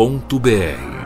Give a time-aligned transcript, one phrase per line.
[0.00, 0.99] Sejam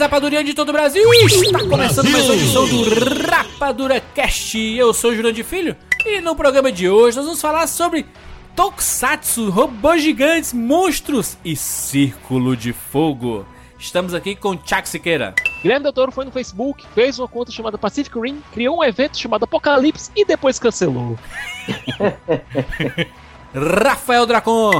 [0.00, 1.02] Rapadurianos de todo o Brasil!
[1.12, 2.84] Está começando mais uma edição do
[3.28, 4.56] Rapadura Cast.
[4.58, 8.06] Eu sou o Jurandir Filho e no programa de hoje nós vamos falar sobre
[8.54, 13.44] Tokusatsu, robôs gigantes, monstros e círculo de fogo.
[13.78, 15.34] Estamos aqui com Chuck Siqueira.
[15.62, 19.18] Guilherme Del Toro foi no Facebook, fez uma conta chamada Pacific Rim, criou um evento
[19.18, 21.18] chamado Apocalipse e depois cancelou.
[23.84, 24.70] Rafael Dracon.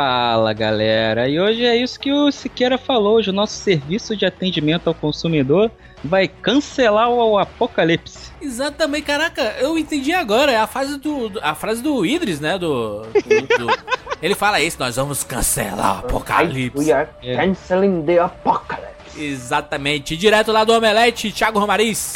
[0.00, 4.26] Fala galera, e hoje é isso que o Siqueira falou: hoje o nosso serviço de
[4.26, 5.70] atendimento ao consumidor
[6.04, 8.30] vai cancelar o apocalipse.
[8.38, 12.58] Exatamente, caraca, eu entendi agora, é a frase do, do- a frase do Idris, né,
[12.58, 13.78] do, do- do-
[14.20, 16.78] ele fala isso, nós vamos cancelar o apocalipse.
[16.78, 19.18] We are canceling the apocalypse.
[19.18, 22.12] Exatamente, direto lá do Omelete, Thiago Romariz.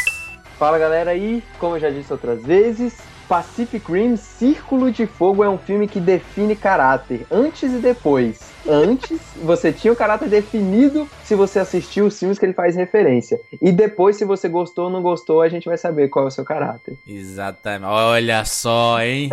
[0.58, 2.98] Fala galera aí, como eu já disse outras vezes,
[3.30, 8.49] Pacific Rim Círculo de Fogo é um filme que define caráter antes e depois.
[8.68, 13.40] Antes, você tinha o caráter definido se você assistiu os filmes que ele faz referência.
[13.60, 16.30] E depois, se você gostou ou não gostou, a gente vai saber qual é o
[16.30, 16.96] seu caráter.
[17.06, 19.30] Exatamente, olha só, hein,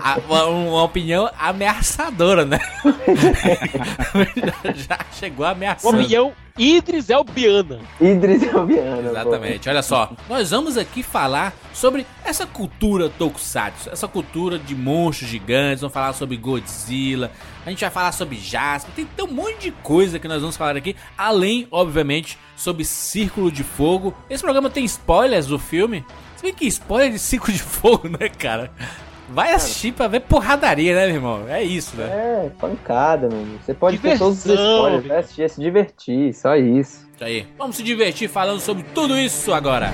[0.00, 2.58] A- uma, uma opinião ameaçadora, né,
[4.74, 5.96] já chegou ameaçando.
[5.98, 7.78] opinião Idris Elbiana.
[8.00, 9.02] Idris Elbiana.
[9.02, 9.08] pô.
[9.10, 10.10] Exatamente, olha só.
[10.28, 16.12] Nós vamos aqui falar sobre essa cultura tokusatsu, essa cultura de monstros gigantes, vamos falar
[16.14, 17.30] sobre Godzilla,
[17.68, 20.56] a gente vai falar sobre Jasper, tem, tem um monte de coisa que nós vamos
[20.56, 24.14] falar aqui, além, obviamente, sobre Círculo de Fogo.
[24.30, 26.04] Esse programa tem spoilers do filme.
[26.36, 28.70] Se bem que spoiler de Círculo de Fogo, né, cara?
[29.28, 31.46] Vai assistir pra ver porradaria, né, meu irmão?
[31.46, 32.06] É isso, né?
[32.06, 33.58] É, pancada, mano.
[33.62, 37.06] Você pode ter todos os Diversão, spoilers, vai assistir, se divertir, só isso.
[37.14, 37.46] Isso aí.
[37.58, 39.92] Vamos se divertir falando sobre tudo isso agora.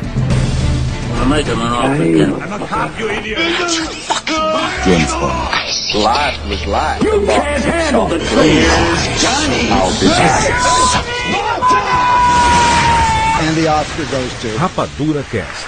[14.58, 15.63] Rapadura Cast.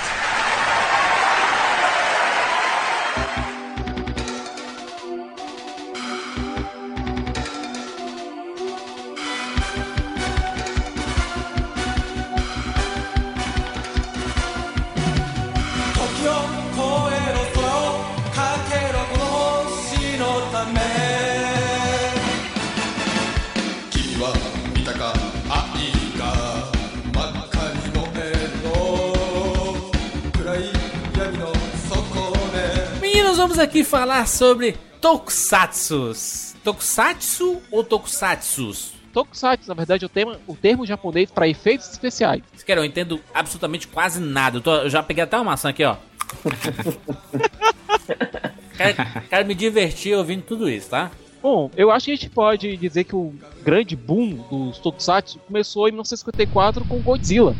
[33.56, 36.54] Vamos aqui falar sobre Tokusatsus.
[36.62, 38.92] Tokusatsu ou Tokusatsus?
[39.14, 42.42] Tokusatsu, na verdade, é o, tema, o termo japonês para efeitos especiais.
[42.66, 44.58] Querem, eu entendo absolutamente quase nada.
[44.58, 45.96] Eu, tô- eu já peguei até uma maçã aqui, ó.
[48.76, 48.96] quero,
[49.26, 51.10] quero me divertir ouvindo tudo isso, tá?
[51.42, 53.32] Bom, eu acho que a gente pode dizer que o
[53.64, 57.56] grande boom dos Tokusatsu começou em 1954 com Godzilla.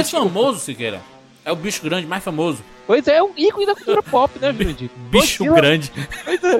[0.00, 1.00] Mais ideia famoso, Siqueira.
[1.44, 2.62] É o bicho grande mais famoso.
[2.86, 4.90] Pois é, é um ícone da cultura pop, né, Jurandir?
[5.10, 5.92] Bicho Godzilla- grande.
[6.24, 6.56] Pois é.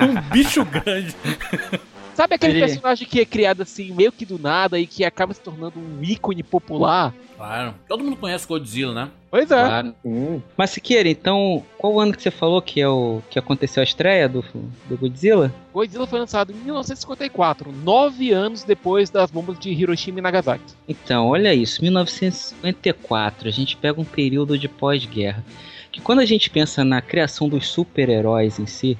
[0.04, 1.14] Um bicho grande.
[2.14, 5.34] Sabe aquele Ele- personagem que é criado assim, meio que do nada e que acaba
[5.34, 7.12] se tornando um ícone popular?
[7.36, 7.74] Claro.
[7.88, 9.10] Todo mundo conhece Godzilla, né?
[9.28, 9.56] Pois é.
[9.66, 9.94] Claro.
[10.04, 13.84] Hum, Mas Siqueira, então, qual ano que você falou que é o que aconteceu a
[13.84, 14.44] estreia do,
[14.88, 15.52] do Godzilla?
[15.72, 20.62] Godzilla foi lançado em 1954, nove anos depois das bombas de Hiroshima e Nagasaki.
[20.88, 25.44] Então, olha isso, 1954, a gente pega um período de pós-guerra.
[25.90, 28.96] Que quando a gente pensa na criação dos super-heróis em si,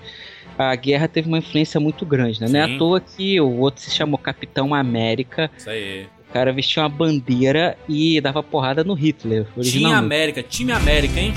[0.59, 2.49] a guerra teve uma influência muito grande, né?
[2.49, 6.07] Não é à toa que o outro se chamou Capitão América, Isso aí.
[6.29, 11.33] o cara vestia uma bandeira e dava porrada no Hitler, Tinha América, time América, hein?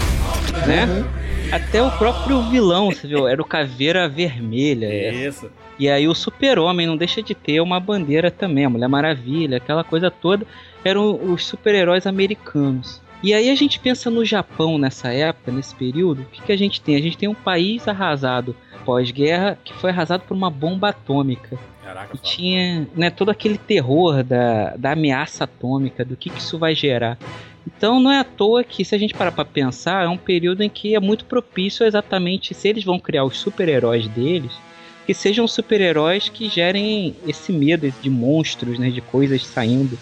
[0.67, 0.87] né?
[1.51, 5.13] Até o próprio vilão, você viu, era o Caveira Vermelha.
[5.27, 5.49] Isso.
[5.79, 9.83] E aí o super-homem não deixa de ter uma bandeira também, a Mulher Maravilha, aquela
[9.83, 10.45] coisa toda,
[10.83, 13.01] eram os super-heróis americanos.
[13.23, 16.57] E aí a gente pensa no Japão nessa época, nesse período, o que, que a
[16.57, 16.95] gente tem?
[16.95, 18.55] A gente tem um país arrasado
[18.85, 21.57] pós-guerra que foi arrasado por uma bomba atômica.
[21.83, 26.59] Caraca, E tinha né, todo aquele terror da, da ameaça atômica, do que, que isso
[26.59, 27.17] vai gerar.
[27.65, 30.61] Então não é à toa que, se a gente parar pra pensar, é um período
[30.61, 34.53] em que é muito propício exatamente se eles vão criar os super-heróis deles,
[35.05, 39.97] que sejam super-heróis que gerem esse medo de monstros, né, de coisas saindo,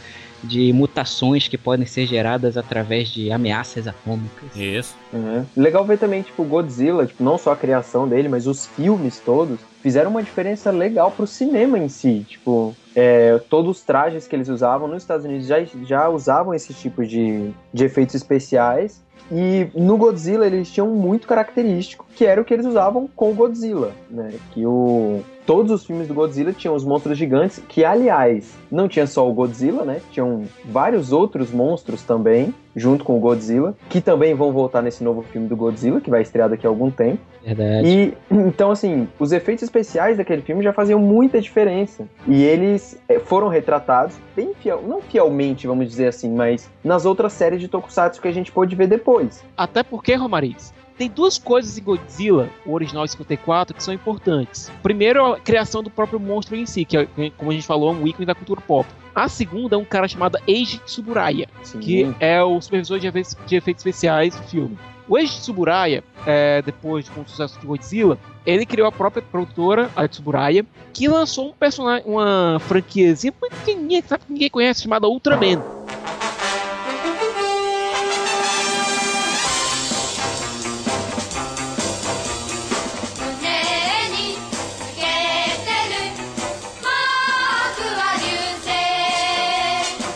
[0.48, 4.56] de mutações que podem ser geradas através de ameaças atômicas.
[4.56, 4.96] Isso.
[5.14, 5.46] é.
[5.56, 9.60] Legal ver também, tipo, Godzilla, tipo, não só a criação dele, mas os filmes todos
[9.86, 12.26] fizeram uma diferença legal pro cinema em si.
[12.28, 16.74] Tipo, é, todos os trajes que eles usavam nos Estados Unidos já, já usavam esse
[16.74, 19.06] tipo de, de efeitos especiais.
[19.32, 23.36] E no Godzilla eles tinham muito característico, que era o que eles usavam com o
[23.36, 24.34] Godzilla, né?
[24.52, 29.06] Que o todos os filmes do Godzilla tinham os monstros gigantes, que aliás, não tinha
[29.06, 30.02] só o Godzilla, né?
[30.12, 35.22] Tinham vários outros monstros também, junto com o Godzilla, que também vão voltar nesse novo
[35.22, 37.20] filme do Godzilla, que vai estrear daqui a algum tempo.
[37.44, 37.88] Verdade.
[37.88, 42.08] E então, assim, os efeitos especiais daquele filme já faziam muita diferença.
[42.28, 47.34] E eles eh, foram retratados bem fiel, não fielmente, vamos dizer assim, mas nas outras
[47.34, 49.44] séries de Tokusatsu que a gente pôde ver depois.
[49.56, 54.72] Até porque, Romariz, tem duas coisas em Godzilla, o original 54, que são importantes.
[54.82, 57.08] Primeiro, a criação do próprio monstro em si, que, é,
[57.38, 58.88] como a gente falou, é um ícone da cultura pop.
[59.16, 63.38] A segunda é um cara chamado Eiji Tsuburaya, Assim, que é o supervisor de efeitos,
[63.48, 64.78] de efeitos especiais do filme.
[65.08, 69.90] O Eiji Tsuburaya, é, depois com o sucesso de Godzilla, ele criou a própria produtora,
[69.96, 74.84] a Tsuburaya, que lançou um personagem, uma franquiazinha muito pequenininha, que sabe que ninguém conhece,
[74.84, 75.85] chamada Ultraman.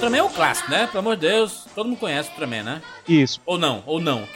[0.10, 0.88] Ultraman é o clássico, né?
[0.88, 2.82] Pelo amor de Deus, todo mundo conhece o Ultraman, né?
[3.08, 4.28] Isso, Ou não, ou não.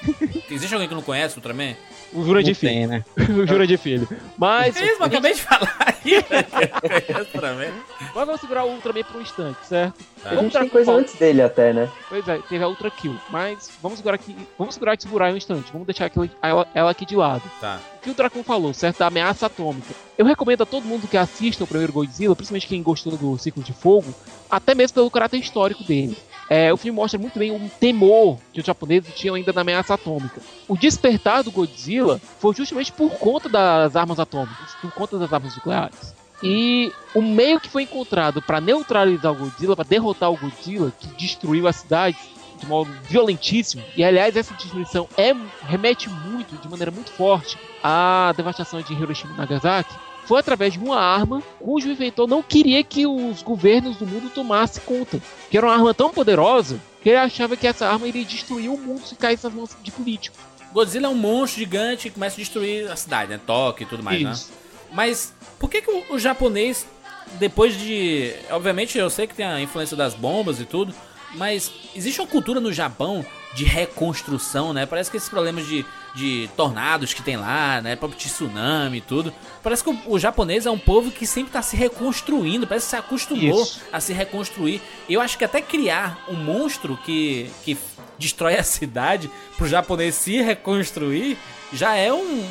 [0.49, 1.75] Existe alguém que não conhece o Ultraman?
[2.13, 2.71] O Jura de Não Filho.
[2.73, 3.05] tem, né?
[3.17, 4.07] o Jura de Filho.
[4.37, 6.15] Mas, isso, eu acabei de falar aí.
[6.29, 7.73] né?
[8.15, 9.95] Mas vamos segurar o Ultraman por um instante, certo?
[10.21, 10.29] Tá.
[10.31, 11.89] A gente tem coisa antes dele até, né?
[12.09, 13.15] Pois é, teve a Ultra Kill.
[13.29, 14.35] Mas vamos segurar aqui.
[14.57, 15.71] Vamos segurar a Tsuburaya um instante.
[15.71, 17.43] Vamos deixar aquilo- ela, ela aqui de lado.
[17.59, 17.79] Tá.
[17.97, 18.99] O que o Dracon falou, certo?
[18.99, 19.93] Da ameaça atômica.
[20.17, 23.63] Eu recomendo a todo mundo que assista o primeiro Godzilla, principalmente quem gostou do Ciclo
[23.63, 24.13] de Fogo,
[24.49, 26.17] até mesmo pelo caráter histórico dele.
[26.55, 29.95] É, o filme mostra muito bem um temor que os japoneses tinham ainda da ameaça
[29.95, 30.39] atômica.
[30.67, 35.55] O despertar do Godzilla foi justamente por conta das armas atômicas, por conta das armas
[35.55, 36.13] nucleares.
[36.43, 41.07] E o meio que foi encontrado para neutralizar o Godzilla, para derrotar o Godzilla, que
[41.15, 42.21] destruiu as cidades
[42.59, 48.31] de modo violentíssimo, e aliás essa destruição é, remete muito, de maneira muito forte, à
[48.37, 53.05] devastação de Hiroshima e Nagasaki, foi através de uma arma cujo inventor não queria que
[53.05, 55.21] os governos do mundo tomassem conta.
[55.49, 58.77] Que era uma arma tão poderosa que ele achava que essa arma iria destruir o
[58.77, 60.39] mundo se caísse nas mãos de políticos.
[60.71, 63.39] Godzilla é um monstro gigante que começa a destruir a cidade, né?
[63.45, 64.31] Tóquio e tudo mais, né?
[64.31, 64.51] Isso.
[64.91, 66.85] Mas por que, que o, o japonês,
[67.33, 68.33] depois de.
[68.49, 70.93] Obviamente eu sei que tem a influência das bombas e tudo,
[71.35, 74.85] mas existe uma cultura no Japão de reconstrução, né?
[74.85, 75.85] Parece que esses problemas de,
[76.15, 77.95] de tornados que tem lá, né?
[77.95, 79.33] Próprio tsunami e tudo.
[79.63, 82.89] Parece que o, o japonês é um povo que sempre tá se reconstruindo, parece que
[82.91, 83.81] se acostumou Isso.
[83.91, 84.81] a se reconstruir.
[85.09, 87.77] Eu acho que até criar um monstro que, que
[88.19, 91.37] destrói a cidade pro japonês se reconstruir
[91.71, 92.45] já é um, um-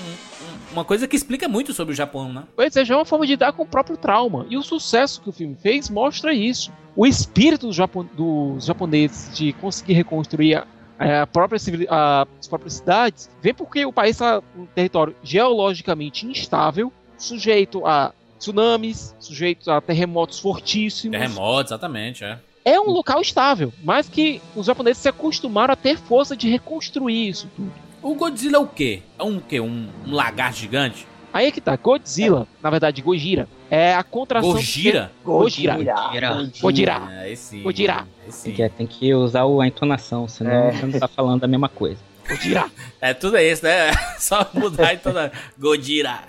[0.73, 2.42] uma coisa que explica muito sobre o Japão, né?
[2.57, 4.45] Pois é, já é uma forma de lidar com o próprio trauma.
[4.50, 6.73] E o sucesso que o filme fez mostra isso.
[6.97, 10.66] O espírito dos, japo- dos japoneses de conseguir reconstruir a,
[11.11, 16.26] a própria civili- a- as próprias cidades vem porque o país está um território geologicamente
[16.26, 21.16] instável, sujeito a tsunamis, sujeito a terremotos fortíssimos.
[21.18, 22.38] Terremoto, exatamente, é.
[22.64, 27.28] É um local estável, mas que os japoneses se acostumaram a ter força de reconstruir
[27.28, 27.73] isso tudo.
[28.00, 29.02] O Godzilla é o quê?
[29.18, 29.61] É um quê?
[29.61, 31.06] Um, um lagarto gigante?
[31.32, 34.52] Aí é que tá, Godzilla, na verdade, Gojira, é a contração...
[34.52, 35.10] Gojira?
[35.24, 35.74] Gojira.
[35.76, 36.50] Gojira.
[36.60, 37.02] Gojira.
[37.20, 38.54] Aí sim.
[38.76, 40.72] Tem que, usar a entonação, senão É.
[40.72, 41.98] você não tá falando a mesma coisa.
[42.28, 42.66] Gojira.
[43.00, 43.92] É tudo isso, né?
[44.18, 45.12] Só mudar então.
[45.58, 46.20] Godira.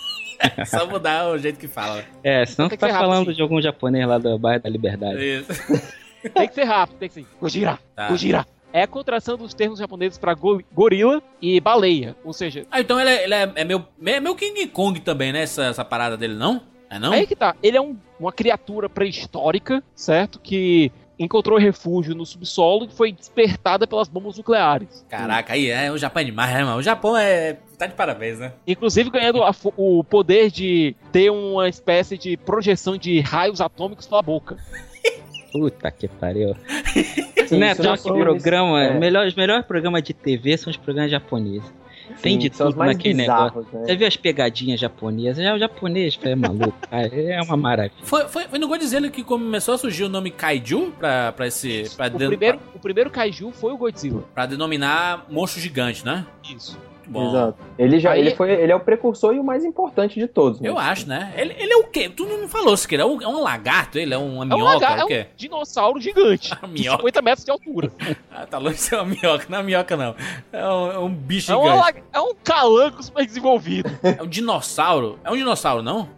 [0.66, 2.04] Só mudar o jeito que fala.
[2.22, 5.18] É, senão você tá falando de algum japonês lá do bairro da Liberdade.
[5.22, 5.52] Isso.
[6.34, 7.26] Tem que ser rápido, tem que ser.
[7.40, 7.78] Gojira.
[7.94, 8.08] Tá.
[8.08, 8.46] Gojira.
[8.76, 12.14] É a contração dos termos japoneses pra go- gorila e baleia.
[12.22, 15.32] Ou seja, Ah, então ele é, ele é, é meu, é meu King Kong também,
[15.32, 15.42] né?
[15.44, 16.60] Essa, essa parada dele, não?
[16.90, 17.12] É não?
[17.12, 17.56] aí que tá.
[17.62, 20.38] Ele é um- uma criatura pré-histórica, certo?
[20.38, 25.04] Que encontrou refúgio no subsolo e foi despertada pelas bombas nucleares.
[25.08, 26.76] Caraca, aí é, o Japão é demais, né, mano?
[26.76, 27.54] O Japão é.
[27.78, 28.52] tá de parabéns, né?
[28.66, 34.20] Inclusive ganhando a o poder de ter uma espécie de projeção de raios atômicos pela
[34.20, 34.58] boca.
[35.58, 36.54] Puta que pariu.
[37.46, 38.82] Sim, é que filmes- programa.
[38.82, 38.98] é.
[38.98, 41.72] Melhor, os melhores programas de TV são os programas japoneses.
[42.22, 43.78] Tem Sim, de são os tudo naquele bizarros, negócio.
[43.80, 43.84] né?
[43.86, 45.42] Você viu as pegadinhas japonesas?
[45.44, 47.06] Já o japonês é maluco, cara.
[47.12, 47.96] É uma maravilha.
[48.04, 51.84] Foi, foi, foi no Godzilla que começou a surgir o nome Kaiju pra, pra esse.
[51.96, 54.22] Pra, O den- primeiro, o primeiro kaiju foi o Godzilla.
[54.34, 56.24] pra denominar monstro gigante, né?
[56.48, 56.78] Isso.
[57.06, 57.28] Muito bom.
[57.28, 57.58] Exato.
[57.78, 60.60] Ele, já, Aí- ele, foi, ele é o precursor e o mais importante de todos.
[60.60, 60.68] né?
[60.68, 61.32] Eu acho, né?
[61.36, 62.08] Ele, ele é o quê?
[62.08, 63.04] Tu não falou, Siqueira.
[63.04, 63.98] É um, é um lagarto?
[63.98, 64.74] Ele é uma É um, minhoca?
[64.74, 65.26] lagar- é é o quê?
[65.32, 66.50] um dinossauro gigante.
[66.68, 66.98] Minhoca.
[66.98, 67.90] 50 metros de altura.
[68.38, 69.46] Ah, tá longe de ser uma minhoca.
[69.48, 70.14] Não é minhoca, não.
[70.52, 71.78] É um, é um bicho É, gigante.
[71.78, 73.88] lag- é um calango super desenvolvido.
[74.02, 75.18] É um dinossauro.
[75.24, 76.08] É um dinossauro, não?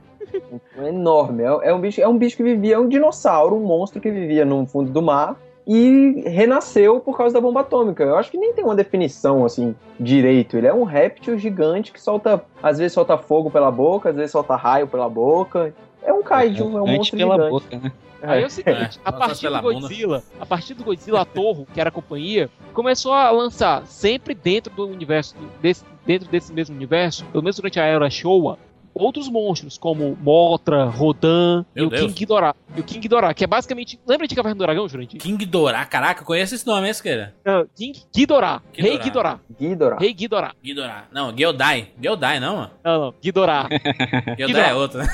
[0.77, 1.43] É enorme.
[1.45, 4.11] É, é um bicho, é um bicho que vivia, é um dinossauro, um monstro que
[4.11, 5.37] vivia no fundo do mar
[5.71, 8.03] e renasceu por causa da bomba atômica.
[8.03, 10.57] Eu acho que nem tem uma definição assim direito.
[10.57, 14.31] Ele é um réptil gigante que solta, às vezes solta fogo pela boca, às vezes
[14.33, 15.75] solta raio pela boca.
[16.03, 17.51] É um kaiju, é um Antes monstro pela gigante.
[17.51, 17.93] boca, né?
[18.23, 18.49] Aí é o É.
[18.49, 19.61] seguinte, É, a partir do.
[19.63, 24.73] Godzilla, a partir do Godzilla Torro, que era a companhia, começou a lançar sempre dentro
[24.75, 28.59] do universo, desse, dentro desse mesmo universo, pelo menos durante a era Showa,
[28.99, 32.03] outros monstros como Mothra, Rodan Meu e o Deus.
[32.03, 32.55] King Ghidorah.
[32.77, 35.21] E o King Ghidorah, que é basicamente, lembra de Caverna do Dragão, Jurandir?
[35.21, 35.85] King Dorá.
[35.87, 37.35] Caraca, eu conheço esse nome, hein, Siqueira?
[37.45, 39.41] Não, King Ghidorah, Rei Ghidorah.
[39.59, 39.99] Ghidorah, Ghidorah.
[39.99, 40.53] Rei Ghidorah.
[40.63, 41.05] Ghidorah.
[41.13, 41.89] Não, Geodai.
[42.01, 42.71] Geodai, não, mano.
[42.85, 43.69] Não, não, Ghidorah.
[44.37, 45.09] Geodai é outro, né?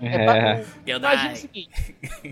[0.00, 0.64] É, É.
[0.96, 1.70] Imagina o seguinte,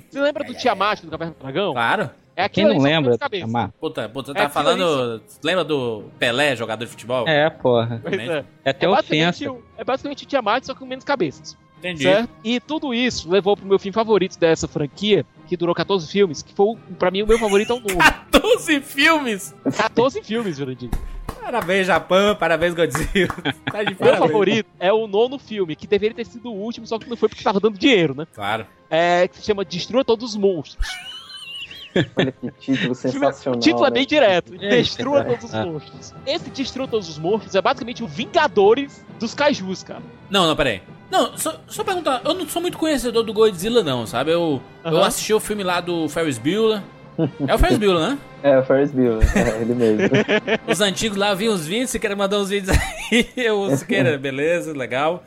[0.09, 1.73] você lembra do Tiamat do Caverna do Dragão?
[1.73, 2.11] Claro.
[2.37, 3.01] É Quem não lembra?
[3.01, 3.45] menos cabeça.
[3.47, 3.73] Amar?
[3.81, 5.23] Puta, puta, você É tá aquilo falando.
[5.43, 7.27] Lembra do Pelé, jogador de futebol?
[7.27, 8.03] É, porra.
[8.05, 8.45] É.
[8.65, 9.53] É até É basicamente, ofensa.
[9.53, 11.57] o- é basicamente o Tiamat, só com menos cabeças.
[11.79, 12.03] Entendi.
[12.05, 12.29] Certo?
[12.45, 16.53] E tudo isso levou pro meu filme favorito dessa franquia, que durou 14 filmes, que
[16.55, 17.99] foi, pra mim, o meu favorito é o novo.
[18.31, 19.55] 12 filmes!
[19.77, 20.91] 14 filmes, Jurandir.
[21.41, 22.35] Parabéns, Japão.
[22.35, 23.29] Parabéns, Godzilla.
[23.71, 26.99] Tá de Meu favorito é o nono filme, que deveria ter sido o último, só
[26.99, 28.27] que não foi porque tava dando dinheiro, né?
[28.35, 28.67] Claro.
[28.91, 30.87] É, que se chama Destrua Todos os Monstros.
[32.17, 33.59] Olha que título sensacional.
[33.59, 33.95] o título é né?
[33.95, 34.55] bem direto.
[34.61, 35.25] É, Destrua é.
[35.25, 36.15] Todos os Monstros.
[36.27, 40.03] Esse Destrua Todos os Monstros é basicamente o Vingadores dos Kaijus, cara.
[40.31, 40.83] Não, não, peraí.
[41.11, 44.33] Não, só, só perguntar, eu não sou muito conhecedor do Godzilla, não, sabe?
[44.33, 45.07] Eu, eu Aham.
[45.07, 46.83] assisti o filme lá do Ferris Bueller.
[47.47, 48.19] É o Ferris Bueller, né?
[48.43, 50.09] É, o Ferris Bueller, é ele mesmo.
[50.69, 54.19] Os antigos lá, eu vi uns vídeos, se quer mandar uns vídeos aí, eu, queira,
[54.19, 55.25] beleza, legal.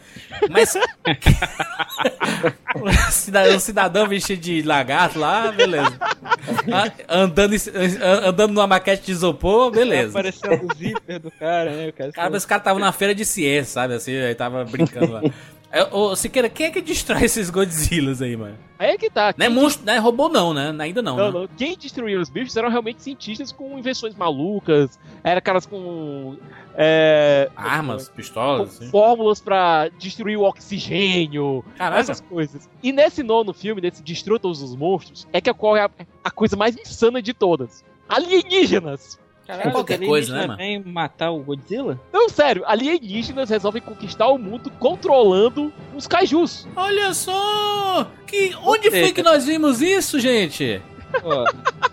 [0.49, 0.75] Mas.
[3.55, 5.97] o cidadão, vestido de lagarto lá, beleza.
[6.71, 7.55] Ah, Andando,
[8.23, 10.09] andando numa maquete de isopor, beleza.
[10.09, 11.89] Apareceu o zíper do cara, né?
[11.89, 13.95] O cara, Cara, mas esse cara tava na feira de ciência, sabe?
[13.95, 15.21] Assim, aí tava brincando lá.
[15.71, 18.57] É, Ô, Siqueira, quem é que destrói esses Godzillas aí, mano?
[18.79, 19.33] Aí é que tá.
[19.37, 20.73] Não é monstro, não é robô não, né?
[20.79, 21.39] Ainda não, Não, né?
[21.41, 21.47] não.
[21.57, 26.37] Quem destruiu os bichos eram realmente cientistas com invenções malucas, eram caras com.
[26.75, 28.89] É, Armas, com pistolas, assim.
[28.89, 31.99] fórmulas pra destruir o oxigênio, Caraca.
[31.99, 32.69] essas coisas.
[32.81, 35.89] E nesse nono filme, nesse Destrua Todos os Monstros, é que ocorre a,
[36.23, 39.19] a coisa mais insana de todas: alienígenas.
[39.57, 41.99] Caralho, qualquer coisa, né, vêm matar o Godzilla?
[42.13, 46.67] Não, sério, alienígenas resolvem conquistar o mundo controlando os kaijus.
[46.75, 48.05] Olha só!
[48.27, 50.79] Que, onde foi que nós vimos isso, gente?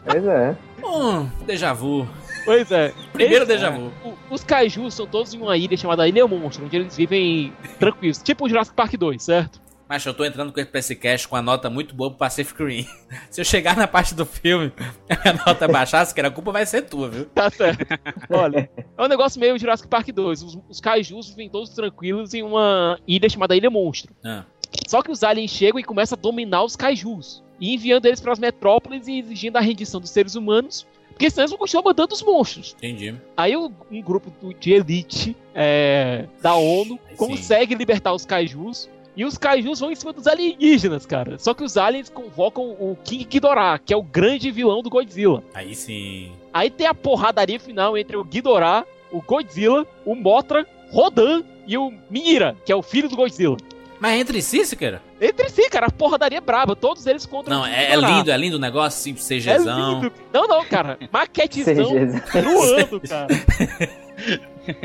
[0.04, 0.56] Pois é.
[0.84, 2.06] Hum, déjà vu.
[2.44, 2.92] Pois é.
[3.12, 3.90] Primeiro Esse- déjà vu.
[4.04, 8.18] O- Os kaijus são todos em uma ilha chamada Ilha Monstro, onde eles vivem tranquilos.
[8.22, 9.60] Tipo o Jurassic Park 2, certo?
[9.88, 12.62] Mas eu tô entrando com pra esse cast com a nota muito boa pro Pacific
[12.62, 12.87] Rim.
[13.31, 14.73] Se eu chegar na parte do filme
[15.09, 17.26] e a nota baixar, que a culpa vai ser tua, viu?
[17.26, 17.87] Tá certo.
[18.31, 20.43] Olha, é um negócio meio Jurassic Park 2.
[20.43, 24.12] Os, os kaijus vivem todos tranquilos em uma ilha chamada Ilha Monstro.
[24.25, 24.45] Ah,
[24.88, 27.45] Só que os aliens chegam e começam a dominar os kaijus.
[27.61, 30.87] E enviando eles para as metrópoles e exigindo a rendição dos seres humanos.
[31.11, 32.75] Porque senão eles vão continuar mandando os monstros.
[32.76, 33.14] entendi.
[33.35, 37.16] Aí um grupo de elite é, da ONU Aí sim.
[37.16, 38.90] consegue libertar os kaijus.
[39.16, 41.38] E os kaijus vão em cima dos alienígenas, cara.
[41.38, 45.42] Só que os aliens convocam o King Ghidorah, que é o grande vilão do Godzilla.
[45.54, 46.32] Aí sim.
[46.52, 51.92] Aí tem a porradaria final entre o Ghidorah, o Godzilla, o Mothra, Rodan e o
[52.11, 53.56] Mira, que é o filho do Godzilla.
[53.99, 55.00] Mas entre si, Siqueira?
[55.18, 58.37] Entre si, cara, a porradaria braba, todos eles contra Não, o é, é lindo, é
[58.37, 60.02] lindo o negócio, assim, É CGzão.
[60.02, 60.12] lindo.
[60.30, 60.99] Não, não, cara.
[61.11, 62.42] Maquetezão CGzão.
[62.42, 63.28] voando, cara.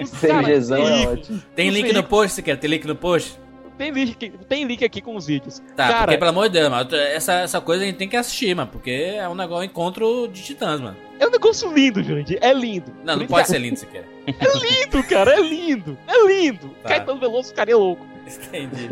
[0.05, 1.41] CGzão é ótimo.
[1.55, 2.59] Tem link no post, Siqueira?
[2.59, 3.38] Tem link no post?
[3.77, 5.59] Tem link, tem link aqui com os vídeos.
[5.75, 8.15] Tá, cara, porque pelo amor de Deus, mano, essa, essa coisa a gente tem que
[8.15, 10.95] assistir, mano, porque é um negócio, um encontro de titãs, mano.
[11.19, 12.37] é um negócio lindo, gente.
[12.41, 12.91] É lindo.
[13.03, 14.07] Não, não pode isso ser lindo, Siqueira.
[14.25, 15.33] que É lindo, cara.
[15.33, 15.97] É lindo.
[16.07, 16.69] É lindo.
[16.83, 16.89] Tá.
[16.89, 18.05] Caetano Veloso ficaria louco.
[18.27, 18.87] Entendi.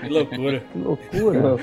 [0.00, 0.64] Que loucura.
[0.72, 1.56] Que loucura.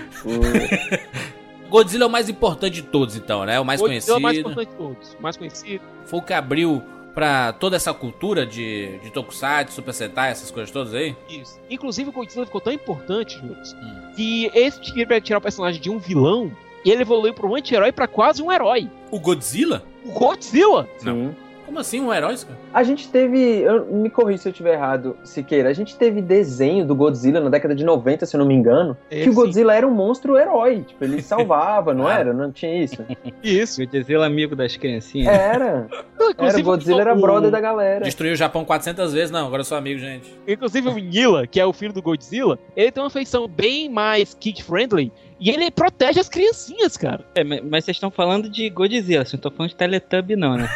[1.69, 3.59] Godzilla é o mais importante de todos, então, né?
[3.59, 4.51] O mais Godzilla é o mais conhecido.
[4.51, 5.13] importante de todos.
[5.19, 5.83] O mais conhecido.
[6.05, 6.83] Foi o que abriu
[7.19, 11.13] pra toda essa cultura de, de Tokusatsu, Super Sentai, essas coisas todas aí.
[11.29, 11.59] Isso.
[11.69, 14.11] Inclusive, o Godzilla ficou tão importante, Júlio, Hum.
[14.15, 16.49] que esse tinha pra tirar o personagem de um vilão
[16.85, 18.89] e ele evoluiu pra um anti-herói pra quase um herói.
[19.11, 19.83] O Godzilla?
[20.05, 20.87] O Godzilla!
[20.99, 21.35] Sim.
[21.69, 22.35] Como assim, um herói?
[22.35, 22.57] cara?
[22.73, 23.37] A gente teve.
[23.61, 25.69] Eu, me corri se eu estiver errado, Siqueira.
[25.69, 28.97] A gente teve desenho do Godzilla na década de 90, se eu não me engano.
[29.11, 29.35] É, que o sim.
[29.35, 30.83] Godzilla era um monstro herói.
[30.87, 32.13] Tipo, ele salvava, não Ah.
[32.19, 32.33] era?
[32.33, 33.05] Não tinha isso?
[33.43, 33.85] Isso.
[33.85, 35.27] Godzilla amigo das criancinhas.
[35.31, 35.87] Era.
[36.19, 38.03] Era, Inclusive, o Godzilla era o- brother da galera.
[38.03, 39.29] Destruiu o Japão 400 vezes?
[39.29, 40.33] Não, agora eu sou amigo, gente.
[40.47, 44.33] Inclusive o Nila, que é o filho do Godzilla, ele tem uma feição bem mais
[44.33, 47.25] kid-friendly e ele protege as criancinhas, cara.
[47.35, 50.69] É, mas vocês estão falando de Godzilla, vocês não estão falando de Teletubby não, né?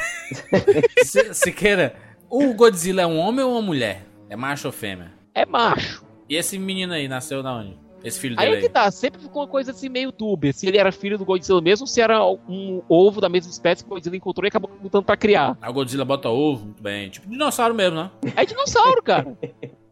[1.03, 1.95] Se- Siqueira,
[2.29, 4.03] o Godzilla é um homem ou uma mulher?
[4.29, 5.11] É macho ou fêmea?
[5.35, 6.03] É macho.
[6.29, 7.77] E esse menino aí nasceu da onde?
[8.03, 8.71] Esse filho Aí dele é que aí?
[8.73, 11.83] tá, sempre ficou uma coisa assim meio dúbia, se ele era filho do Godzilla mesmo,
[11.83, 15.05] ou se era um ovo da mesma espécie que o Godzilla encontrou e acabou lutando
[15.05, 15.57] pra criar.
[15.61, 17.09] Aí o Godzilla bota ovo, muito bem.
[17.09, 18.11] Tipo dinossauro mesmo, né?
[18.35, 19.37] É dinossauro, cara.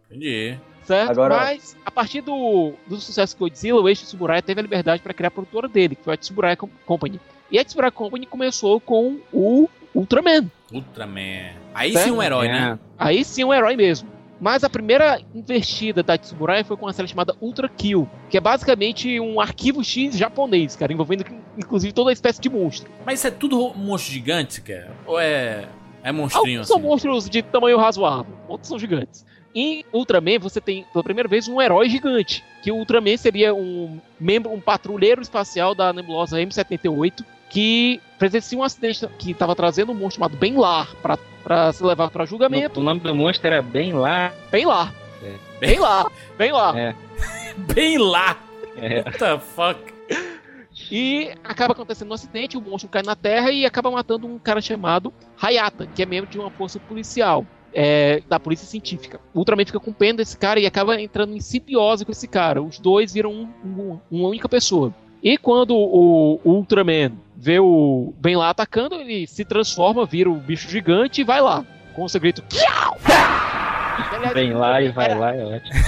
[0.09, 0.57] Entendi.
[0.83, 1.11] Certo?
[1.11, 5.01] Agora- Mas, a partir do, do sucesso do Godzilla, o Eiichi Tsuburaya teve a liberdade
[5.01, 7.19] para criar a produtora dele, que foi a Tsuburaya Com- Company.
[7.51, 10.49] E a Tsuburaya Company começou com o Ultraman.
[10.73, 11.51] Ultraman.
[11.73, 12.05] Aí Certo?
[12.05, 12.51] sim um herói, É.
[12.51, 12.79] né?
[12.97, 14.09] Aí sim um herói mesmo.
[14.39, 18.41] Mas a primeira investida da Tsuburaya foi com uma série chamada Ultra Kill, que é
[18.41, 21.23] basicamente um arquivo X japonês, cara, envolvendo
[21.57, 22.89] inclusive toda a espécie de monstro.
[23.05, 24.91] Mas isso é tudo monstro gigante, cara?
[25.05, 25.67] Ou é.
[26.03, 26.87] É monstrinho Alguns são assim?
[26.87, 29.23] monstros de tamanho razoável, outros são gigantes.
[29.53, 33.99] Em Ultraman você tem pela primeira vez um herói gigante, que o Ultraman seria um
[34.19, 39.95] membro, um patrulheiro espacial da nebulosa M78 que presencia um acidente que estava trazendo um
[39.95, 42.79] monstro chamado Benlar para para se levar para julgamento.
[42.79, 44.31] O nome do monstro era bem lá.
[44.51, 44.93] Bem lá.
[45.23, 45.33] É.
[45.59, 46.11] Bem lá.
[46.37, 46.79] Bem lá.
[46.79, 46.95] É.
[47.73, 48.37] Bem lá!
[48.77, 49.01] É.
[49.01, 49.93] What the fuck?
[50.89, 54.61] E acaba acontecendo um acidente, o monstro cai na Terra e acaba matando um cara
[54.61, 57.45] chamado Hayata, que é membro de uma força policial.
[57.73, 59.19] É, da polícia científica.
[59.33, 62.61] O Ultraman fica com pena desse cara e acaba entrando em simbiose com esse cara.
[62.61, 64.93] Os dois viram um- um- uma única pessoa.
[65.23, 70.35] E quando o, o Ultraman vê o Ben lá atacando, ele se transforma, vira o
[70.35, 71.63] bicho gigante e vai lá.
[71.95, 72.41] Com o seu grito.
[74.33, 75.79] Vem lá e vai era- lá, é ótimo.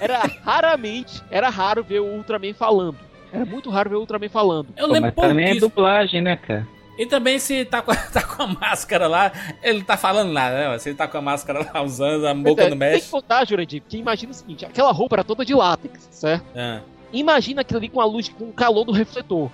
[0.00, 2.96] Era raramente, era raro ver o Ultraman falando.
[3.32, 4.68] Era muito raro ver o Ultraman falando.
[4.76, 6.66] Eu Pô, lembro mas também é dublagem, né, cara?
[7.00, 9.32] E também se tá com, a, tá com a máscara lá,
[9.62, 10.78] ele não tá falando nada, né?
[10.78, 13.10] Se ele tá com a máscara lá usando, a boca é, não Tem que mexe.
[13.10, 16.44] contar, Jurandir, porque imagina o seguinte: aquela roupa era toda de látex, certo?
[16.54, 19.50] Ah, Imagina aquilo ali com a luz, com o calor do refletor.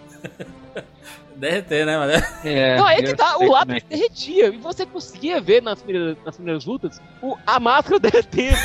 [1.36, 2.12] derreter, né, mano?
[2.44, 4.46] É, Não, é que tá, o como látex é derretia.
[4.48, 8.56] E você conseguia ver nas primeiras, nas primeiras lutas o, a máscara derretendo.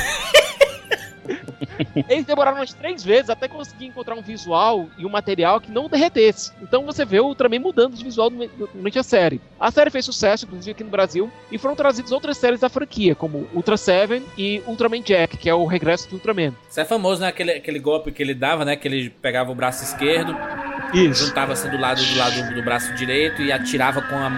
[2.08, 5.88] Eles demoraram umas três vezes até conseguir encontrar um visual e um material que não
[5.88, 6.52] derretesse.
[6.60, 9.40] Então você vê o Ultraman mudando de visual durante a série.
[9.58, 13.14] A série fez sucesso, inclusive aqui no Brasil, e foram trazidas outras séries da franquia,
[13.14, 16.52] como Ultra Seven e Ultraman Jack, que é o regresso do Ultraman.
[16.68, 17.28] Isso é famoso, né?
[17.28, 18.76] Aquele, aquele golpe que ele dava, né?
[18.76, 20.36] Que ele pegava o braço esquerdo,
[20.92, 21.26] Isso.
[21.26, 24.30] juntava assim do lado do lado do braço direito e atirava com a.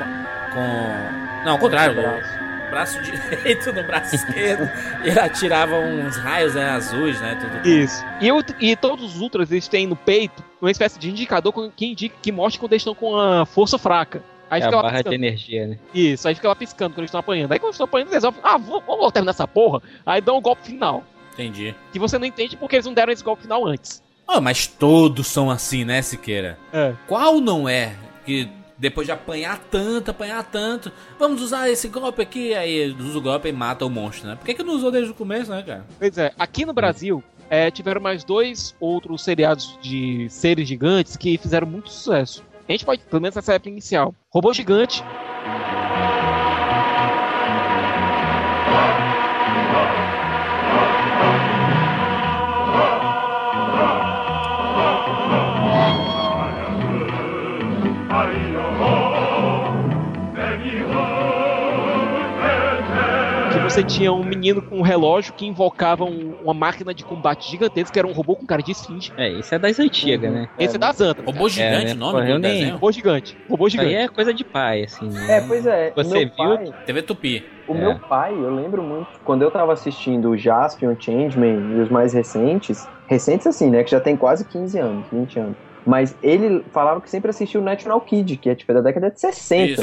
[0.53, 1.45] com.
[1.45, 2.44] Não, ao contrário, o
[2.75, 4.69] braço direito no braço esquerdo.
[5.05, 7.39] e ele atirava uns raios né, azuis, né?
[7.41, 7.69] Tudo.
[7.69, 8.05] Isso.
[8.21, 11.87] E, o- e todos os ultras eles têm no peito uma espécie de indicador que
[11.87, 14.23] indica que mostra quando eles estão com a força fraca.
[14.51, 15.25] Aí É a fica lá barra de piscando.
[15.25, 15.79] energia, né?
[15.95, 17.53] Isso, aí fica lá piscando quando eles estão apanhando.
[17.53, 19.81] Aí quando eles estão apanhando, eles resolvem, ah, vou- vamos terminar essa porra.
[20.05, 21.03] Aí dão o golpe final.
[21.33, 21.75] Entendi.
[21.93, 24.03] Que você não entende porque eles não deram esse golpe final antes.
[24.29, 26.59] Oh, mas todos são assim, né, Siqueira?
[26.73, 26.93] É.
[27.07, 27.93] Qual não é
[28.25, 33.23] que depois de apanhar tanto, apanhar tanto, vamos usar esse golpe aqui, aí usa o
[33.23, 34.37] golpe e mata o monstro, né?
[34.37, 35.85] Por que, que não usou desde o começo, né, cara?
[35.99, 41.39] Pois é, aqui no Brasil é, tiveram mais dois outros seriados de seres gigantes que
[41.39, 42.43] fizeram muito sucesso.
[42.69, 44.15] A gente pode, pelo menos nessa época inicial.
[44.31, 45.05] Robô Gigante,
[63.75, 67.93] você tinha um menino com um relógio que invocava um- uma máquina de combate gigantesca,
[67.93, 69.13] que era um robô com cara de esfinge.
[69.17, 70.49] É, isso é das antigas, né?
[70.59, 71.23] Esse é da Zanta.
[71.25, 71.93] Robô gigante né?
[71.93, 72.71] o nome Pô, eu do nem-?
[72.71, 73.37] Robô gigante.
[73.49, 74.05] Robô Isso aí gigante.
[74.05, 75.09] é coisa de pai, assim.
[75.29, 75.93] É, pois é.
[75.95, 76.31] Você meu viu?
[76.37, 77.45] pai, TV Tupi.
[77.67, 77.79] O É.
[77.79, 82.13] meu pai, eu lembro muito, quando eu tava assistindo o Jaspion, Changeman e os mais
[82.13, 85.57] recentes, recentes assim, né, que já tem quase 15 anos, 20 anos,
[85.87, 89.19] mas ele falava que sempre assistiu o National Kid, que é tipo da década de
[89.21, 89.73] 60.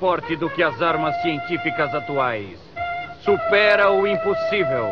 [0.00, 2.58] Forte do que as armas científicas atuais.
[3.22, 4.88] Supera o impossível.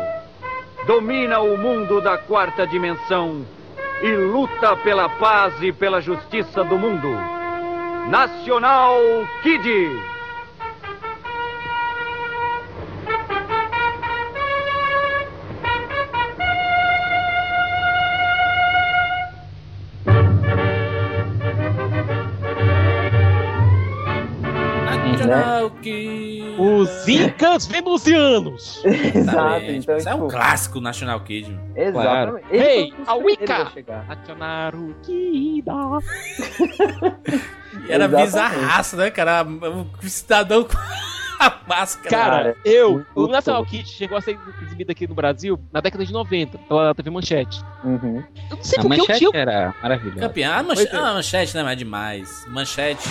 [0.85, 3.43] Domina o mundo da quarta dimensão
[4.03, 7.09] e luta pela paz e pela justiça do mundo.
[8.07, 8.97] Nacional
[9.41, 9.67] Kid.
[26.89, 26.95] Que...
[27.01, 28.81] Os Incas Venusianos.
[28.85, 29.77] Exato, Exatamente.
[29.83, 31.51] então, Isso é um tipo, clássico National Kid.
[31.51, 32.39] mano.
[32.39, 32.45] exatamente.
[32.51, 33.71] Ei, a Wicca!
[34.07, 35.73] Nacionaru Kida.
[37.87, 39.43] Era bizarraço, né, cara?
[39.45, 40.67] O cidadão
[41.47, 42.09] a máscara.
[42.09, 43.65] Cara, Cara, eu, o National.
[43.65, 47.61] Kid chegou a ser exibido aqui no Brasil na década de 90, pela TV Manchete.
[47.83, 48.23] Uhum.
[48.49, 49.31] Eu não sei A porque eu manchete tinha.
[49.41, 50.19] era maravilhosa.
[50.19, 50.53] Campeão.
[50.53, 51.05] A manchete, Pois é.
[51.05, 51.63] ah, manchete, né?
[51.63, 52.45] Mas é demais.
[52.49, 53.09] Manchete.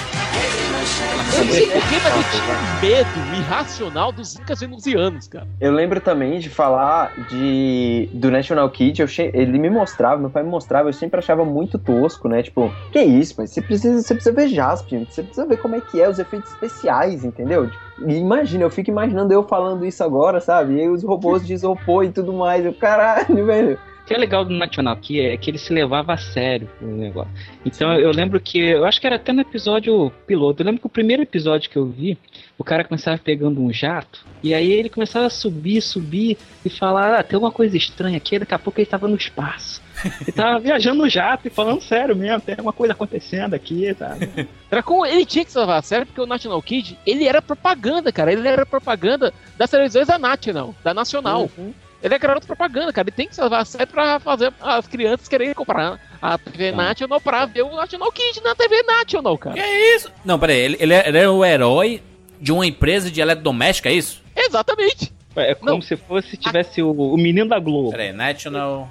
[1.37, 5.47] Eu não sei porquê, mas eu tinha um medo irracional dos Incas venusianos, cara.
[5.61, 10.31] Eu lembro também de falar de do National Kid, eu che- ele me mostrava, meu
[10.31, 12.43] pai me mostrava, eu sempre achava muito tosco, né?
[12.43, 15.81] Tipo, que isso, mas você precisa, você precisa ver Jaspion, você precisa ver como é
[15.81, 17.71] que é os efeitos especiais, entendeu?
[18.06, 20.74] Imagina, eu fico imaginando eu falando isso agora, sabe?
[20.74, 23.78] E os robôs de isopor e tudo mais, eu, caralho, velho.
[24.09, 26.87] O que é legal do National Key é que ele se levava a sério o
[26.87, 27.31] negócio.
[27.62, 30.87] Então eu lembro que, eu acho que era até no episódio piloto, eu lembro que
[30.87, 32.16] o primeiro episódio que eu vi,
[32.57, 37.21] o cara começava pegando um jato, e aí ele começava a subir, subir, e falar,
[37.21, 39.83] ah, tem uma coisa estranha aqui, daqui a pouco ele tava no espaço.
[40.23, 44.49] Ele tava viajando no jato e falando sério mesmo, tem uma coisa acontecendo aqui, sabe?
[44.71, 48.11] Dracon, ele tinha que se levar a sério porque o National Kid, ele era propaganda,
[48.11, 48.33] cara.
[48.33, 51.51] Ele era propaganda das televisões da National, da Nacional.
[51.59, 51.75] Uhum.
[52.02, 53.08] Ele é garoto propaganda, cara.
[53.08, 56.70] Ele tem que se levar a sério pra fazer as crianças quererem comprar a TV
[56.72, 59.56] National pra ver o National Kid na TV National, cara.
[59.56, 60.11] Que isso?
[60.24, 60.58] Não, peraí.
[60.58, 62.02] Ele, ele era o herói
[62.40, 64.22] de uma empresa de eletrodoméstica, é isso?
[64.37, 65.12] Exatamente.
[65.34, 65.80] É como Não.
[65.82, 67.90] se fosse, tivesse o, o menino da Globo.
[67.90, 68.12] Peraí.
[68.12, 68.88] National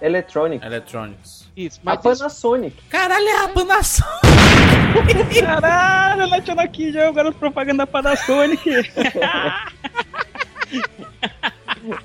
[0.00, 0.64] Electronic.
[0.64, 1.42] Electronics.
[1.56, 2.76] Isso, A mas isso, Panasonic.
[2.88, 5.40] Caralho, é a Panasonic.
[5.40, 8.62] Caralho, o National Kid é o garoto propaganda da Panasonic.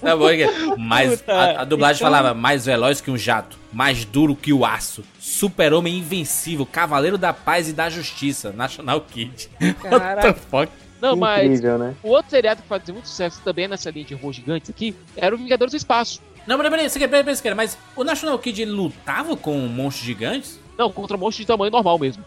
[0.01, 4.03] Tá bom, que- mas a, a dublagem então- falava mais veloz que um jato, mais
[4.05, 9.49] duro que o aço, super-homem invencível, cavaleiro da paz e da justiça, National Kid.
[9.61, 10.71] What the fuck?
[11.01, 11.95] não, mas Incrível, né?
[12.01, 15.35] o outro seriado que fazia muito sucesso também nessa linha de robôs gigantes aqui era
[15.35, 16.21] o Vingadores do Espaço.
[16.47, 19.57] Não, peraí, peraí, você quer- peraí, peraí, quer, mas o National Kid ele lutava com
[19.67, 20.59] monstros gigantes?
[20.77, 22.23] Não, contra monstros de tamanho normal mesmo.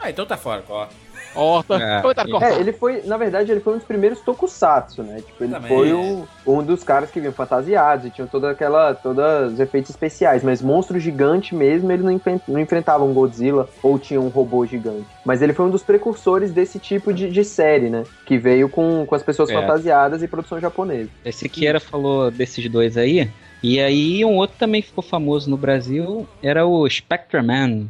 [0.00, 0.86] Ah, então tá fora, ó.
[1.34, 2.02] Horta, É.
[2.42, 5.22] É, ele foi, na verdade, ele foi um dos primeiros tokusatsu, né?
[5.26, 5.68] Tipo, ele Também.
[5.68, 9.90] foi o- um dos caras que vinham fantasiados e tinham toda aquela, todos os efeitos
[9.90, 14.28] especiais, mas monstro gigante mesmo, ele não, enfren- não enfrentava um Godzilla ou tinha um
[14.28, 15.06] robô gigante.
[15.24, 18.04] Mas ele foi um dos precursores desse tipo de, de série, né?
[18.26, 19.54] Que veio com, com as pessoas É.
[19.54, 21.08] fantasiadas e produção japonesa.
[21.24, 23.30] Esse Kiera falou desses dois aí.
[23.62, 27.88] E aí um outro também ficou famoso no Brasil, era o Spectreman.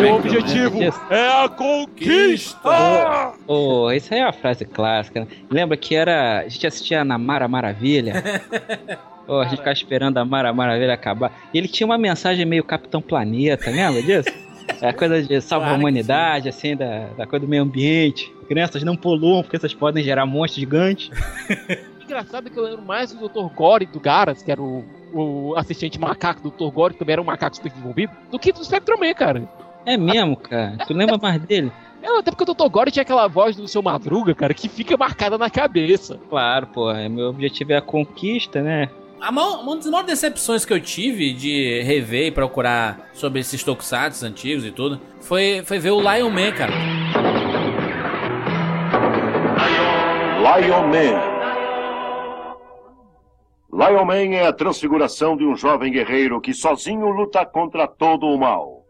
[0.00, 0.78] Meu objetivo
[1.10, 3.32] é a conquista!
[3.46, 5.20] Oh, isso aí é uma frase clássica.
[5.20, 5.26] né?
[5.50, 6.40] Lembra que era.
[6.40, 8.14] A gente assistia na Mara Maravilha?
[9.28, 11.32] Oh, a gente ficava esperando a Mara Maravilha acabar.
[11.52, 14.30] E ele tinha uma mensagem meio Capitão Planeta, lembra disso?
[14.80, 18.32] É coisa de salva Claro a humanidade, assim, da, da coisa do meio ambiente.
[18.46, 21.10] Crianças não poluam, porque vocês podem gerar monstros gigantes.
[22.04, 23.52] Engraçado que eu lembro mais do Dr.
[23.52, 26.72] Gore do Garas, que era o, o assistente macaco do Dr.
[26.72, 29.42] Gore, que também era um macaco super desenvolvido, do que do Spectrum Man, cara.
[29.86, 30.76] É mesmo, cara.
[30.86, 31.72] Tu lembra mais dele?
[32.02, 32.68] É, até porque o Dr.
[32.68, 36.18] Gore tinha aquela voz do seu Madruga, cara, que fica marcada na cabeça.
[36.28, 36.90] Claro, pô.
[36.90, 38.88] é- Meu objetivo é a conquista, né?
[39.20, 43.62] A maior- uma das maiores decepções que eu tive de rever e procurar sobre esses
[43.64, 46.72] tokusatsu antigos e tudo foi, foi ver o Lion Man, cara.
[50.60, 51.36] Lion Man.
[53.72, 58.38] Lion Man é a transfiguração de um jovem guerreiro que sozinho luta contra todo o
[58.38, 58.85] mal.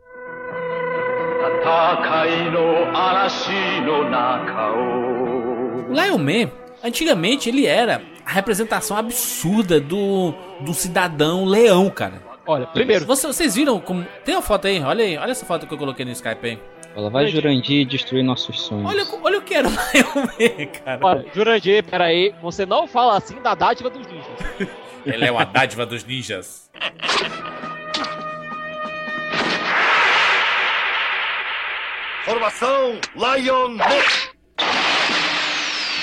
[5.89, 6.51] O Lion Man,
[6.83, 12.23] antigamente ele era a representação absurda do, do cidadão leão, cara.
[12.47, 14.07] Olha, primeiro, Você- vocês viram como.
[14.25, 16.59] Tem uma foto aí, olha aí, olha essa foto que eu coloquei no Skype aí.
[16.97, 18.89] Ela vai Jurandir destruir nossos sonhos.
[18.89, 21.01] Olha, o- olha o que era o Lion Man, cara.
[21.03, 24.71] olha, Jurandir, peraí, você não fala assim da dádiva dos ninjas.
[25.05, 26.71] Ele é uma dádiva dos ninjas.
[32.27, 33.85] Formação Lion Man.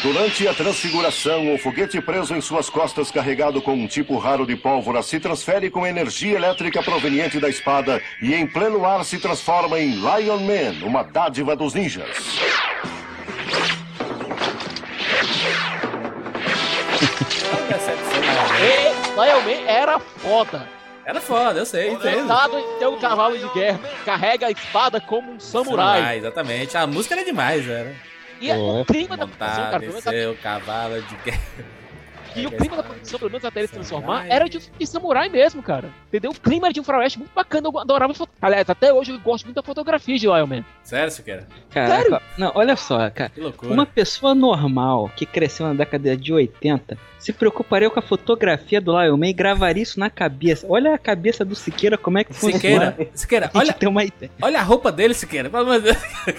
[0.01, 4.55] Durante a transfiguração, o foguete preso em suas costas, carregado com um tipo raro de
[4.55, 9.77] pólvora, se transfere com energia elétrica proveniente da espada e, em pleno ar, se transforma
[9.77, 12.07] em Lion Man, uma dádiva dos ninjas.
[19.11, 20.82] Lion Man era foda.
[21.05, 22.27] Era foda, eu sei, entendo.
[22.27, 25.97] Coitado em um cavalo de guerra, carrega a espada como um samurai.
[25.97, 26.77] Samurai, exatamente.
[26.77, 27.93] A música era demais, era.
[28.39, 31.41] E o clima da produção, Montar, cara, pelo menos descer o cavalo de guerra.
[32.35, 35.29] E o clima da produção, pelo menos até ele se transformar, era de, de samurai
[35.29, 35.89] mesmo, cara.
[36.07, 36.31] Entendeu?
[36.31, 37.67] O clima era de um faroeste muito bacana.
[37.67, 38.13] Eu adorava.
[38.13, 40.65] foto- Aliás, até hoje eu gosto muito da fotografia de Lion Man.
[40.83, 41.47] Sério, Siqueira?
[41.69, 43.29] Caraca, não, olha só, cara.
[43.29, 43.73] Que loucura.
[43.73, 48.91] Uma pessoa normal que cresceu na década de 80 se preocuparia com a fotografia do
[48.99, 50.65] Lion Man e gravaria isso na cabeça.
[50.69, 52.91] Olha a cabeça do Siqueira, como é que funciona.
[52.91, 54.29] Siqueira, Siqueira, olha, tem uma ideia.
[54.41, 55.49] olha a roupa dele, Siqueira.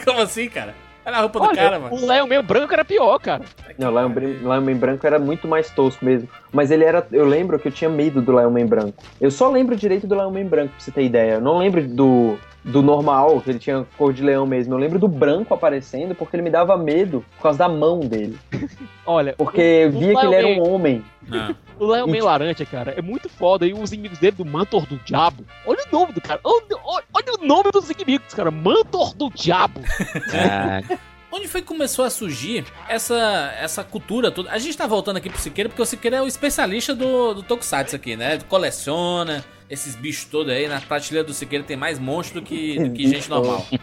[0.04, 0.74] Como assim, cara?
[1.06, 1.94] Olha a roupa do Olha, cara, mano.
[1.94, 3.42] o Lion Man branco era pior, cara.
[3.78, 4.08] Não, o Lion,
[4.40, 6.28] Lion Man branco era muito mais tosco mesmo.
[6.52, 7.06] Mas ele era.
[7.12, 8.94] Eu lembro que eu tinha medo do Lion Man branco.
[9.20, 11.32] Eu só lembro direito do Lion Man branco, pra você ter ideia.
[11.34, 14.72] Eu não lembro do, do normal, que ele tinha cor de leão mesmo.
[14.74, 18.38] Eu lembro do branco aparecendo porque ele me dava medo por causa da mão dele.
[19.04, 21.04] Olha, Porque eu via que ele era um homem.
[21.28, 21.54] Não.
[21.78, 23.66] O Lion Man E- laranja, cara, é muito foda.
[23.66, 25.44] E os inimigos dele do Mantor do Diabo.
[25.66, 26.40] Olha o nome do cara.
[26.42, 28.50] Olha, olha- olha o nome dos inimigos, cara.
[28.50, 29.80] Mantor do Diabo.
[30.30, 30.98] Caraca.
[31.30, 34.50] Onde foi que começou a surgir essa, essa cultura toda?
[34.52, 37.42] A gente tá voltando aqui pro Siqueira porque o Siqueira é o especialista do, do
[37.42, 38.38] Tokusatsu aqui, né?
[38.48, 40.68] Coleciona esses bichos todos aí.
[40.68, 43.66] Na prateleira do Siqueira tem mais monstro do que, do que gente normal.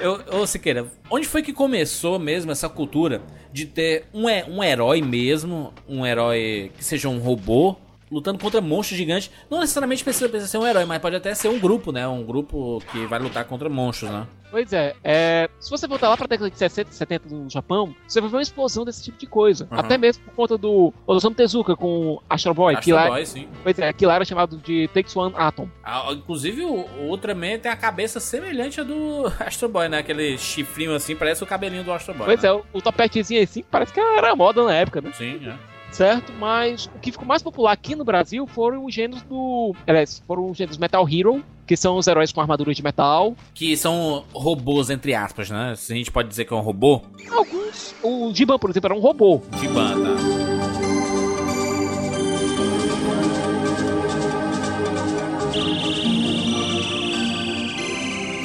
[0.00, 3.20] Eu, ô Siqueira, onde foi que começou mesmo essa cultura
[3.52, 7.76] de ter um, um herói mesmo, um herói que seja um robô,
[8.10, 9.30] lutando contra monstros gigantes?
[9.50, 12.06] Não necessariamente precisa, precisa ser um herói, mas pode até ser um grupo, né?
[12.06, 14.26] Um grupo que vai lutar contra monstros, né?
[14.50, 17.94] Pois é, é, se você voltar lá pra década de 60 e 70 no Japão,
[18.06, 19.68] você vai ver uma explosão desse tipo de coisa.
[19.70, 19.78] Uhum.
[19.78, 23.48] Até mesmo por conta do Osamu Tezuka com Astro Boy, que Astro lá, Boy, sim.
[23.62, 25.68] pois é, que lá era chamado de Takes One Atom.
[25.84, 29.98] Ah, inclusive, o, o Ultraman tem a cabeça semelhante à do Astro Boy, né?
[29.98, 32.26] Aquele chifrinho assim, parece o cabelinho do Astro Boy.
[32.26, 32.48] Pois né?
[32.48, 35.12] é, o, o topetezinho assim parece que era moda na época, né?
[35.14, 35.69] Sim, é.
[35.92, 36.32] Certo?
[36.32, 39.74] Mas o que ficou mais popular aqui no Brasil foram os gêneros do.
[39.86, 43.36] Aliás, foram os gêneros Metal Hero, que são os heróis com armadura de metal.
[43.54, 45.74] Que são robôs, entre aspas, né?
[45.76, 47.94] Se a gente pode dizer que é um robô, Alguns.
[48.02, 49.40] O Giban, por exemplo, era um robô.
[49.60, 50.10] de banda.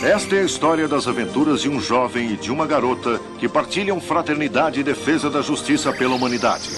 [0.03, 3.99] Esta é a história das aventuras de um jovem e de uma garota que partilham
[3.99, 6.69] fraternidade e defesa da justiça pela humanidade.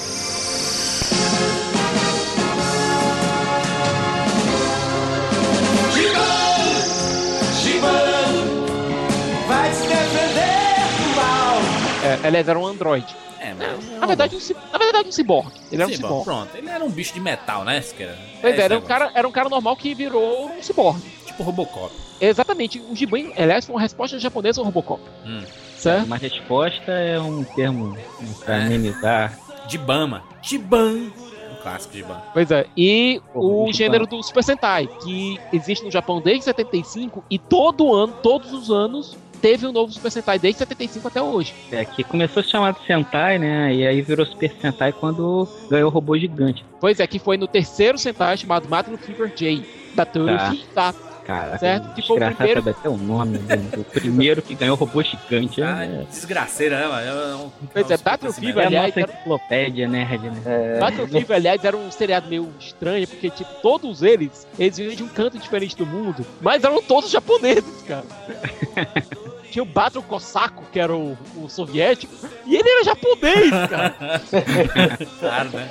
[12.04, 13.15] É, aliás, era um androide.
[13.39, 14.00] É, mas.
[14.00, 15.52] Na verdade, um, na verdade, um ciborgue.
[15.72, 16.24] Ele era um ciborgue.
[16.24, 16.50] pronto.
[16.56, 17.82] Ele era um bicho de metal, né?
[17.82, 18.17] Siqueira?
[18.41, 21.02] Pois esse é, era um, cara, era um cara normal que virou um ciborgue.
[21.26, 21.93] Tipo Robocop.
[22.20, 22.80] Exatamente.
[22.89, 25.02] O Giban, aliás, foi uma resposta japonesa ao Robocop.
[25.26, 25.43] Hum.
[25.78, 26.06] Certo?
[26.06, 27.96] Uma resposta é um termo
[28.43, 28.62] pra É.
[28.65, 29.38] amenizar.
[29.67, 30.23] De Bama.
[30.41, 31.12] Jiban.
[31.51, 32.21] Um clássico de Ban.
[32.34, 32.65] Pois é.
[32.75, 37.93] E Pô, o gênero do Super Sentai, que existe no Japão desde 75 e todo
[37.93, 41.53] ano, todos os anos, teve um novo Super Sentai desde 75 até hoje.
[41.71, 43.73] É, que começou a se chamar de Sentai, né?
[43.73, 46.65] E aí virou Super Sentai quando ganhou o robô gigante.
[46.80, 49.63] Pois é, que foi no terceiro Sentai chamado Matthew Fever J,
[49.95, 50.93] da Torufi tá.
[51.27, 54.77] Caraca, Certo, foi o desgraçado primeiro- sabe até o nome do, do primeiro que ganhou
[54.77, 55.61] o robô gigante.
[55.61, 57.05] Ah, é, desgraceira, né, mano?
[57.05, 58.39] É um- Pois é, Battle acontecimento.
[58.39, 60.41] Fever, é a aliás, nossa era- enciclopédia nerd, né?
[60.45, 64.95] É, Battle Fever, aliás, era um seriado meio estranho, porque, tipo, todos eles, eles vinham
[64.95, 68.05] de um canto diferente do mundo, mas eram todos japoneses, cara.
[69.51, 72.13] Tinha o Battle Cossaco, que era o, o soviético,
[72.45, 73.95] e ele era japonês, cara.
[75.19, 75.69] Claro, né?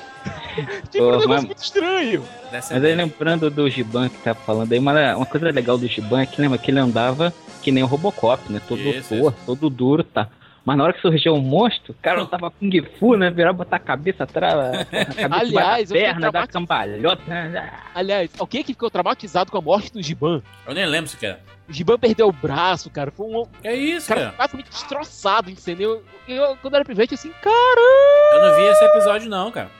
[0.90, 2.22] Tipo, um negócio mas- muito estranho.
[2.52, 6.22] Mas aí lembrando do Giban que tá falando aí, uma, uma coisa legal do Giban
[6.22, 8.60] é que lembra que ele andava que nem o Robocop, né?
[8.68, 10.28] Todo Isso, torto, todo duro, tá?
[10.64, 13.30] Mas na hora que surgiu um monstro, o cara não tava Kung Fu, né?
[13.30, 17.22] Virar botar a cabeça atrás, a cabeça Aliás, perna, da cambalhota.
[17.26, 17.72] né?
[17.94, 20.42] Aliás, alguém que ficou traumatizado com a morte do Giban?
[20.66, 21.40] Eu nem lembro sequer.
[21.68, 23.10] O Giban perdeu o braço, cara.
[23.12, 24.32] Foi um Que isso, cara cara?
[24.32, 26.02] praticamente destroçado, entendeu?
[26.26, 28.34] Eu, quando era pivete, assim, caramba!
[28.34, 29.70] Eu não vi esse episódio, não, cara.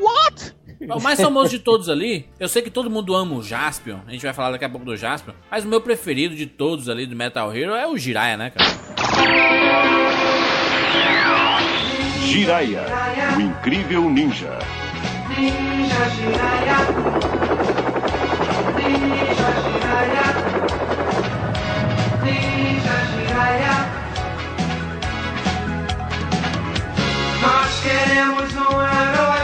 [0.00, 0.54] What?
[0.88, 4.10] O mais famoso de todos ali, eu sei que todo mundo ama o Jaspion, a
[4.10, 7.06] gente vai falar daqui a pouco do Jaspion, mas o meu preferido de todos ali
[7.06, 9.74] do Metal Hero é o Jiraiya, né, cara?
[12.22, 12.84] Jiraiya,
[13.36, 14.58] o incrível ninja.
[27.42, 29.43] Nós queremos um herói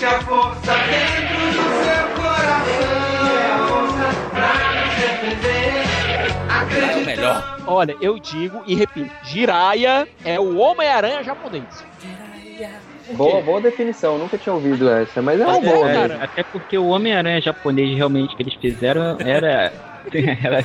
[0.00, 3.18] e a força dentro do seu coração.
[3.98, 5.82] É pra nos defender.
[6.70, 7.58] É o melhor.
[7.66, 11.84] Olha, eu digo e repito: Jiraiya é o Homem-Aranha japonês.
[13.10, 15.86] Boa, boa definição, nunca tinha ouvido essa, mas é uma é, boa.
[15.88, 16.08] cara.
[16.08, 16.24] mesmo.
[16.24, 19.72] Até porque o Homem-Aranha japonês realmente que eles fizeram era.
[20.44, 20.64] era,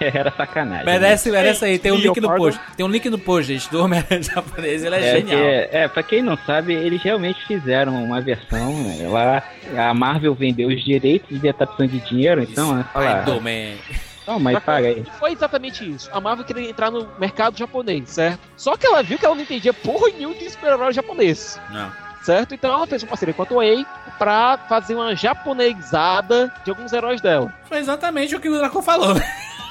[0.00, 0.84] era sacanagem.
[0.86, 0.92] né?
[0.98, 2.60] Merece, merece aí, tem um link no post.
[2.76, 5.40] Tem um link no post, gente, do Homem-Aranha japonês, ele é, É, genial.
[5.40, 8.72] que- é, pra quem não sabe, eles realmente fizeram uma versão.
[8.82, 9.42] né, Lá,
[9.88, 13.76] a Marvel vendeu os direitos e tá precisando de dinheiro, então, é, fala, Spider-Man.
[14.24, 15.04] toma aí, paga aí.
[15.18, 16.08] Foi exatamente isso.
[16.12, 18.40] A Marvel queria entrar no mercado japonês, certo?
[18.56, 21.90] Só que ela viu que ela não entendia porra nenhuma de super-herói japonês, Não.
[22.22, 22.54] certo?
[22.54, 23.84] Então ela fez uma parceria com a Toei
[24.18, 27.52] pra fazer uma japonesada de alguns heróis dela.
[27.64, 29.14] Foi exatamente o que o Draco falou.
[29.14, 29.22] né?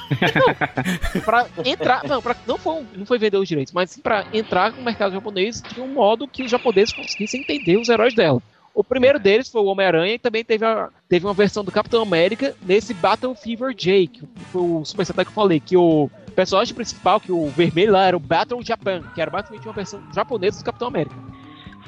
[1.24, 2.02] Pra entrar.
[2.04, 5.12] Não, pra, não, foi, não foi vender os direitos, mas sim pra entrar no mercado
[5.12, 8.40] japonês de um modo que os japoneses conseguissem entender os heróis dela.
[8.74, 12.00] O primeiro deles foi o Homem-Aranha e também teve, a, teve uma versão do Capitão
[12.00, 16.08] América nesse Battle Fever J, que foi o Super Sentai que eu falei, que o
[16.34, 20.00] personagem principal, que o vermelho lá era o Battle Japan, que era basicamente uma versão
[20.14, 21.16] japonesa do Capitão América.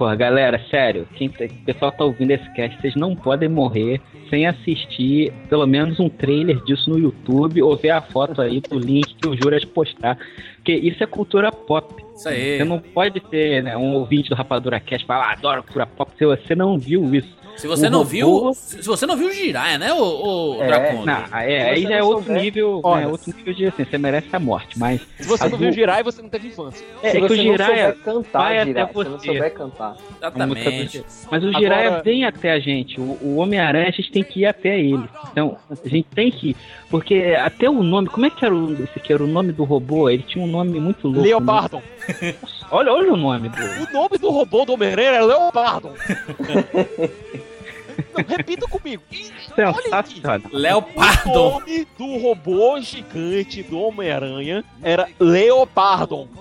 [0.01, 4.01] Pô, galera, sério, quem tá- o pessoal tá ouvindo esse cast, vocês não podem morrer
[4.31, 8.79] sem assistir pelo menos um trailer disso no YouTube ou ver a foto aí do
[8.79, 10.17] link que o Juras postar.
[10.57, 12.03] Porque isso é cultura pop.
[12.17, 12.57] Isso aí.
[12.57, 16.11] Você não pode ter né, um ouvinte do Rapadura Cast falar, ah, adoro cultura pop,
[16.17, 17.37] se você não viu isso.
[17.57, 19.99] Se você O não robô- viu, se você não viu o Jiraiya, né, o,
[20.57, 20.93] o É?
[20.95, 23.67] Não, aí, Se aí você já é outro souber- nível, Olha, né, outro nível de
[23.67, 26.29] assim, você merece a morte, mas Se você não viu o do- Jirai, você não
[26.31, 26.85] teve infância.
[27.03, 29.27] é, Se é que o você Jiraiya cantar, vai até Jiraiya, se você não você.
[29.27, 29.97] souber cantar.
[30.17, 30.61] Exatamente.
[30.63, 31.05] Jiraiya.
[31.31, 32.99] Mas o Agora- Jiraiya vem até a gente.
[33.01, 35.05] O, o Homem-Aranha, a gente tem que ir até ele.
[35.31, 36.57] Então, a gente tem que ir.
[36.89, 39.13] Porque até o nome, como é que era o, esse aqui?
[39.13, 40.09] Era o nome do robô?
[40.09, 41.21] Ele tinha um nome muito louco.
[41.21, 41.27] né?
[41.29, 41.83] Leopardon.
[42.71, 43.57] Olha, olha o nome do.
[43.63, 45.93] O nome do robô do Homem-Aranha é Leopardon.
[48.15, 49.03] não, repita comigo.
[49.57, 50.15] Olha aqui.
[50.21, 50.41] Sensacional.
[51.27, 56.29] O nome do robô gigante do Homem-Aranha era Leopardon.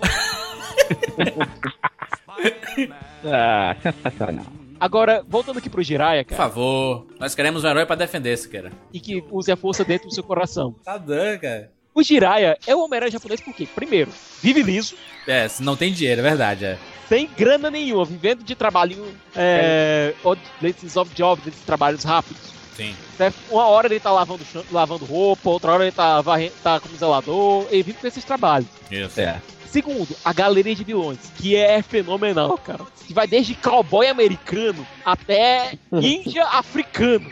[3.26, 4.46] Ah, sensacional.
[4.80, 8.48] Agora, voltando aqui pro Jiraiya, Por cara, favor, nós queremos um herói pra defender esse
[8.48, 8.72] cara.
[8.94, 10.74] e que use a força dentro do seu coração.
[10.84, 11.70] Tá dando, cara.
[11.94, 13.68] O Jiraiya é o Homem-Aranha japonês por quê?
[13.76, 14.10] Primeiro,
[14.42, 14.96] vive liso,
[15.28, 16.78] É, se não tem dinheiro, é verdade, é.
[17.10, 22.50] Sem grana nenhuma, vivendo de trabalhinho, é, odd- desses off-jobs, desses trabalhos rápidos.
[22.78, 22.96] Sim.
[23.18, 23.36] certo?
[23.52, 24.42] Uma hora ele tá lavando,
[24.72, 28.70] lavando roupa, outra hora ele tá, varrendo, tá como zelador, ele vive com esses trabalhos.
[28.90, 29.20] Isso.
[29.20, 29.42] É.
[29.68, 32.86] Segundo, a galeria de vilões, que é fenomenal, cara.
[33.06, 37.30] Que vai desde cowboy americano até ninja africano.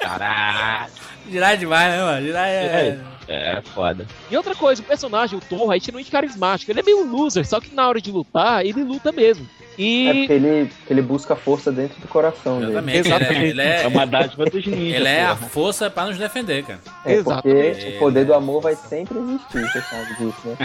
[0.00, 0.90] Caraca.
[1.32, 2.26] É demais, né, mano?
[2.26, 2.88] Jiraiya é...
[2.88, 3.13] É
[3.62, 4.06] foda.
[4.30, 6.70] E outra coisa, o personagem, o Thor, é extremamente carismático.
[6.70, 9.48] Ele é meio loser, só que na hora de lutar, ele luta mesmo.
[9.78, 12.70] É E porque ele, ele busca força dentro do coração dele.
[12.72, 12.98] Exatamente.
[13.08, 13.44] Exatamente.
[13.44, 14.96] Ele é, É uma dádiva dos ninjas.
[14.96, 15.48] ele é a porra.
[15.48, 16.80] força pra nos defender, cara.
[17.04, 17.80] É Exatamente.
[17.80, 20.56] porque o poder do amor vai sempre existir, você sabe disso, né?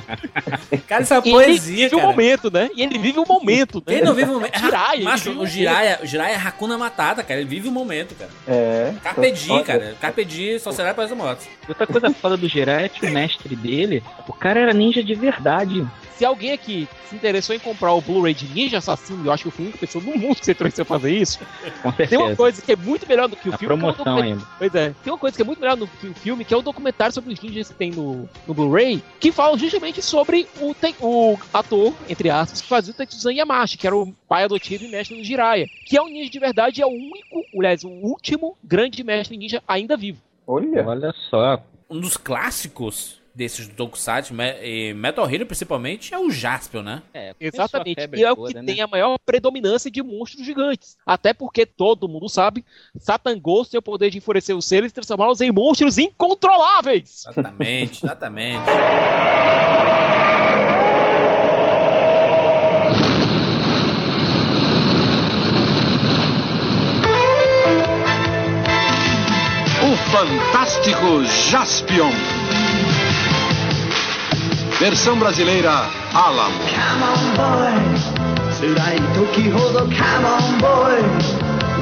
[0.88, 2.12] Cara, isso é uma ele poesia, vive o cara.
[2.12, 2.70] momento, né?
[2.76, 3.84] E ele vive o momento, né?
[3.96, 4.56] Quem não vive o momento?
[4.56, 5.52] É, Jiraiya, ele Macho, o momento.
[5.52, 7.40] Jiraiya, o Jiraiya é Hakuna Matata, cara.
[7.40, 8.32] Ele vive o momento, cara.
[8.48, 8.94] É.
[9.04, 9.96] Carpe Só- diem, cara.
[10.00, 11.48] Carpe diem, sociedade para as mortes.
[11.68, 15.14] Outra coisa foda do Jiraiya é que o mestre dele, o cara era ninja de
[15.16, 15.86] verdade.
[16.20, 19.48] Se alguém aqui se interessou em comprar o Blu-ray de Ninja Assassino, eu acho que
[19.48, 21.40] eu fui a única pessoa no mundo que se interessou em fazer isso.
[21.82, 22.22] Com Tem certeza.
[22.24, 23.74] uma coisa que é muito melhor do que o Na filme.
[23.74, 24.46] que é promoção document- ainda.
[24.58, 24.94] Pois é.
[25.02, 27.14] Tem uma coisa que é muito melhor no que o filme, que é o documentário
[27.14, 31.94] sobre os ninjas que tem no, no Blu-ray, que fala justamente sobre o, o ator,
[32.10, 35.24] entre aspas, que fazia o Tetsuzan Yamashi, que era o pai adotivo e mestre do
[35.24, 35.68] Jiraiya.
[35.86, 39.38] Que é um ninja de verdade e é o único, aliás, o último grande mestre
[39.38, 40.20] ninja ainda vivo.
[40.46, 40.86] Olha.
[40.86, 41.64] Olha só.
[41.90, 47.02] Um dos clássicos desses Tokusatsu e Metal Hero principalmente é o Jaspion, né?
[47.14, 48.10] É, exatamente.
[48.14, 48.82] E é o que toda, tem né?
[48.82, 50.98] a maior predominância de monstros gigantes.
[51.06, 52.66] Até porque todo mundo sabe,
[52.98, 57.26] Satan Ghost tem o poder de enfurecer os seres e transformá-los em monstros incontroláveis.
[57.28, 58.64] Exatamente, exatamente.
[69.82, 72.39] o fantástico Jaspion.
[74.79, 75.71] Versão brasileira
[76.13, 76.59] Alamo.
[76.59, 77.75] Come on boy
[78.55, 81.03] 辛い時ほど Come on boy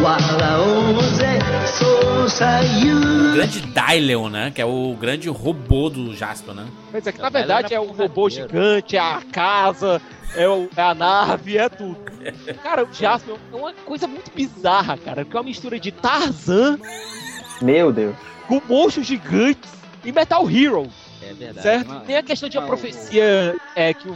[0.03, 4.51] 笑おうぜそうさ言 O う grande Dylion, né?
[4.51, 6.65] Que é o grande robô do Jasper, né?
[6.91, 10.01] Quer dizer que na verdade é o robô gigante, é a casa,
[10.35, 11.97] é, o- é a nave, é tudo.
[12.63, 15.25] Cara, o Jasper é uma coisa muito bizarra, cara.
[15.25, 16.79] Que é uma mistura de Tarzan
[17.61, 18.15] Meu Deus.
[18.49, 19.71] com monstros gigantes
[20.05, 20.89] e Metal Hero.
[21.30, 21.62] É verdade.
[21.62, 21.88] Certo?
[21.92, 24.16] Uma- Tem a questão de uma profecia é, que, o,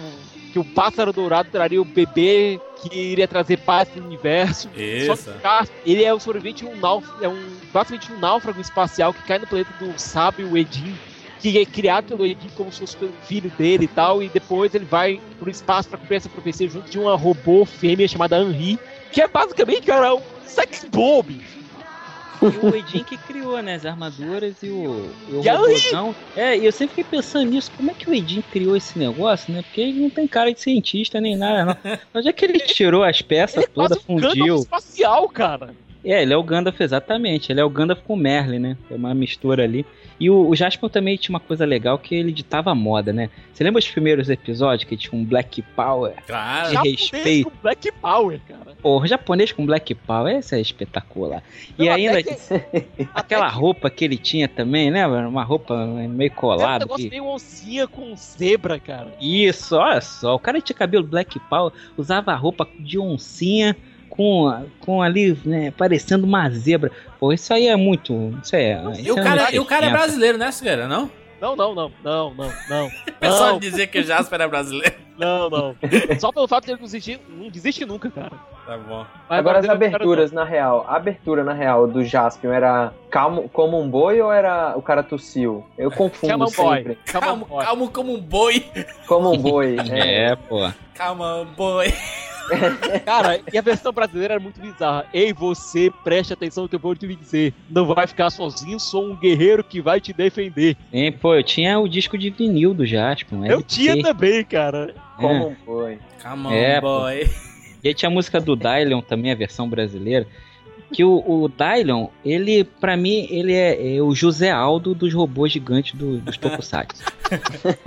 [0.54, 4.70] que o pássaro dourado traria o bebê que iria trazer paz pro universo.
[4.74, 5.24] Só Isso.
[5.24, 8.60] que o Jasper, ele é o sobrevivente de um náufrago, é um, basicamente um náufrago
[8.60, 10.96] espacial que cai no planeta do sábio Edin,
[11.40, 14.74] que é criado pelo Edin como se fosse pelo filho dele e tal, e depois
[14.74, 18.80] ele vai pro espaço pra cumprir essa profecia junto de uma robô fêmea chamada Henri,
[19.12, 21.30] que é basicamente, cara, um sex bomb.
[22.42, 26.16] E o Edin que criou, né, as armaduras e o, e o robôzão.
[26.36, 29.54] É, e eu sempre fiquei pensando nisso, como é que o Edin criou esse negócio,
[29.54, 29.62] né?
[29.62, 31.98] Porque ele não tem cara de cientista nem nada, não.
[32.16, 34.56] Onde é que ele tirou as peças todas, Um fundiu?
[34.58, 35.76] espacial, cara.
[36.04, 37.52] É, ele é o Gandalf, exatamente.
[37.52, 38.78] Ele é o Gandalf com o Merlin, né?
[38.90, 39.86] É uma mistura ali.
[40.20, 43.30] E o, o Jasper também tinha uma coisa legal que ele ditava moda, né?
[43.54, 46.14] Você lembra os primeiros episódios que tinha um Black Power?
[46.26, 46.68] Claro.
[46.70, 47.50] De Japonês respeito.
[47.50, 48.76] com Black Power, cara.
[48.82, 51.44] Porra, japonês com Black Power, esse é espetacular.
[51.78, 55.06] E Não, ainda até que- aquela roupa que ele tinha também, né?
[55.08, 56.86] Uma roupa meio Era um colada.
[56.86, 59.14] negócio que- meio oncinha com zebra, cara.
[59.22, 60.36] Isso, olha só.
[60.36, 63.76] O cara tinha cabelo Black Power, usava a roupa de oncinha
[64.22, 66.92] com, com ali, né, parecendo uma zebra.
[67.20, 68.38] Pô, isso aí é muito.
[68.44, 68.80] Isso é.
[68.98, 70.88] E isso o é cara, e o cara é brasileiro, né, Cigueira?
[70.88, 71.10] Não?
[71.42, 72.92] Não, não, não, não, não, não.
[73.20, 74.94] Pessoal Não, dizia que o Jasper é brasileiro.
[75.18, 75.76] não, não.
[76.20, 78.34] Só pelo fato de ele não desistir, não desiste nunca, cara.
[78.64, 79.04] Tá bom.
[79.28, 80.86] Mas Agora as é um cara aberturas, na real.
[80.88, 85.02] A abertura, na real, do Jaspion era calmo, como um boi ou era o cara
[85.02, 85.66] tossiu?
[85.76, 86.78] Eu confundo Come on, boy.
[86.78, 86.94] sempre.
[86.94, 87.66] On, Calma, boy.
[87.66, 88.66] calma como um boi.
[89.08, 89.78] Como um boi.
[89.90, 90.26] é.
[90.26, 90.72] É, pô.
[90.94, 91.92] Calma, boi.
[93.06, 95.06] Cara, e a versão brasileira era muito bizarra.
[95.14, 97.54] Ei, você, preste atenção no que eu vou te dizer.
[97.70, 100.76] Não vai ficar sozinho, sou um guerreiro que vai te defender.
[100.92, 103.38] Hein, pô, eu tinha o disco de vinil do Jasper.
[103.38, 104.94] um Eu tinha também, cara.
[105.18, 106.00] Como um boi.
[106.20, 107.00] Calma, É, pô.
[107.00, 107.30] boy.
[107.84, 110.28] E aí tinha a música do Dylion também, a versão brasileira.
[110.92, 115.52] Que o, o Dylion, ele, pra mim, ele é, é o José Aldo dos robôs
[115.52, 117.02] gigantes do- dos Tokusatsu.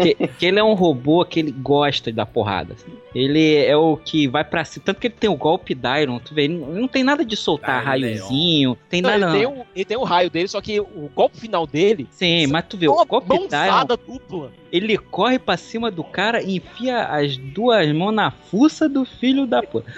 [0.00, 2.72] que, que ele é um robô que ele gosta da porrada.
[2.74, 2.90] assim.
[3.14, 4.84] Ele é o que vai pra cima.
[4.86, 7.36] Tanto que ele tem o golpe Dylion, tu vê, ele não, não tem nada de
[7.36, 9.36] soltar raiozinho, tem Não, nada.
[9.36, 12.46] ele, tem um, ele tem um raio dele, só que o golpe final dele Sim,
[12.46, 14.50] mas tu vê, o golpe mãozada dupla.
[14.72, 19.46] ele corre pra cima do cara e enfia as duas mãos na fuça do filho
[19.46, 19.92] da puta.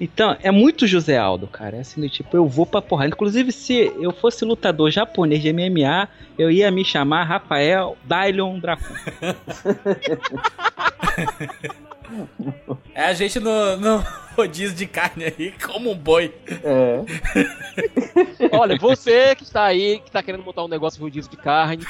[0.00, 1.76] Então, é muito José Aldo, cara.
[1.76, 3.08] É assim, do tipo, eu vou pra porrada.
[3.08, 8.94] Inclusive, se eu fosse lutador japonês de MMA, eu ia me chamar Rafael Dylion Dracon.
[12.94, 14.04] É a gente no, no
[14.36, 16.34] rodízio de carne aí, como um boi.
[16.62, 18.48] É.
[18.52, 21.84] Olha, você que está aí, que está querendo montar um negócio de rodízio de carne,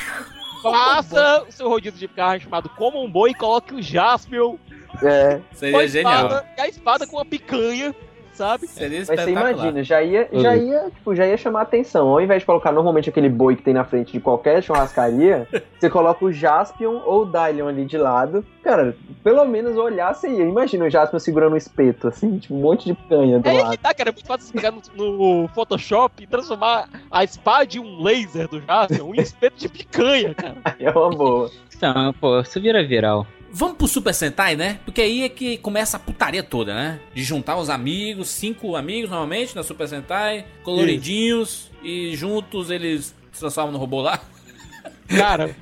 [0.62, 4.56] faça o seu rodízio de carne chamado Como um Boi e coloque o Jaspion
[5.02, 5.36] É.
[5.50, 6.26] com Seria a genial.
[6.26, 7.94] espada, e a espada com a picanha,
[8.32, 8.66] sabe?
[8.66, 12.08] Seria Mas você imagina, já ia, já ia, tipo, já ia chamar atenção.
[12.08, 15.46] Ao invés de colocar normalmente aquele boi que tem na frente de qualquer churrascaria,
[15.78, 18.44] você coloca o Jaspion ou o Dylion ali de lado.
[18.62, 20.44] Cara, pelo menos olhar você ia.
[20.44, 23.70] Imagina o Jaspion segurando um espeto, assim, tipo, um monte de canha do É lado.
[23.72, 24.10] que tá, cara.
[24.10, 28.48] É muito fácil você pegar no, no Photoshop e transformar a espada de um laser
[28.48, 30.56] do Jaspion em espeto de picanha, cara.
[30.80, 31.50] É uma boa.
[31.76, 33.26] Então, pô, isso vira viral.
[33.54, 34.80] Vamos pro Super Sentai, né?
[34.84, 37.00] Porque aí é que começa a putaria toda, né?
[37.14, 43.40] De juntar os amigos, cinco amigos normalmente na Super Sentai, coloridinhos, e juntos eles se
[43.40, 44.18] transformam no robô lá.
[45.06, 45.54] Cara,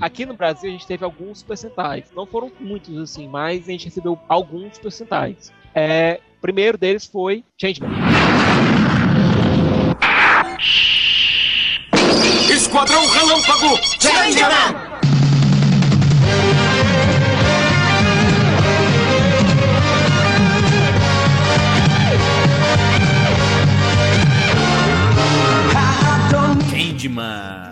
[0.00, 2.06] aqui no Brasil a gente teve alguns percentais.
[2.16, 5.52] Não foram muitos, assim, mas a gente recebeu alguns percentais.
[5.72, 7.92] É, o primeiro deles foi Changeman.
[12.50, 14.85] Esquadrão Relâmpago!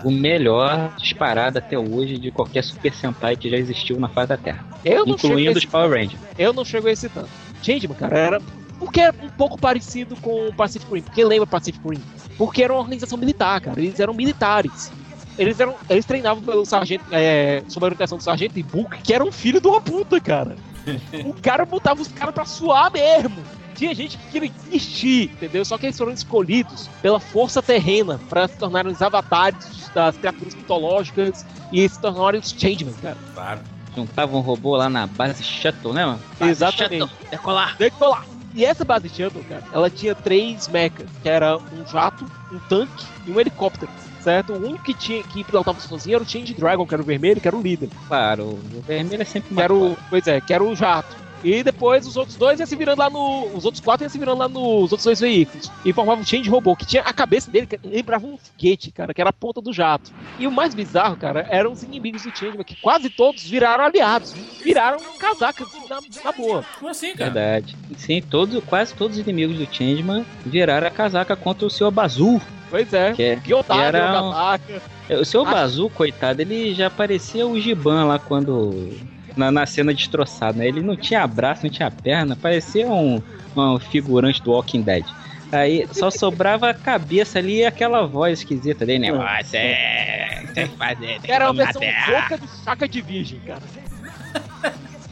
[0.03, 4.37] O melhor disparado até hoje de qualquer Super Sentai que já existiu na face da
[4.37, 4.65] Terra.
[4.83, 6.21] Eu não chego Incluindo a os esse, Power Rangers.
[6.37, 7.29] eu não chego a esse tanto.
[7.61, 8.41] Changeman, cara, era
[8.79, 11.01] porque era um pouco parecido com o Pacific Rim.
[11.01, 12.01] Porque lembra Pacific Rim?
[12.37, 13.79] Porque era uma organização militar, cara.
[13.79, 14.91] Eles eram militares.
[15.37, 19.23] Eles, eram, eles treinavam pelo sargento, é, sob a orientação do sargento Ibuka, que era
[19.23, 20.55] um filho de uma puta, cara.
[21.25, 23.43] o cara botava os caras pra suar mesmo.
[23.75, 25.65] Tinha gente que queria desistir, entendeu?
[25.65, 30.55] Só que eles foram escolhidos pela força terrena pra se tornarem os avatares das criaturas
[30.55, 33.17] mitológicas e se tornaram os Changeman, cara.
[33.33, 33.59] Claro.
[33.95, 36.19] Juntava um robô lá na base Shuttle, né, mano?
[36.39, 36.99] Base Exatamente.
[36.99, 37.75] Shuttle, decolar.
[37.77, 38.25] Decolar.
[38.53, 43.05] E essa base Shuttle, cara, ela tinha três mechas, que era um jato, um tanque
[43.27, 43.91] e um helicóptero.
[44.21, 44.53] Certo?
[44.53, 47.39] O único que tinha que pilotava sozinho era o Change Dragon, que era o vermelho,
[47.39, 47.89] que era o líder.
[48.07, 50.03] Claro, o vermelho é sempre Que mais era o, forte.
[50.09, 51.15] pois é, que era o jato.
[51.47, 53.45] E depois os outros dois iam se virando lá no.
[53.53, 55.71] Os outros quatro iam se virando lá nos outros dois veículos.
[55.85, 59.13] E formavam um Change Robô, que tinha a cabeça dele, que lembrava um foguete, cara,
[59.13, 60.11] que era a ponta do jato.
[60.39, 64.33] E o mais bizarro, cara, eram os inimigos do Changeman, que quase todos viraram aliados.
[64.63, 66.65] Viraram casacas na, na boa.
[66.79, 67.29] Como assim, cara?
[67.29, 67.77] Verdade.
[67.95, 72.41] Sim, todos, quase todos os inimigos do Changeman viraram a casaca contra o seu Bazu.
[72.71, 73.13] Pois é.
[73.13, 74.81] Que, é- que era um- casaca.
[75.21, 75.45] O seu.
[75.45, 78.89] Bazu, coitado, ele já parecia o Giban lá quando.
[79.35, 80.67] Na, na cena destroçada, né?
[80.67, 83.21] Ele não tinha braço, não tinha perna, parecia um,
[83.55, 85.05] um figurante do Walking Dead.
[85.51, 89.43] Aí só sobrava a cabeça ali e aquela voz esquisita dele, né?
[89.43, 93.01] Você tem que fazer, tem que Era uma dominar a versão louca de chaca de
[93.01, 93.61] virgem, cara.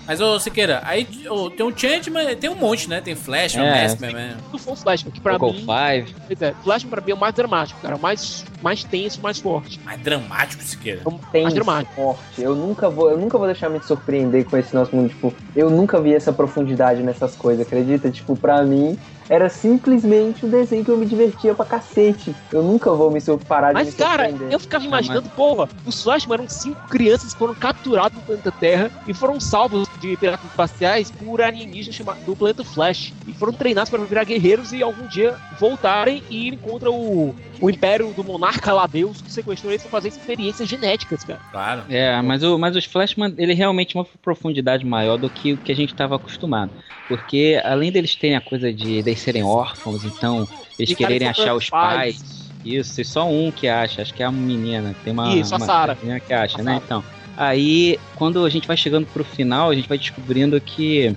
[0.05, 2.99] Mas, ô, Siqueira, aí ô, tem um Changeman, tem um monte, né?
[2.99, 3.83] Tem Flashman, É.
[3.83, 4.37] Maskman, né?
[4.51, 5.59] Não foi o Flashman, que pra Google mim.
[5.65, 6.15] Five.
[6.27, 7.95] Pois é, Flashman pra mim é o mais dramático, cara.
[7.95, 9.79] O mais, mais tenso, mais forte.
[9.85, 11.01] Mais dramático, Siqueira.
[11.31, 11.93] Tem Mais dramático.
[11.95, 12.19] forte.
[12.41, 15.09] Eu nunca vou, eu nunca vou deixar me surpreender com esse nosso mundo.
[15.09, 18.09] Tipo, eu nunca vi essa profundidade nessas coisas, acredita?
[18.11, 18.97] Tipo, pra mim
[19.33, 22.35] era simplesmente um desenho que eu me divertia pra cacete.
[22.51, 26.35] Eu nunca vou me parar de Mas, me cara, eu ficava imaginando, porra, os Flashman
[26.35, 31.09] eram cinco crianças que foram capturadas no planeta Terra e foram salvos de piratas espaciais
[31.09, 33.11] por alienígenas do planeta Flash.
[33.25, 37.69] E foram treinados para virar guerreiros e algum dia voltarem e ir contra o, o
[37.71, 41.39] império do monarca lá Deus que sequestrou eles para fazer experiências genéticas, cara.
[41.49, 41.85] Claro.
[41.89, 45.71] É, mas, o, mas os Flashman, ele realmente uma profundidade maior do que o que
[45.71, 46.71] a gente estava acostumado.
[47.07, 50.47] Porque além deles terem a coisa de eles serem órfãos, então
[50.77, 52.17] eles E quererem achar os pais.
[52.17, 52.43] pais.
[52.65, 54.95] Isso, e só um que acha, acho que é a menina.
[55.03, 55.97] Tem uma, Isso, a uma Sarah.
[56.01, 56.73] menina que acha, A né?
[56.73, 56.83] Sarah.
[56.85, 57.03] Então.
[57.35, 61.13] Aí, quando a gente vai chegando pro final, a gente vai descobrindo que,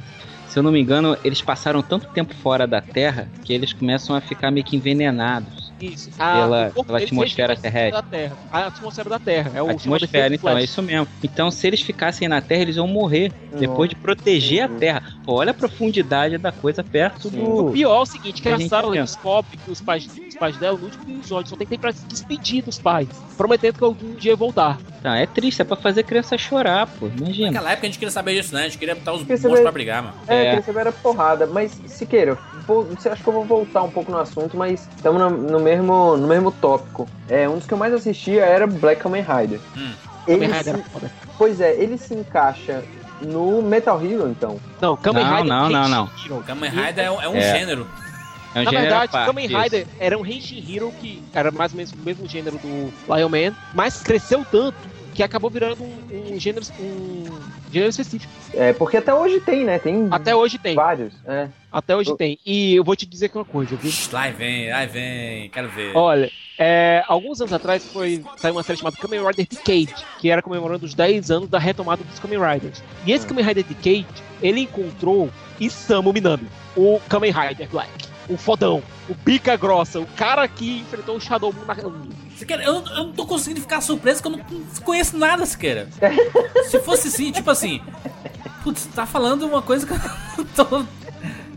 [0.48, 4.16] se eu não me engano, eles passaram tanto tempo fora da Terra que eles começam
[4.16, 5.65] a ficar meio que envenenados.
[5.80, 6.10] Isso.
[6.10, 7.92] Pela- o corpo pela deles atmosfera terrestre.
[7.92, 8.36] Da terra.
[8.50, 9.52] A atmosfera da Terra.
[9.54, 11.06] É o a atmosfera, então, é isso mesmo.
[11.22, 13.32] Então, se eles ficassem na Terra, eles iam morrer.
[13.58, 15.02] Depois de proteger a Terra.
[15.24, 17.72] Pô, olha a profundidade da coisa perto O do.
[17.72, 20.84] pior é o seguinte, que A a Sarah descobre que os pais, pais dela, no
[20.84, 24.36] último episódio, só tem tempo pra se despedir dos pais, prometendo que algum dia ia
[24.36, 24.78] voltar.
[25.02, 27.06] Tá, é triste, é pra fazer criança chorar, pô.
[27.06, 27.50] Imagina.
[27.52, 28.62] Naquela época a gente queria saber disso, né?
[28.62, 30.14] A gente queria botar os Queria saber- pra brigar, mano.
[30.26, 30.48] É, É.
[30.50, 31.46] queria saber era porrada.
[31.46, 35.20] Mas, Siqueira, vou, você acha que eu vou voltar um pouco no assunto, mas estamos
[35.20, 37.08] no, no mesmo, no mesmo tópico.
[37.28, 39.60] É, um dos que eu mais assistia era Black Kamen Rider.
[39.76, 39.92] Hum.
[40.26, 41.10] Kamen Rider se- era foda.
[41.38, 42.82] pois é, ele se encaixa
[43.22, 44.58] no Metal Hero, então.
[44.80, 46.10] Não, Kamen Não, Rider não, não, não.
[46.24, 46.42] Hero.
[46.46, 47.58] Kamen Rider é, um- é um É.
[47.58, 47.86] gênero.
[48.54, 49.58] É um Na verdade, parte, Kamen isso.
[49.58, 53.28] Rider era um Henshin Hero que era mais ou menos o mesmo gênero do Lion
[53.28, 54.76] Man, mas cresceu tanto
[55.14, 57.24] que acabou virando um, um gênero um
[57.72, 58.32] gênero específico.
[58.52, 59.78] É, porque até hoje tem, né?
[59.78, 60.74] Tem Até hoje tem.
[60.74, 61.14] vários.
[61.26, 61.48] É.
[61.72, 62.38] Até hoje Eu- tem.
[62.44, 63.90] E eu vou te dizer uma coisa, viu?
[64.12, 65.96] Lá vem, lá vem, quero ver.
[65.96, 70.40] Olha, é, alguns anos atrás foi saiu uma série chamada Kamen Rider Decade, que era
[70.42, 72.82] comemorando os 10 anos da retomada dos Kamen Riders.
[73.06, 74.06] E esse Kamen Rider Decade,
[74.42, 75.30] ele encontrou
[75.60, 81.16] Isamu Minami, o Kamen Rider Black, o fodão, o pica grossa, o cara que enfrentou
[81.16, 84.44] o Shadow Moon na eu, eu não tô conseguindo ficar surpreso que eu não
[84.84, 85.88] conheço nada, Siqueira.
[86.68, 87.80] Se fosse assim, tipo assim.
[88.62, 89.98] Putz, tá falando uma coisa que eu
[90.38, 90.64] não tô.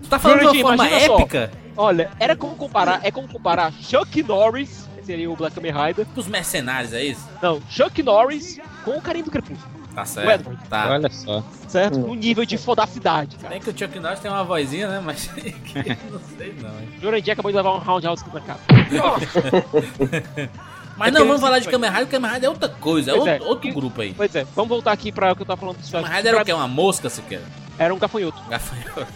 [0.01, 1.19] Tu tá falando de uma forma imagina só.
[1.19, 5.71] épica Olha, era como comparar, é como comparar Chuck Norris, que seria o Black Kamen
[5.71, 7.25] Rider, pros mercenários, é isso?
[7.41, 10.29] não, Chuck Norris com o carinho do Crepúsculo, Tá o certo.
[10.41, 10.89] Edward, Tá.
[10.91, 11.43] Olha só.
[11.67, 11.97] certo?
[11.99, 12.07] Hum.
[12.07, 13.49] No nível de fodacidade, cara.
[13.49, 15.01] Bem que o Chuck Norris tem uma vozinha, né?
[15.03, 15.29] Mas.
[16.11, 16.89] não sei não, hein?
[17.01, 18.59] Jurandir acabou de levar um roundhouse aqui na cara.
[20.97, 22.07] Mas É não, vamos falar de Kamen Rider.
[22.07, 23.47] Kamen Rider é outra coisa, é Pois outro, é.
[23.47, 24.13] outro grupo aí.
[24.13, 25.89] Pois é, vamos voltar aqui pra o que eu tava falando do.
[25.91, 26.51] Kamen Rider era o quê?
[26.53, 27.43] Uma mosca, Siqueira?
[27.77, 28.41] Era um gafanhoto.
[28.49, 29.07] Gafanhoto.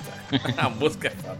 [0.58, 1.38] A mosca é foda.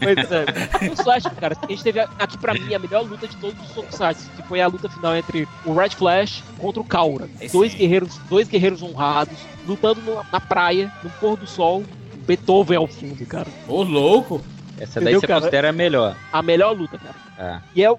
[0.00, 0.90] Pois é.
[0.92, 3.74] O Flash, cara, a gente teve aqui pra mim a melhor luta de todos os
[3.74, 7.28] tokusatsu, que foi a luta final entre o Red Flash contra o Kaura.
[7.40, 7.78] Esse Dois aí.
[7.78, 11.84] guerreiros, dois guerreiros honrados, lutando no- na praia, no pôr do sol,
[12.26, 13.48] Beethoven ao fundo, cara.
[13.66, 14.40] Ô, louco!
[14.80, 15.40] Essa daí Entendeu, você cara?
[15.40, 16.16] considera a melhor.
[16.32, 17.14] A melhor luta, cara.
[17.36, 17.62] Tá.
[17.74, 17.98] E é um,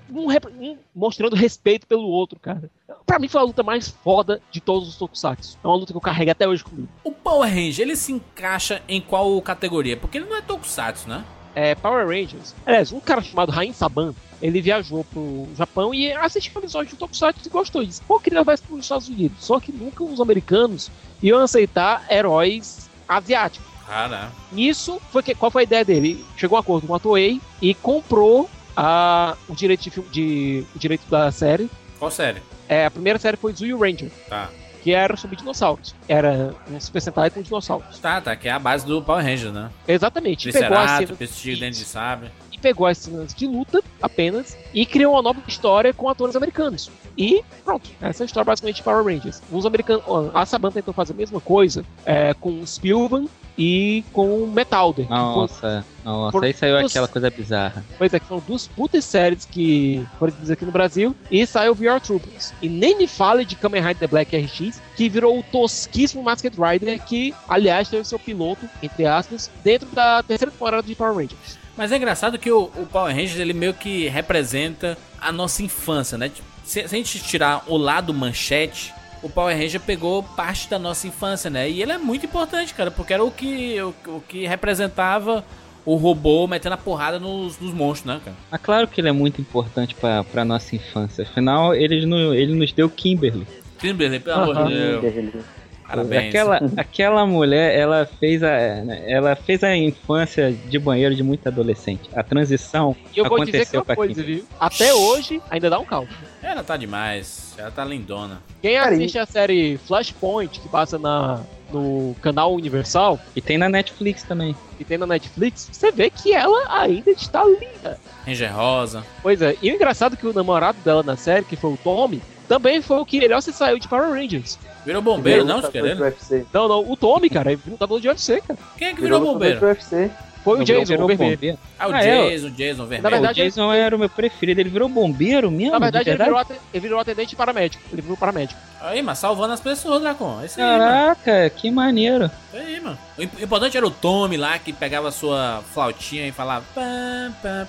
[0.60, 2.70] um mostrando respeito pelo outro, cara.
[3.06, 5.58] Pra mim foi a luta mais foda de todos os tokusatsu.
[5.62, 6.88] É uma luta que eu carrego até hoje comigo.
[7.04, 9.97] O Power Ranger, ele se encaixa em qual categoria?
[9.97, 11.24] Porque ele não é Tokusatsu, né?
[11.56, 12.54] É, Power Rangers.
[12.66, 16.95] Aliás, um cara chamado Rain Saban, ele viajou pro Japão e assistiu um episódio de
[16.97, 18.02] Tokusatsu e gostou disso.
[18.08, 19.38] Pô, eu queria levar isso pros Estados Unidos.
[19.43, 20.89] Só que nunca os americanos
[21.22, 23.68] iam aceitar heróis asiáticos.
[23.86, 26.24] Cara, Nisso, foi que, qual foi a ideia dele?
[26.38, 28.47] Chegou a um acordo com a Toei e comprou
[28.78, 32.41] a, o, direito de, de- o direito da série Qual série?
[32.68, 34.50] É, a primeira série foi Zuu Ranger, Tá.
[34.82, 35.96] Que era sobre dinossauros.
[36.08, 38.00] Era um Super Sentai com dinossauros.
[38.00, 39.70] Tá, tá, que é a base do Power Ranger, né?
[39.88, 40.52] Exatamente.
[40.52, 42.32] Cenas, Pestilho dentro de sabre.
[42.52, 46.90] e pegou as cenas de luta apenas e criou uma nova história com atores americanos.
[47.20, 49.41] E pronto, essa é a história basicamente de Power Rangers.
[49.51, 50.03] Os americanos,
[50.34, 55.05] a Saban tentou fazer a mesma coisa é, com o Spielman e com o Metalder.
[55.05, 57.84] foi- Nossa, nossa, por- aí saiu dos- aquela coisa bizarra.
[57.97, 61.13] Pois é, que são duas putas séries que foram exibidas aqui no Brasil.
[61.30, 62.53] E saiu VR Troopers.
[62.61, 66.55] E nem me fale de Kamen Rider The Black RX, que virou o tosquíssimo Masked
[66.57, 71.59] Rider, que, aliás, teve seu piloto, entre aspas, dentro da terceira temporada de Power Rangers.
[71.76, 76.17] Mas é engraçado que o, o Power Rangers, ele meio que representa a nossa infância,
[76.17, 76.28] né?
[76.30, 78.93] Tipo, Se, se a gente tirar o lado manchete,
[79.24, 81.70] o Power Ranger pegou parte da nossa infância, né?
[81.70, 85.43] E ele é muito importante, cara, porque era o que, o, o que representava
[85.84, 88.38] o robô metendo a porrada nos, nos monstros, né, cara?
[88.51, 91.24] Mas claro que ele é muito importante pra, pra nossa infância.
[91.24, 93.47] Afinal, ele, no- ele nos deu Kimberly.
[93.80, 95.45] Kimberly, pelo amor de Deus.
[95.90, 96.30] Parabéns.
[96.30, 102.10] Aquela, aquela mulher, ela fez, a, ela fez a infância de banheiro de muito adolescente.
[102.16, 104.46] A transição E eu vou dizer que aconteceu uma pra coisa, viu?
[104.60, 106.10] Até hoje, ainda dá um caldo.
[106.44, 107.54] Ela tá demais.
[107.58, 108.42] Ela tá lindona.
[108.62, 114.24] Quem assiste a série Flashpoint, que passa na, no canal Universal, E tem na Netflix
[114.24, 114.56] também.
[114.80, 117.98] e tem na Netflix, você vê que ela ainda está linda.
[118.26, 119.04] Ranger Rosa.
[119.24, 121.78] Pois é, e o engraçado é que o namorado dela na série, que foi o
[121.78, 124.58] Tommy, também foi o que melhor se saiu de Power Rangers.
[124.90, 126.48] Virou bombeiro, não, Lutador querendo?
[126.52, 128.60] Não, não, o Tommy, cara, ele lutador de UFC, cara.
[128.76, 129.64] Quem é que virou, lutador bombeiro?
[129.68, 130.10] UFC.
[130.44, 131.58] Foi o Não, Jason, virou o bombeiro.
[131.78, 133.04] Ah, o Ah, é, Jason, o Jason vermelho.
[133.04, 134.62] Na verdade, o Jason era o meu preferido.
[134.62, 135.74] Ele virou bombeiro mesmo?
[135.74, 136.40] Na verdade, de ele virou,
[136.74, 137.84] ele virou atendente paramédico.
[137.92, 138.60] Ele virou paramédico.
[138.82, 140.40] Aí, mas salvando as pessoas, Dracon.
[140.42, 140.66] É isso aí.
[140.80, 142.26] Caraca, que maneiro.
[142.54, 142.98] Isso aí, mano.
[143.18, 146.64] O imp- importante era o Tommy lá, que pegava a sua flautinha e falava...
[146.74, 147.68] Pam, pam.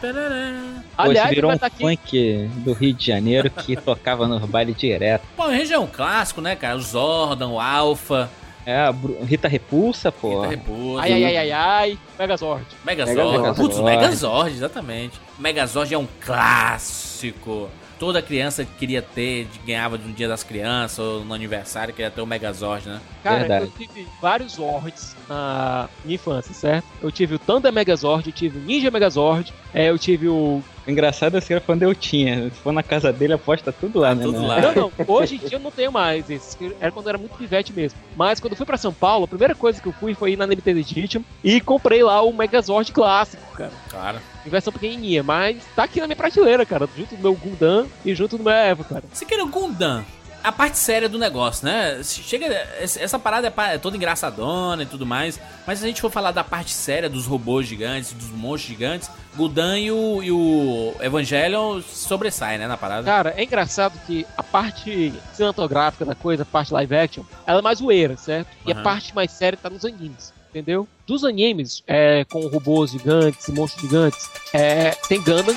[0.00, 1.78] Pô, Aliás, esse virou um aqui.
[1.82, 5.24] funk do Rio de Janeiro que tocava no baile direto.
[5.70, 6.76] É um clássico, né, cara?
[6.76, 8.30] O Zordon, o Alpha,
[8.66, 8.92] É,
[9.24, 10.40] Rita Repulsa, pô.
[10.40, 11.98] Rita Repulsa, Ai, ai, ai, ai, ai.
[12.18, 12.64] Megazord.
[12.84, 13.16] Megazord.
[13.16, 13.56] Megazord.
[13.56, 15.20] Putz, Megazord, exatamente.
[15.38, 17.68] Megazord é um clássico.
[17.98, 22.10] Toda criança queria ter, de- ganhava de um dia das crianças ou no aniversário, queria
[22.10, 23.00] ter o Megazord, né?
[23.22, 23.64] Cara, Verdade.
[23.64, 26.86] eu tive vários Zords na minha infância, certo?
[27.02, 30.62] Eu tive o Thunder Megazord, eu tive o Ninja Megazord, é, eu tive o.
[30.86, 32.44] O engraçado é que era quando eu tinha.
[32.44, 34.22] Se for na casa dele, aposta tudo lá, né?
[34.22, 34.46] tudo né?
[34.46, 34.60] lá.
[34.60, 36.56] Não, não, hoje em dia eu não tenho mais esses.
[36.80, 37.98] Era quando eu era muito pivete mesmo.
[38.14, 40.36] Mas quando eu fui pra São Paulo, a primeira coisa que eu fui foi ir
[40.36, 43.72] na Nintendo Edition e comprei lá o Megazord clássico, cara.
[43.90, 44.18] Claro.
[44.46, 46.88] Em versão pequenininha, mas tá aqui na minha prateleira, cara.
[46.96, 49.02] Junto do meu Gundam e junto do meu Evo, cara.
[49.12, 50.04] Você quer o Gundam?
[50.44, 52.00] A parte séria do negócio, né?
[52.04, 52.46] Chega,
[52.80, 56.30] essa parada é é toda engraçadona e tudo mais, mas se a gente for falar
[56.30, 61.82] da parte séria dos robôs gigantes, dos monstros gigantes, Gundam e o, e o Evangelion
[61.82, 63.02] sobressaem, né, na parada.
[63.04, 67.62] Cara, é engraçado que a parte cinematográfica da coisa, a parte live action, ela é
[67.62, 68.46] mais zoeira, certo?
[68.64, 68.84] E a Aham.
[68.84, 70.86] parte mais séria tá nos animes, entendeu?
[71.06, 75.54] Dos animes, é, com robôs gigantes, monstros gigantes, é, tem Gundam.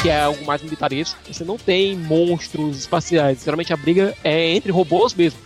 [0.00, 3.42] que é algo mais militaresco, você não tem monstros espaciais.
[3.44, 5.38] Geralmente a briga é entre robôs mesmo.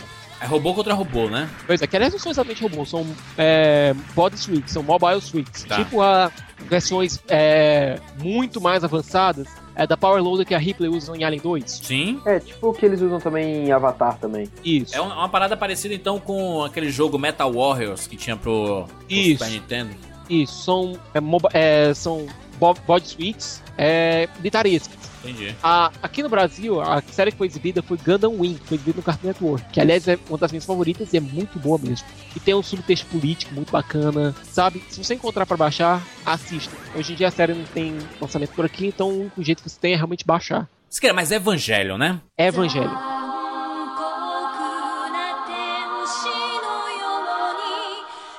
[0.45, 1.49] É robô contra robô, né?
[1.66, 3.07] Pois é, que aliás não são exatamente robôs, são
[3.38, 5.64] é, body suites, são mobile suites.
[5.64, 5.76] Tá.
[5.76, 6.30] Tipo a
[6.68, 11.40] versões é, muito mais avançadas é, da Power Loader que a Ripley usa em Alien
[11.42, 11.70] 2.
[11.82, 12.20] Sim.
[12.26, 14.49] É, tipo o que eles usam também em Avatar também.
[14.64, 14.95] Isso.
[14.95, 18.97] É uma, uma parada parecida então com aquele jogo Metal Warriors que tinha pro, pro
[19.09, 19.42] Isso.
[19.45, 19.90] Super Nintendo.
[20.28, 22.26] Isso, são, é, moba- é, são
[22.59, 25.04] bo- body suites é, militarescas.
[25.25, 25.55] Entendi.
[25.62, 28.97] A- aqui no Brasil, a série que foi exibida foi Gundam Wing, que foi exibida
[28.99, 32.07] no Cartoon Network, que aliás é uma das minhas favoritas e é muito boa mesmo.
[32.37, 34.83] E tem um subtexto político muito bacana, sabe?
[34.89, 36.77] Se você encontrar pra baixar, assista.
[36.95, 39.70] Hoje em dia a série não tem lançamento por aqui, então o único jeito que
[39.70, 40.68] você tem é realmente baixar.
[40.91, 42.20] Você quer, mas é Evangelion, né?
[42.39, 42.93] É Evangelho.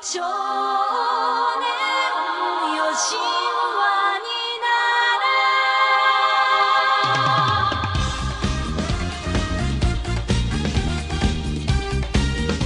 [0.01, 0.74] 残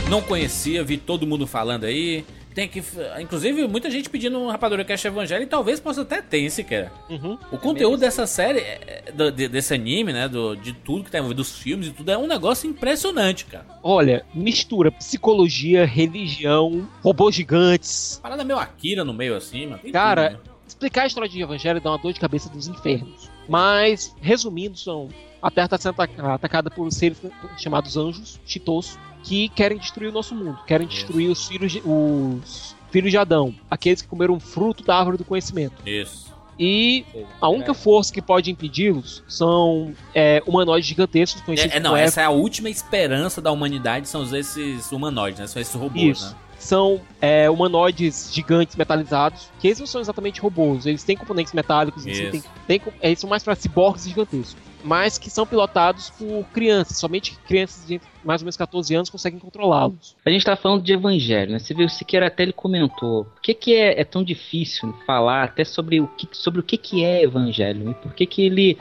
[0.09, 2.25] Não conhecia, vi todo mundo falando aí.
[2.55, 2.81] Tem que.
[3.21, 6.91] Inclusive, muita gente pedindo um Rapadura Cast Evangelho e talvez possa até ter, se quer.
[7.07, 7.37] Uhum.
[7.51, 10.27] O conteúdo dessa série, é- é- do- de- desse anime, né?
[10.27, 13.65] Do, de tudo que tá envolvido, dos filmes e tudo, é um negócio impressionante, cara.
[13.83, 18.19] Olha, mistura psicologia, religião, robôs gigantes.
[18.21, 19.79] Parada meio Akira no meio assim, mano.
[19.93, 20.49] Cara, tudo, né?
[20.67, 23.29] explicar a história de Evangelho dá uma dor de cabeça dos infernos.
[23.47, 25.07] Mas, resumindo, são
[25.41, 27.17] a Terra está sendo ataca- atacada por seres
[27.57, 32.75] chamados anjos, Chitos, que querem destruir o nosso mundo, querem destruir os filhos de, os
[32.91, 35.87] filhos de Adão, aqueles que comeram o fruto da árvore do conhecimento.
[35.87, 36.29] Isso.
[36.59, 37.05] E
[37.39, 42.25] a única força que pode impedi-los são é, humanoides gigantescos É, é, não, essa é
[42.25, 45.47] a última esperança da humanidade, são esses humanoides, né?
[45.47, 46.31] São esses robôs, Isso.
[46.31, 46.35] né?
[46.59, 52.05] São é, humanoides gigantes metalizados, que eles não são exatamente robôs, eles têm componentes metálicos,
[52.05, 52.31] eles, Isso.
[52.31, 56.97] têm, têm co- eles são mais para ciborgues gigantescos, mas que são pilotados por crianças,
[56.97, 60.15] somente crianças de mais ou menos 14 anos conseguem controlá-los.
[60.25, 61.59] A gente tá falando de evangelho, né?
[61.59, 63.23] Você viu, o Siqueira até ele comentou.
[63.23, 66.77] Por que, que é, é tão difícil falar até sobre o que, sobre o que,
[66.77, 67.91] que é evangelho?
[67.91, 68.77] E por que, que ele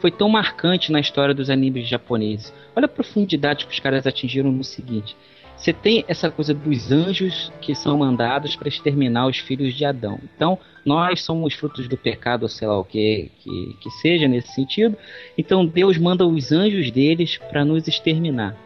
[0.00, 2.52] foi tão marcante na história dos animes japoneses?
[2.76, 5.16] Olha a profundidade que os caras atingiram no seguinte.
[5.62, 10.18] Você tem essa coisa dos anjos que são mandados para exterminar os filhos de Adão.
[10.34, 14.98] Então, nós somos frutos do pecado, sei lá o que, que, que seja nesse sentido.
[15.38, 18.56] Então, Deus manda os anjos deles para nos exterminar.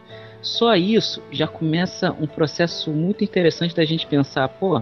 [0.40, 4.80] Só isso já começa um processo muito interessante da gente pensar, pô,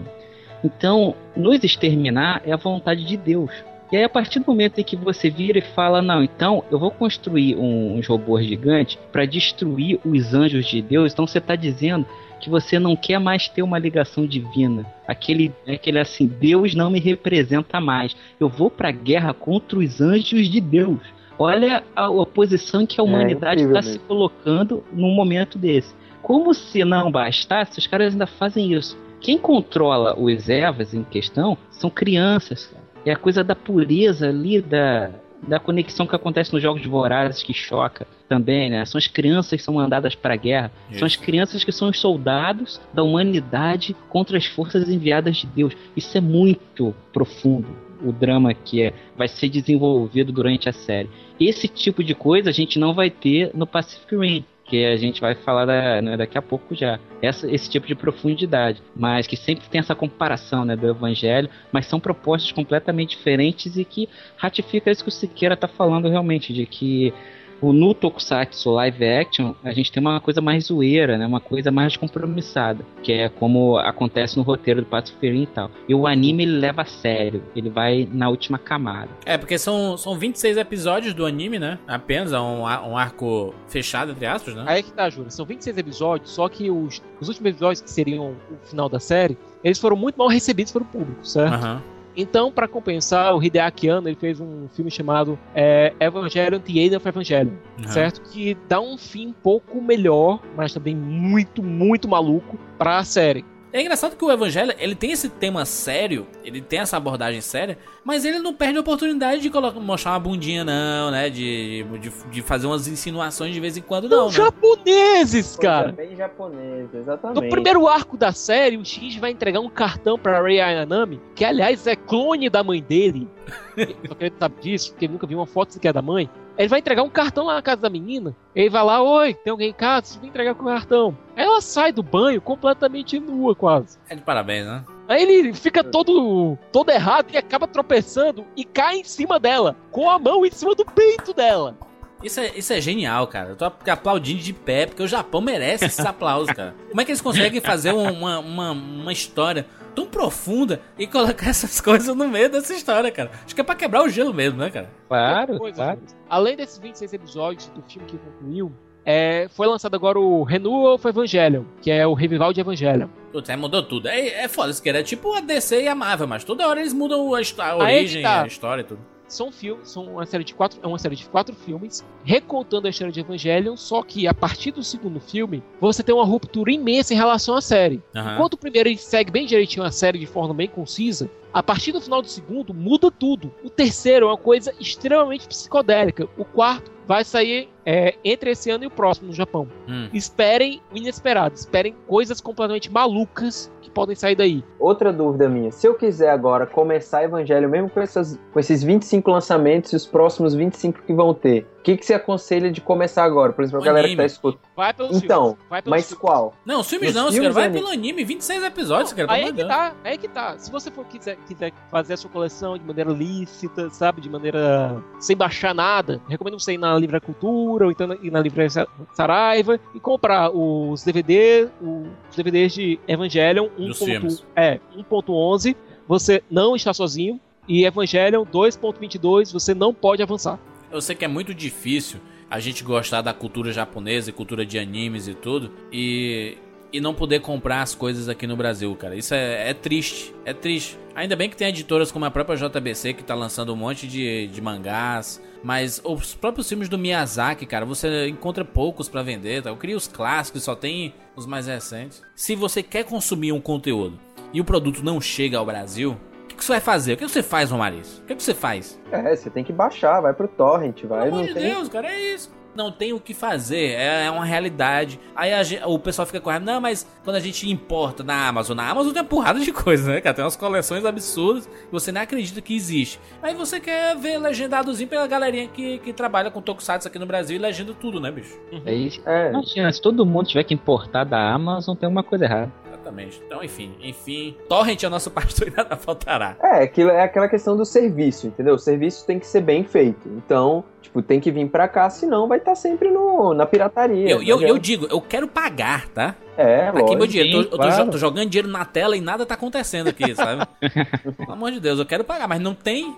[0.62, 3.50] então nos exterminar é a vontade de Deus.
[3.94, 6.80] E aí, a partir do momento em que você vira e fala, não, então eu
[6.80, 11.54] vou construir um- uns robôs gigantes para destruir os anjos de Deus, então você está
[11.54, 12.04] dizendo
[12.40, 14.84] que você não quer mais ter uma ligação divina.
[15.06, 18.16] Aquele, aquele assim, Deus não me representa mais.
[18.40, 20.98] Eu vou para a guerra contra os anjos de Deus.
[21.38, 24.08] Olha a oposição em que a humanidade incrível está se mesmo.
[24.08, 25.94] colocando num momento desse.
[26.20, 28.98] Como se não bastasse, os caras ainda fazem isso.
[29.20, 32.66] Quem controla os Evas em questão são crianças.
[32.66, 32.83] cara.
[33.04, 35.10] É a coisa da pureza ali, da,
[35.46, 38.84] da conexão que acontece nos jogos vorazes que choca também, né?
[38.84, 40.72] São as crianças que são mandadas para a guerra.
[40.92, 41.22] São as Isso.
[41.22, 45.74] crianças que são os soldados da humanidade contra as forças enviadas de Deus.
[45.96, 47.68] Isso é muito profundo.
[48.02, 51.08] O drama que é, vai ser desenvolvido durante a série.
[51.38, 55.20] Esse tipo de coisa a gente não vai ter no Pacific Rim, que a gente
[55.20, 56.98] vai falar da- né, daqui a pouco já.
[57.20, 61.86] Essa, esse tipo de profundidade, mas que sempre tem essa comparação né, do Evangelho, mas
[61.86, 66.64] são propostas completamente diferentes e que ratifica isso que o Siqueira está falando realmente, de
[66.66, 67.12] que
[67.60, 71.26] o no Tokusatsu live action, a gente tem uma coisa mais zoeira, né?
[71.26, 75.70] Uma coisa mais compromissada, que é como acontece no roteiro do Pacific Rim e tal.
[75.88, 79.10] E o anime ele leva a sério, ele vai na última camada.
[79.24, 81.78] É, porque são, são 26 episódios do anime, né?
[81.86, 84.64] Apenas, é um, um arco fechado, entre aspas, né?
[84.66, 85.30] Aí é que tá, Júlio.
[85.30, 89.36] São 26 episódios, só que os, os últimos episódios, que seriam o final da série,
[89.62, 91.54] eles foram muito mal recebidos pelo público, certo?
[91.54, 91.93] Aham.
[92.16, 96.96] Então, pra compensar, o Hideaki Anno ele fez um filme chamado é, Evangelion The End
[96.96, 97.88] of Evangelion, Aham.
[97.88, 98.20] certo?
[98.30, 103.44] Que dá um fim um pouco melhor, mas também muito, muito maluco pra série.
[103.74, 107.76] É engraçado que o Evangelho, ele tem esse tema sério, ele tem essa abordagem séria,
[108.04, 111.28] mas ele não perde a oportunidade de colocar, mostrar uma bundinha, não, né?
[111.28, 114.50] De, de, de fazer umas insinuações de vez em quando, não, São né?
[114.52, 115.90] japoneses, Coisa cara!
[115.90, 117.42] bem japonês, exatamente.
[117.42, 121.44] No primeiro arco da série, o Shinji vai entregar um cartão pra Rei Ayanami, que
[121.44, 123.26] aliás é clone da mãe dele.
[124.06, 126.30] Só que ele sabe disso, porque ele nunca viu uma foto sequer da mãe.
[126.56, 128.34] Ele vai entregar um cartão lá na casa da menina.
[128.54, 130.06] Ele vai lá, oi, tem alguém em casa?
[130.06, 131.16] Você vai entregar o cartão.
[131.34, 133.98] Ela sai do banho completamente nua, quase.
[134.08, 134.84] É de parabéns, né?
[135.08, 140.08] Aí ele fica todo, todo errado e acaba tropeçando e cai em cima dela, com
[140.08, 141.76] a mão em cima do peito dela.
[142.22, 143.50] Isso é, isso é genial, cara.
[143.50, 146.74] Eu tô aplaudindo de pé, porque o Japão merece esses aplausos, cara.
[146.88, 151.48] Como é que eles conseguem fazer um- uma, uma, uma história tão profunda e colocar
[151.50, 153.30] essas coisas no meio dessa história, cara?
[153.44, 154.90] Acho que é pra quebrar o gelo mesmo, né, cara?
[155.08, 156.00] Claro, Coisa, claro.
[156.28, 158.72] Além desses 26 episódios do filme que concluiu,
[159.04, 163.08] é, foi lançado agora o Renewal of Evangelion, que é o revival de Evangelion.
[163.30, 164.08] Putz, aí mudou tudo.
[164.08, 166.80] É, é foda, isso que era tipo a DC e a Marvel, mas toda hora
[166.80, 168.42] eles mudam a, a é origem, tá.
[168.42, 169.13] a história e tudo.
[169.26, 172.90] São filmes, são uma série de quatro, é uma série de quatro filmes recontando a
[172.90, 177.14] história de Evangelion, só que a partir do segundo filme você tem uma ruptura imensa
[177.14, 178.02] em relação à série.
[178.14, 178.34] Aham.
[178.34, 181.92] Enquanto o primeiro ele segue bem direitinho a série de forma bem concisa, a partir
[181.92, 183.54] do final do segundo muda tudo.
[183.62, 186.28] O terceiro é uma coisa extremamente psicodélica.
[186.36, 189.68] O quarto vai sair é, entre esse ano e o próximo no Japão.
[189.88, 190.08] Hum.
[190.12, 194.64] Esperem o inesperado, esperem coisas completamente malucas podem sair daí.
[194.78, 199.30] Outra dúvida minha, se eu quiser agora começar Evangelho, mesmo com, essas, com esses 25
[199.30, 203.52] lançamentos e os próximos 25 que vão ter, que, que você aconselha de começar agora?
[203.52, 204.22] Por exemplo, a O galera que anime.
[204.22, 204.60] tá escutando.
[204.74, 206.20] Vai pelos Então, filmes, vai pelos Mas filmes.
[206.20, 206.54] qual?
[206.64, 207.52] Não, os filmes Os não, filmes cara.
[207.52, 207.78] Vai anime.
[207.80, 209.30] pelo anime, 26 episódios, cara.
[209.30, 210.58] Aí pelo é que tá, aí é que tá.
[210.58, 215.02] Se você for quiser, quiser fazer a sua coleção de maneira lícita, sabe, de maneira
[215.20, 218.66] sem baixar nada, recomendo você ir na Livre Cultura ou então ir na Livre
[219.12, 224.44] Saraiva e comprar os DVD, os DVDs de Evangelion Dos 1.1 filmes.
[224.56, 225.76] é, 1.11.
[226.08, 227.38] Você não está sozinho.
[227.66, 230.58] E Evangelion 2.22, você não pode avançar.
[230.94, 234.78] Eu sei que é muito difícil a gente gostar da cultura japonesa e cultura de
[234.78, 236.56] animes e tudo e,
[236.92, 239.16] e não poder comprar as coisas aqui no Brasil, cara.
[239.16, 240.96] Isso é, é triste, é triste.
[241.12, 244.46] Ainda bem que tem editoras como a própria JBC que tá lançando um monte de,
[244.46, 249.70] de mangás, mas os próprios filmes do Miyazaki, cara, você encontra poucos pra vender, tá?
[249.70, 252.22] Eu queria os clássicos, só tem os mais recentes.
[252.36, 254.16] Se você quer consumir um conteúdo
[254.52, 256.16] e o produto não chega ao Brasil,
[256.54, 257.12] que, que você vai fazer?
[257.14, 258.18] O que você faz, Romariz?
[258.18, 259.00] O que, que você faz?
[259.12, 261.70] É, você tem que baixar, vai pro torrent, vai, Pelo não amor de tem...
[261.70, 262.52] Deus, cara, é isso.
[262.74, 265.20] Não tem o que fazer, é, é uma realidade.
[265.36, 268.76] Aí a gen- o pessoal fica correndo, não, mas quando a gente importa na Amazon,
[268.76, 270.34] na Amazon tem uma porrada de coisa, né, cara?
[270.34, 273.20] Tem umas coleções absurdas que você nem acredita que existe.
[273.40, 277.54] Aí você quer ver legendadozinho pela galerinha que, que trabalha com Tokusatsu aqui no Brasil
[277.54, 278.58] e legenda tudo, né, bicho?
[278.84, 279.20] É isso.
[279.24, 282.72] É, Imagina, se todo mundo tiver que importar da Amazon, tem uma coisa errada.
[283.04, 283.42] Exatamente.
[283.44, 284.56] Então, enfim, enfim.
[284.68, 286.56] Torrent é o nosso pastor e nada faltará.
[286.62, 288.74] é, aquilo é aquela questão do serviço, entendeu?
[288.74, 290.26] O serviço tem que ser bem feito.
[290.28, 294.28] Então, tipo, tem que vir pra cá, senão vai estar sempre no, na pirataria.
[294.28, 296.34] Eu, eu, eu digo, eu quero pagar, tá?
[296.56, 297.26] É, Aqui meu lógico.
[297.26, 297.50] dinheiro.
[297.52, 298.04] Tô- eu tô, claro.
[298.04, 300.66] jo- tô jogando dinheiro na tela e nada tá acontecendo aqui, sabe?
[301.36, 303.14] Pelo amor de Deus, eu quero pagar, mas não tem.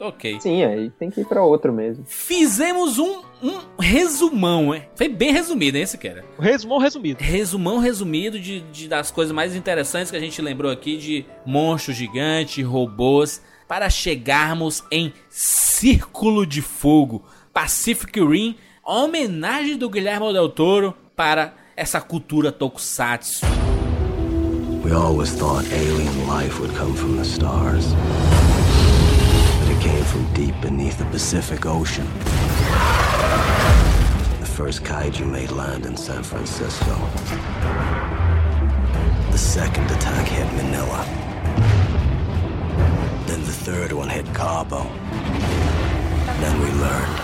[0.00, 0.38] Ok.
[0.40, 2.04] Sim, aí tem que ir pra outro mesmo.
[2.06, 4.82] Fizemos um, um resumão, hein?
[4.94, 6.24] Foi bem resumido, hein, esse cara?
[6.38, 7.22] Resumão resumido.
[7.22, 11.96] Resumão resumido de, de- das coisas mais interessantes que a gente lembrou aqui de monstros
[11.96, 20.94] gigantes, robôs, para chegarmos em Círculo de Fogo, Pacific Rim, homenagem do Guilherme Del Toro
[21.14, 23.44] para essa cultura tokusatsu.
[24.84, 27.84] We always thought alien life would come from the stars.
[29.88, 32.04] Came from deep beneath the Pacific Ocean.
[34.38, 36.94] The first kaiju made land in San Francisco.
[39.32, 41.06] The second attack hit Manila.
[43.26, 44.82] Then the third one hit Cabo.
[46.42, 47.16] Then we learned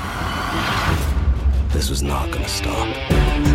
[1.71, 3.54] this was not gonna stop.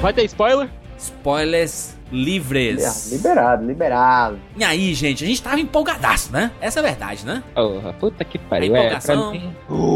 [0.00, 0.79] Vai ter spoiler?
[1.00, 3.10] Spoilers livres.
[3.12, 4.38] Liberado, liberado.
[4.56, 6.50] E aí, gente, a gente tava empolgadaço, né?
[6.60, 7.42] Essa é a verdade, né?
[7.54, 8.74] Porra, puta que pariu.
[8.76, 8.98] É,
[9.30, 9.54] mim,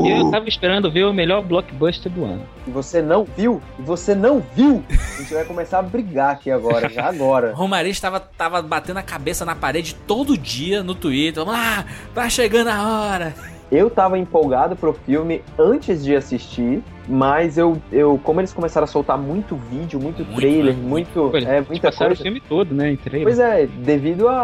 [0.09, 2.43] eu tava esperando ver o melhor blockbuster do ano.
[2.67, 3.61] E você não viu?
[3.79, 4.85] E você não viu?
[4.91, 7.53] A gente vai começar a brigar aqui agora, já agora.
[7.55, 11.45] Romariz tava, tava batendo a cabeça na parede todo dia no Twitter.
[11.45, 11.85] Lá,
[12.15, 13.35] tá chegando a hora.
[13.75, 18.87] Eu tava empolgado pro filme antes de assistir, mas eu, eu como eles começaram a
[18.87, 20.83] soltar muito vídeo, muito, Muito, trailer, né?
[20.87, 22.21] muito, eles é, muita passaram coisa.
[22.21, 22.93] o filme todo, né?
[22.93, 23.25] Em trailer.
[23.27, 24.37] Pois é, devido a,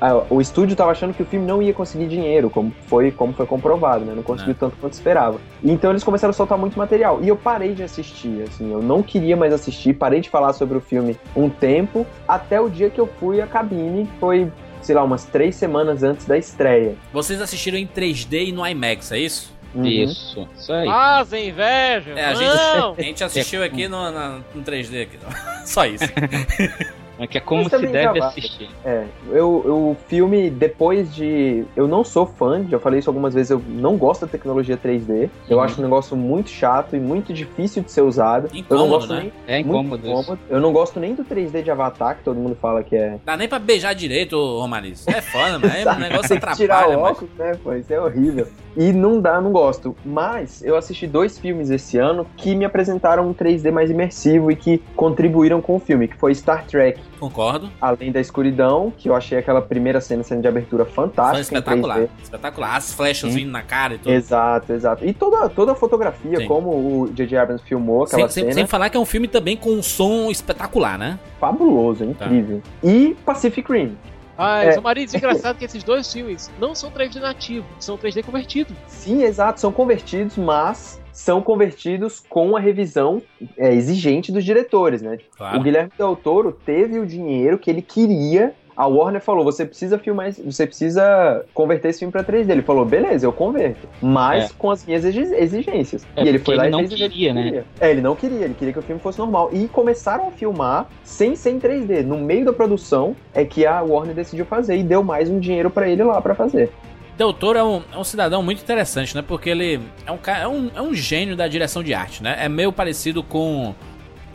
[0.00, 3.10] a- a- o estúdio tava achando que o filme não ia conseguir dinheiro, como foi,
[3.10, 4.14] como foi comprovado, né?
[4.16, 4.56] Não conseguiu É.
[4.58, 5.38] tanto quanto esperava.
[5.62, 7.18] Então eles começaram a soltar muito material.
[7.22, 10.78] E eu parei de assistir, assim, eu não queria mais assistir, parei de falar sobre
[10.78, 14.50] o filme um tempo, até o dia que eu fui à cabine, foi,
[14.84, 16.94] sei lá, umas três semanas antes da estreia.
[17.12, 19.52] Vocês assistiram em 3D e no IMAX, é isso?
[19.74, 19.84] Uhum.
[19.86, 20.86] Isso, isso aí.
[20.86, 22.10] Fazem inveja!
[22.14, 22.94] É, a gente, Não!
[22.96, 25.18] a gente assistiu aqui no, na- no 3D aqui.
[25.66, 26.04] Só isso.
[27.18, 28.68] É que é como Mas se deve assistir.
[28.84, 31.64] É, eu, eu- o filme, depois de.
[31.76, 35.30] Eu não sou fã, já falei isso algumas vezes, eu não gosto da tecnologia 3D.
[35.48, 35.62] Eu Uhum.
[35.62, 38.46] acho um negócio muito chato e muito difícil de ser usado.
[38.48, 39.20] eu não Incômodo, gosto né?
[39.20, 39.32] nem.
[39.56, 40.10] É incômodo isso.
[40.20, 40.38] incômodo.
[40.50, 43.18] Eu não gosto nem do 3D de Avatar, que todo mundo fala que é.
[43.24, 45.06] Dá nem pra beijar direito, Romariz.
[45.06, 47.12] É foda, mas é um negócio que tirar atrapalha, o mas...
[47.12, 47.52] óculos, né?
[47.62, 48.48] Pô, isso é horrível.
[48.76, 49.94] E não dá, não gosto.
[50.04, 54.56] Mas eu assisti dois filmes esse ano que me apresentaram um 3D mais imersivo e
[54.56, 57.00] que contribuíram com o filme, que foi Star Trek.
[57.20, 57.70] Concordo.
[57.80, 61.38] Além da escuridão, que eu achei aquela primeira cena, cena de abertura Foi fantástica.
[61.38, 61.98] em espetacular.
[62.00, 62.08] 3D.
[62.22, 62.76] Espetacular.
[62.76, 63.38] As flechas Sim.
[63.38, 64.12] vindo na cara e tudo.
[64.12, 65.04] Exato, exato.
[65.06, 66.46] E toda, toda a fotografia, Sim.
[66.46, 67.38] como o J.J.
[67.38, 69.82] Abrams filmou aquela Sem, sem- cena, sem falar que é um filme também com um
[69.82, 71.18] som espetacular, né?
[71.40, 72.62] fabuloso, é incrível.
[72.82, 73.96] E Pacific Rim.
[74.36, 74.78] Mas, É.
[74.78, 78.74] o marido, engraçado que esses dois filmes não são 3D nativo, são 3D convertido.
[78.86, 83.22] Sim, exato, são convertidos, mas são convertidos com a revisão
[83.56, 85.18] é, exigente dos diretores, né?
[85.36, 85.58] Claro.
[85.58, 88.52] O Guilherme Del Toro teve o dinheiro que ele queria.
[88.76, 92.50] A Warner falou: você precisa filmar, você precisa converter esse filme pra 3D.
[92.50, 94.50] Ele falou: beleza, eu converto, mas É.
[94.58, 96.06] com as minhas exi- exigências.
[96.16, 97.42] É, e ele foi lá ele e não fez queria, né?
[97.42, 97.64] queria.
[97.80, 99.50] É, ele não queria, ele queria que o filme fosse normal.
[99.52, 102.02] E começaram a filmar sem ser em 3D.
[102.04, 105.70] No meio da produção é que a Warner decidiu fazer e deu mais um dinheiro
[105.70, 106.70] pra ele lá pra fazer.
[107.16, 109.22] Del Toro é um, é um cidadão muito interessante, né?
[109.24, 112.36] Porque ele é um, é, um, é um gênio da direção de arte, né?
[112.40, 113.72] É meio parecido com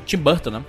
[0.05, 0.63] Tim Burton, né?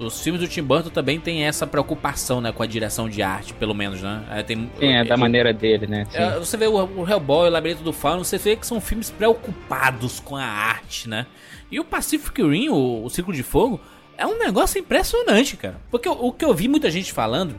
[0.00, 2.50] Os filmes do Tim Burton também tem essa preocupação, né?
[2.50, 4.24] Com a direção de arte, pelo menos, né?
[4.30, 6.06] É, tem, Sim, é da maneira dele, né?
[6.14, 9.10] É, você vê o, o Hellboy, o Labirinto do Fauno, você vê que são filmes
[9.10, 11.26] preocupados com a arte, né?
[11.70, 13.78] E o Pacific Rim, o, o Círculo de Fogo,
[14.16, 15.76] é um negócio impressionante, cara.
[15.90, 17.54] Porque o, o que eu vi muita gente falando,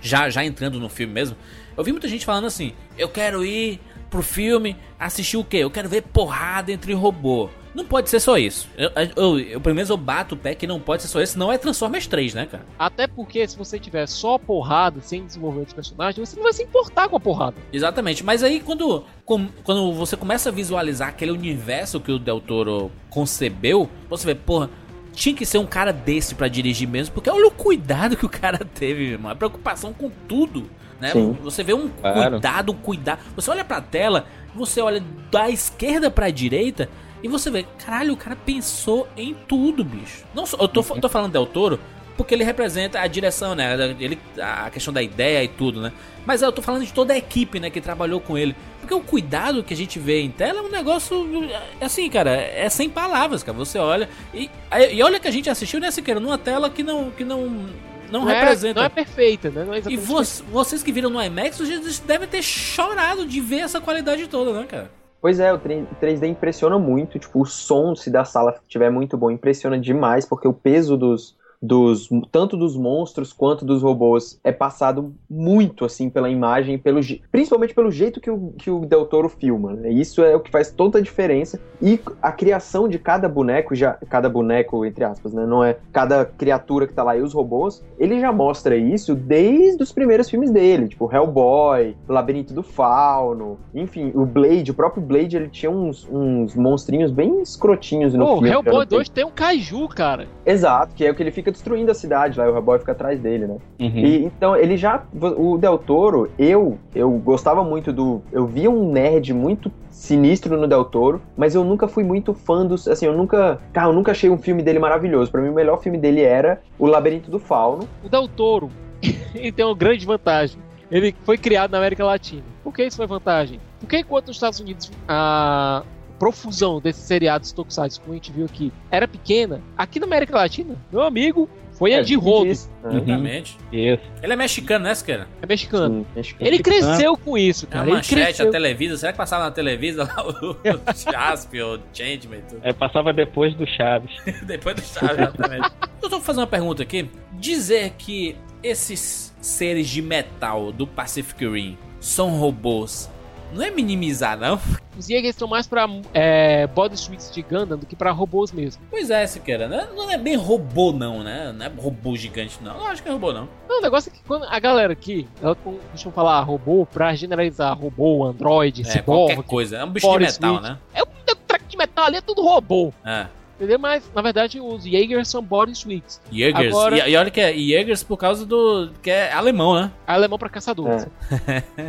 [0.00, 1.36] já, já entrando no filme mesmo,
[1.76, 3.80] eu vi muita gente falando assim: eu quero ir
[4.10, 5.58] pro filme assistir o quê?
[5.58, 7.50] Eu quero ver porrada entre robô.
[7.76, 8.66] Não pode ser só isso.
[8.76, 11.38] Eu, eu, eu, pelo menos eu bato o pé que não pode ser só isso,
[11.38, 12.64] não é Transformers 3, né, cara?
[12.78, 16.62] Até porque se você tiver só porrada, sem desenvolvimento de personagem, você não vai se
[16.62, 17.56] importar com a porrada.
[17.72, 22.40] Exatamente, mas aí quando, com- quando você começa a visualizar aquele universo que o Del
[22.40, 24.70] Toro concebeu, você vê, porra,
[25.12, 28.28] tinha que ser um cara desse pra dirigir mesmo, porque olha o cuidado que o
[28.30, 30.70] cara teve, meu irmão, a preocupação com tudo,
[31.00, 31.10] né?
[31.12, 31.36] Sim.
[31.42, 32.30] Você vê um Claro.
[32.32, 33.20] cuidado, um cuidado.
[33.34, 36.88] Você olha pra tela, você olha da esquerda pra direita
[37.22, 40.24] e você vê, caralho, o cara pensou em tudo, bicho.
[40.34, 41.78] Não só, eu tô, tô falando Del Toro
[42.16, 43.74] porque ele representa a direção, né?
[44.00, 45.92] Ele, a questão da ideia e tudo, né?
[46.24, 48.56] Mas eu tô falando de toda a equipe, né, que trabalhou com ele.
[48.80, 51.44] Porque o cuidado que a gente vê em tela é um negócio,
[51.78, 53.56] é assim, cara, é sem palavras, cara.
[53.58, 54.48] Você olha e,
[54.92, 57.66] e olha que a gente assistiu, né, Siqueira, numa tela que não que não
[58.10, 58.80] não, é- representa.
[58.80, 59.64] não é perfeita, né?
[59.64, 63.58] Não é e vo- vocês que viram no IMAX, vocês devem ter chorado de ver
[63.58, 64.90] essa qualidade toda, né, cara?
[65.20, 69.30] Pois é, o 3D impressiona muito, tipo, o som, se da sala estiver muito bom,
[69.30, 75.14] impressiona demais, porque o peso dos, dos tanto dos monstros quanto dos robôs é passado
[75.28, 77.00] muito, assim, pela imagem, pelo,
[77.30, 79.90] principalmente pelo jeito que o, que o Del Toro filma, né?
[79.90, 83.94] Isso é o que faz toda a diferença, e a criação de cada boneco, já
[84.08, 85.46] cada boneco, entre aspas, né?
[85.46, 89.82] Não é cada criatura que tá lá e os robôs, ele já mostra isso desde
[89.82, 95.36] os primeiros filmes dele, tipo Hellboy, Labirinto do Fauno, enfim, o Blade, o próprio Blade,
[95.36, 98.50] ele tinha uns, uns monstrinhos bem escrotinhos no Pô, filme.
[98.50, 98.98] Hellboy eu não sei.
[98.98, 100.26] 2 tem um kaiju, cara.
[100.44, 102.92] Exato, que é o que ele fica destruindo a cidade lá, e o Hellboy fica
[102.92, 103.56] atrás dele, né?
[103.80, 103.98] Uhum.
[103.98, 105.04] E, então, ele já.
[105.14, 108.22] O Del Toro, eu, eu gostava muito do.
[108.32, 112.66] Eu via um nerd muito sinistro no Del Toro, mas eu nunca fui muito fã
[112.66, 112.86] dos.
[112.88, 113.60] Assim, eu nunca.
[113.72, 115.30] Cara, eu nunca achei um filme dele maravilhoso.
[115.30, 117.88] Pra mim, o melhor filme dele era O Labirinto do Fauno.
[118.04, 118.70] O Del Toro,
[119.34, 120.58] ele tem uma grande vantagem.
[120.90, 122.44] Ele foi criado na América Latina.
[122.62, 123.60] Por que isso foi vantagem?
[123.80, 125.82] Porque enquanto nos Estados Unidos a
[126.18, 130.74] profusão desses seriados tokusatsu, como a gente viu aqui, era pequena, aqui na América Latina,
[130.90, 132.46] meu amigo, foi É, a de rodo.
[132.46, 132.52] né?
[132.90, 133.58] Exatamente.
[133.70, 134.02] Isso.
[134.22, 135.28] Ele é mexicano, né, Siqueira?
[135.42, 136.06] É mexicano.
[136.14, 137.84] Sim, que- Ele cresceu com isso, É cara.
[137.84, 138.50] a Ele manchete, a.
[138.50, 138.96] Televisa.
[138.96, 142.60] Será que passava na Televisa lá o, o Jasp, o Changeman e tudo?
[142.62, 144.10] É, passava depois do Chaves.
[144.46, 145.70] Depois do Chaves, exatamente.
[146.02, 147.10] Eu tô fazendo uma pergunta aqui.
[147.34, 153.10] Dizer que esses seres de metal do Pacific Rim são robôs
[153.52, 154.58] não é minimizar, não?
[154.98, 158.82] Os Jaegers estão mais pra é, body suits de Gundam do que pra robôs mesmo.
[158.90, 159.68] Pois é, Siqueira.
[159.68, 161.52] Não é, não é bem robô, não, né?
[161.52, 162.74] Não é robô gigante, não.
[162.78, 163.48] Não acho que é robô, não.
[163.68, 165.54] Não, o negócio é que quando a galera aqui, ela
[165.92, 169.34] costuma falar robô pra generalizar robô, android, É, cyborg.
[169.34, 169.76] qualquer coisa.
[169.76, 170.62] É um bicho de metal, suit.
[170.68, 170.78] né?
[170.94, 171.06] É um
[171.46, 172.92] track de metal ali, é tudo robô.
[173.04, 173.26] É.
[173.56, 173.78] Entendeu?
[173.78, 176.20] Mas, na verdade, os Jaegers são body suits.
[176.30, 176.74] Jägers.
[176.74, 178.90] Agora- E, e olha que é Jägers por causa do.
[179.02, 179.90] que é alemão, né?
[180.06, 181.06] Alemão pra caçadores.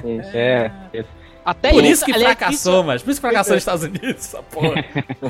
[0.05, 0.30] Isso.
[0.38, 0.72] É.
[1.48, 3.56] Até Por isso, isso que aliás, fracassou, mas por isso que fracassou É.
[3.56, 4.84] nos Estados Unidos, essa porra.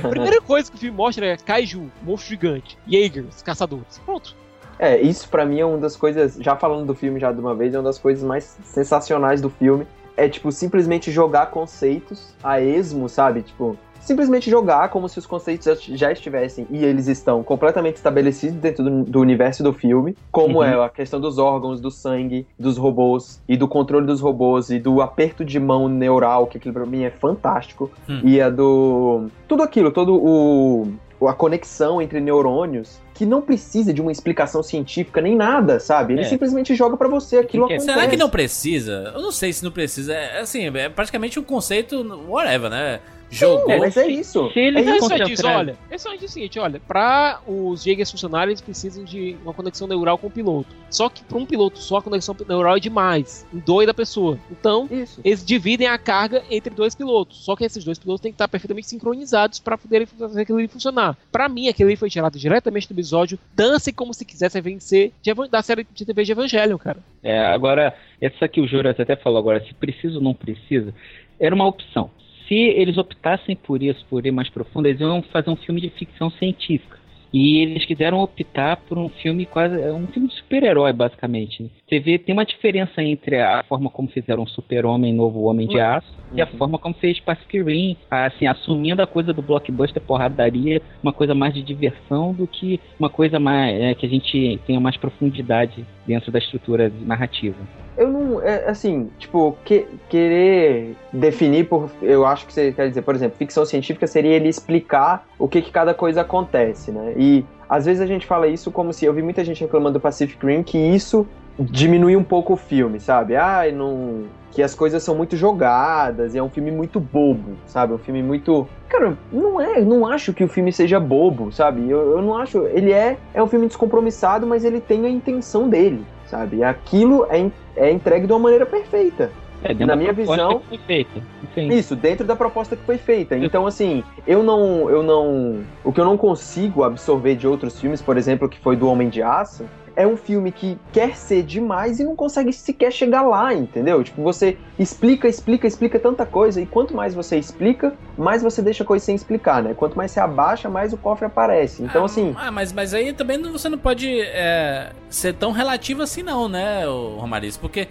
[0.04, 4.02] A primeira coisa que o filme mostra é Kaiju, monstro gigante, Jaegers, caçadores.
[4.04, 4.36] Pronto.
[4.80, 7.54] É, isso pra mim é uma das coisas, já falando do filme já de uma
[7.54, 9.86] vez, é uma das coisas mais sensacionais do filme.
[10.16, 13.44] É, tipo, simplesmente jogar conceitos a esmo, sabe?
[13.44, 18.84] Tipo, simplesmente jogar como se os conceitos já- estivessem, e eles estão completamente estabelecidos dentro
[18.84, 20.64] do, do universo do filme, como Uhum.
[20.64, 24.80] é a questão dos órgãos, do sangue, dos robôs, e do controle dos robôs, e
[24.80, 28.22] do aperto de mão neural, que aquilo pra mim é fantástico, Hum.
[28.24, 29.28] e a do...
[29.48, 30.88] tudo aquilo, todo o...
[31.28, 36.14] a conexão entre neurônios, que não precisa de uma explicação científica nem nada, sabe?
[36.14, 36.26] Ele É.
[36.26, 37.78] simplesmente joga pra você aquilo Que que é?
[37.78, 37.98] acontece.
[38.00, 39.12] Será que não precisa?
[39.16, 40.14] Eu não sei se não precisa.
[40.14, 41.96] É assim, é praticamente um conceito,
[42.30, 43.00] whatever, né?
[43.30, 43.70] Jogou.
[43.72, 44.50] É, mas é isso.
[44.54, 45.78] Se ele é só disso, concentrar- olha.
[45.90, 46.80] É só o seguinte, olha.
[46.80, 50.68] Pra os Jaegers funcionarem, eles precisam de uma conexão neural com o piloto.
[50.90, 53.46] Só que pra um piloto só, a conexão neural é demais.
[53.54, 54.40] Em dois da pessoa.
[54.50, 55.20] Então, Isso.
[55.24, 57.44] eles dividem a carga entre dois pilotos.
[57.44, 60.68] Só que esses dois pilotos têm que estar perfeitamente sincronizados para poderem fazer aquilo ali
[60.68, 61.18] funcionar.
[61.32, 65.12] Pra mim, aquilo ali foi tirado diretamente do episódio Dance como se quisesse vencer
[65.52, 67.00] da série de TV de Evangelion, cara.
[67.22, 70.94] É, agora, essa que o Juras até falou agora, se precisa ou não precisa,
[71.40, 72.10] era uma opção.
[72.48, 75.90] Se eles optassem por isso, por ir mais profundo, eles iam fazer um filme de
[75.90, 76.98] ficção científica.
[77.34, 79.80] E eles quiseram optar por um filme quase.
[79.82, 81.70] é um filme de super-herói, basicamente.
[81.86, 85.78] Você vê, tem uma diferença entre a forma como fizeram o Super-Homem Novo Homem de
[85.78, 86.58] Aço e a Uhum.
[86.58, 91.54] forma como fez Pacific Rim, assim, assumindo a coisa do blockbuster porradaria, uma coisa mais
[91.54, 96.32] de diversão do que uma coisa mais é, que a gente tenha mais profundidade dentro
[96.32, 97.58] da estrutura narrativa.
[97.98, 98.42] Eu não.
[98.42, 101.90] É, assim, tipo, que- querer definir por.
[102.02, 105.62] Eu acho que você quer dizer, por exemplo, ficção científica seria ele explicar o que,
[105.62, 107.14] que cada coisa acontece, né?
[107.18, 109.06] E às vezes a gente fala isso como se.
[109.06, 111.28] Eu vi muita gente reclamando do Pacific Rim que isso
[111.60, 113.36] diminui um pouco o filme, sabe?
[113.36, 114.26] Ah, não.
[114.52, 117.94] Que as coisas são muito jogadas, e é um filme muito bobo, sabe?
[117.94, 118.68] Um filme muito.
[118.88, 119.82] Cara, não é.
[119.82, 121.90] Não acho que o filme seja bobo, sabe?
[121.90, 122.66] Eu, eu não acho.
[122.68, 126.64] Ele é, é um filme descompromissado, mas ele tem a intenção dele, sabe?
[126.64, 129.32] Aquilo é, é entregue de uma maneira perfeita.
[129.64, 131.22] É, dentro Na da minha visão- que foi feita.
[131.58, 133.36] Isso, dentro da proposta que foi feita.
[133.36, 134.88] Então, assim, eu não.
[134.90, 135.62] Eu não.
[135.84, 139.10] O que eu não consigo absorver de outros filmes, por exemplo, que foi do Homem
[139.10, 139.66] de Aço,
[139.98, 144.04] é um filme que quer ser demais e não consegue sequer chegar lá, entendeu?
[144.04, 148.86] Tipo, você explica, explica, explica tanta coisa, e quanto mais você explica, mais você deixa
[148.86, 149.74] coisa sem explicar, né?
[149.74, 151.82] Quanto mais você abaixa, mais o cofre aparece.
[151.82, 152.36] Então, assim.
[152.38, 156.86] Ah, mas, mas aí também você não pode é, ser tão relativo assim não, né,
[156.86, 157.58] Romariz?
[157.58, 157.88] Porque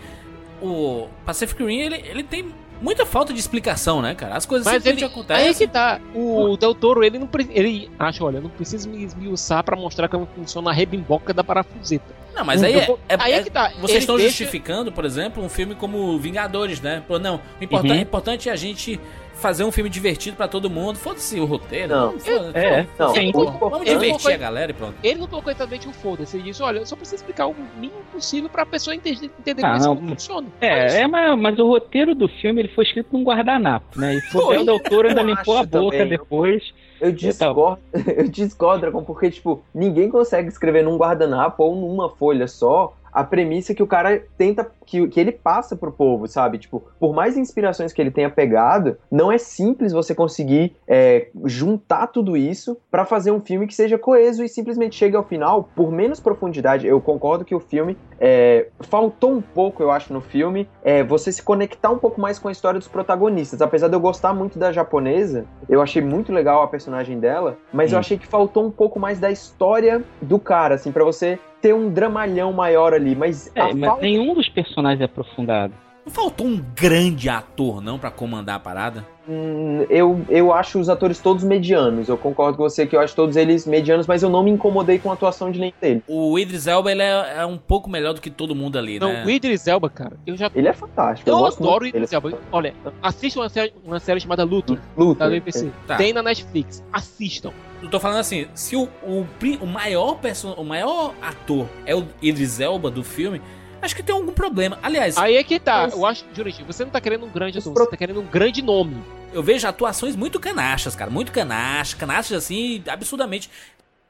[0.62, 4.36] o Pacific Rim, ele, ele tem muita falta de explicação, né, cara?
[4.36, 5.46] As coisas Mas simplesmente ele, acontecem.
[5.48, 6.00] aí que tá.
[6.14, 10.08] O Del Toro, ele não ele acha, olha, eu não preciso me esmiuçar pra mostrar
[10.08, 12.14] como funciona a rebimboca da parafuseta.
[12.34, 13.68] Não, mas aí é, é- aí é é- que tá.
[13.80, 17.02] Vocês Ele estão deixa- justificando, por exemplo, um filme como Vingadores, né?
[17.08, 18.00] Pô, não, o importan- Uhum.
[18.00, 19.00] importante é a gente
[19.36, 20.96] fazer um filme divertido pra todo mundo.
[20.96, 21.88] Foda-se o roteiro.
[21.94, 22.18] Não.
[22.18, 24.94] foda- É, Não, sim, o pô, importante- vamos Ele divertir colocou- a galera e pronto.
[25.02, 26.36] Ele não colocou exatamente o foda-se.
[26.36, 29.70] Ele disse, olha, eu só preciso explicar o mínimo possível pra pessoa entender, entender Ah,
[29.70, 30.08] como isso não.
[30.08, 30.48] funciona.
[30.60, 34.14] É, é mas, mas o roteiro do filme ele foi escrito num guardanapo, né?
[34.16, 36.08] E foi o Del Toro ainda limpou a boca também.
[36.08, 36.62] depois.
[36.98, 37.78] Eu discordo,
[38.16, 43.24] eu discordo, Dragon, porque, tipo, ninguém consegue escrever num guardanapo ou numa folha só a
[43.24, 46.58] premissa que o cara tenta, que, que ele passa pro povo, sabe?
[46.58, 52.08] Tipo, por mais inspirações que ele tenha pegado, não é simples você conseguir é, juntar
[52.08, 55.90] tudo isso pra fazer um filme que seja coeso e simplesmente chegue ao final, por
[55.90, 56.86] menos profundidade.
[56.86, 61.32] Eu concordo que o filme é, faltou um pouco, eu acho, no filme, é, você
[61.32, 63.62] se conectar um pouco mais com a história dos protagonistas.
[63.62, 67.94] Apesar de eu gostar muito da japonesa, eu achei muito legal a personagem dela, mas
[67.94, 71.74] eu achei que faltou um pouco mais da história do cara, assim, pra você ter
[71.74, 73.16] um dramalhão maior ali.
[73.16, 75.74] Mas É, a mas falta- nenhum dos personagens é aprofundado.
[76.04, 79.04] Não faltou um grande ator, não, pra comandar a parada?
[79.28, 82.08] Hum, eu, eu acho os atores todos medianos.
[82.08, 85.00] Eu concordo com você que eu acho todos eles medianos, mas eu não me incomodei
[85.00, 86.04] com a atuação de nenhum deles.
[86.06, 89.08] O Idris Elba, ele é, é um pouco melhor do que todo mundo ali, Não,
[89.12, 89.24] né?
[89.26, 90.48] o Idris Elba, cara, eu já.
[90.54, 91.28] Ele é fantástico.
[91.28, 91.88] Eu, gosto adoro o.
[91.88, 92.38] Idris Elba.
[92.52, 95.16] Olha, assistam uma série, uma série chamada Luthor, Luthor.
[95.16, 95.72] da BBC.
[95.88, 95.96] Tá.
[95.96, 96.84] Tem na Netflix.
[96.92, 97.50] Assistam.
[97.82, 99.26] Eu tô falando assim, se o, o,
[99.60, 103.40] o maior perso- o maior ator é o Idris Elba do filme,
[103.82, 104.78] acho que tem algum problema.
[104.82, 105.88] Aliás, Aí é que tá.
[105.92, 108.26] Eu acho, Jurandir, você não tá querendo um grande ator, pro- você tá querendo um
[108.26, 108.96] grande nome.
[109.32, 111.10] eu vejo atuações muito canachas, cara.
[111.10, 113.50] Muito canachas, canachas assim, absurdamente.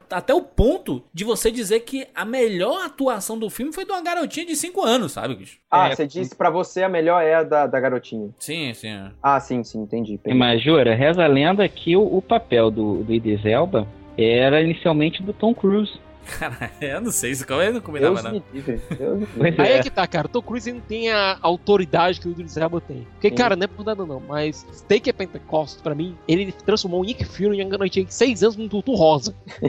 [0.09, 4.01] Até o ponto de você dizer que a melhor atuação do filme foi de uma
[4.01, 5.59] garotinha de 5 anos, sabe, bicho?
[5.69, 8.29] Ah, É, você disse pra você a melhor é a da, da garotinha.
[8.39, 8.89] Sim, sim.
[8.89, 9.11] é.
[9.21, 10.19] Ah, sim, sim, entendi.
[10.23, 14.61] É, Mas, Jura, reza a lenda que o, o papel do, do Idris Elba era
[14.61, 15.99] inicialmente do Tom Cruise.
[16.39, 18.43] Cara, eu não sei, isso eu não combinava, Deus não.
[18.97, 20.27] Deus Aí é que tá, cara.
[20.27, 23.07] O Tom Cruise não tem a autoridade que o Idris Elba tem.
[23.13, 23.35] Porque, Sim.
[23.35, 27.03] cara, não é por nada não, mas Steak é Pentecost, pra mim, ele transformou o
[27.03, 29.33] Nick Fury em uma garotinha de 6 anos num tutu rosa.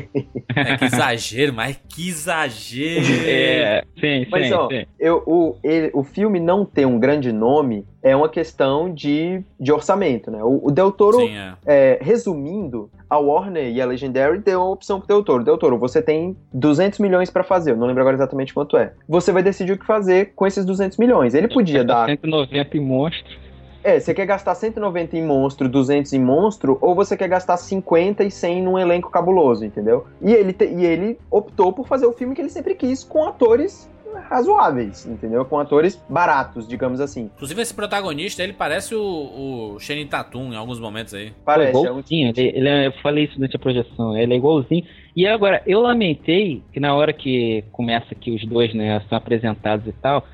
[0.57, 3.05] É, que exagero, mas que exagero.
[3.27, 4.87] É, sim, Mas, sim, ó, sim.
[4.99, 9.73] Eu, o, ele- o filme não ter um grande nome é uma questão de, de
[9.73, 10.43] orçamento, né?
[10.43, 11.55] O, o Del Toro, Sim, é.
[11.67, 15.45] é, resumindo, a Warner e a Legendary deu a opção pro Del Toro.
[15.45, 18.93] Del Toro, você tem 200 milhões pra fazer, eu não lembro agora exatamente quanto é.
[19.09, 21.35] Você vai decidir o que fazer com esses 200 milhões.
[21.35, 23.49] Ele podia dar 190 em monstro.
[23.83, 28.25] É, você quer gastar 190 em monstro, 200 em monstro, ou você quer gastar 50
[28.25, 30.05] e 100 num elenco cabuloso, entendeu?
[30.21, 33.25] E ele, te- e ele optou por fazer o filme que ele sempre quis, com
[33.25, 33.89] atores
[34.29, 35.45] razoáveis, entendeu?
[35.45, 37.31] Com atores baratos, digamos assim.
[37.35, 41.33] Inclusive, esse protagonista, ele parece o, o Channing Tatum em alguns momentos aí.
[41.45, 42.33] Parece, Pô, é um igualzinho.
[42.37, 44.17] ele, ele é- eu falei isso durante a projeção.
[44.17, 44.85] Ele é igualzinho.
[45.17, 49.87] E agora, eu lamentei que na hora que começa aqui os dois, né, são apresentados
[49.87, 50.25] e tal,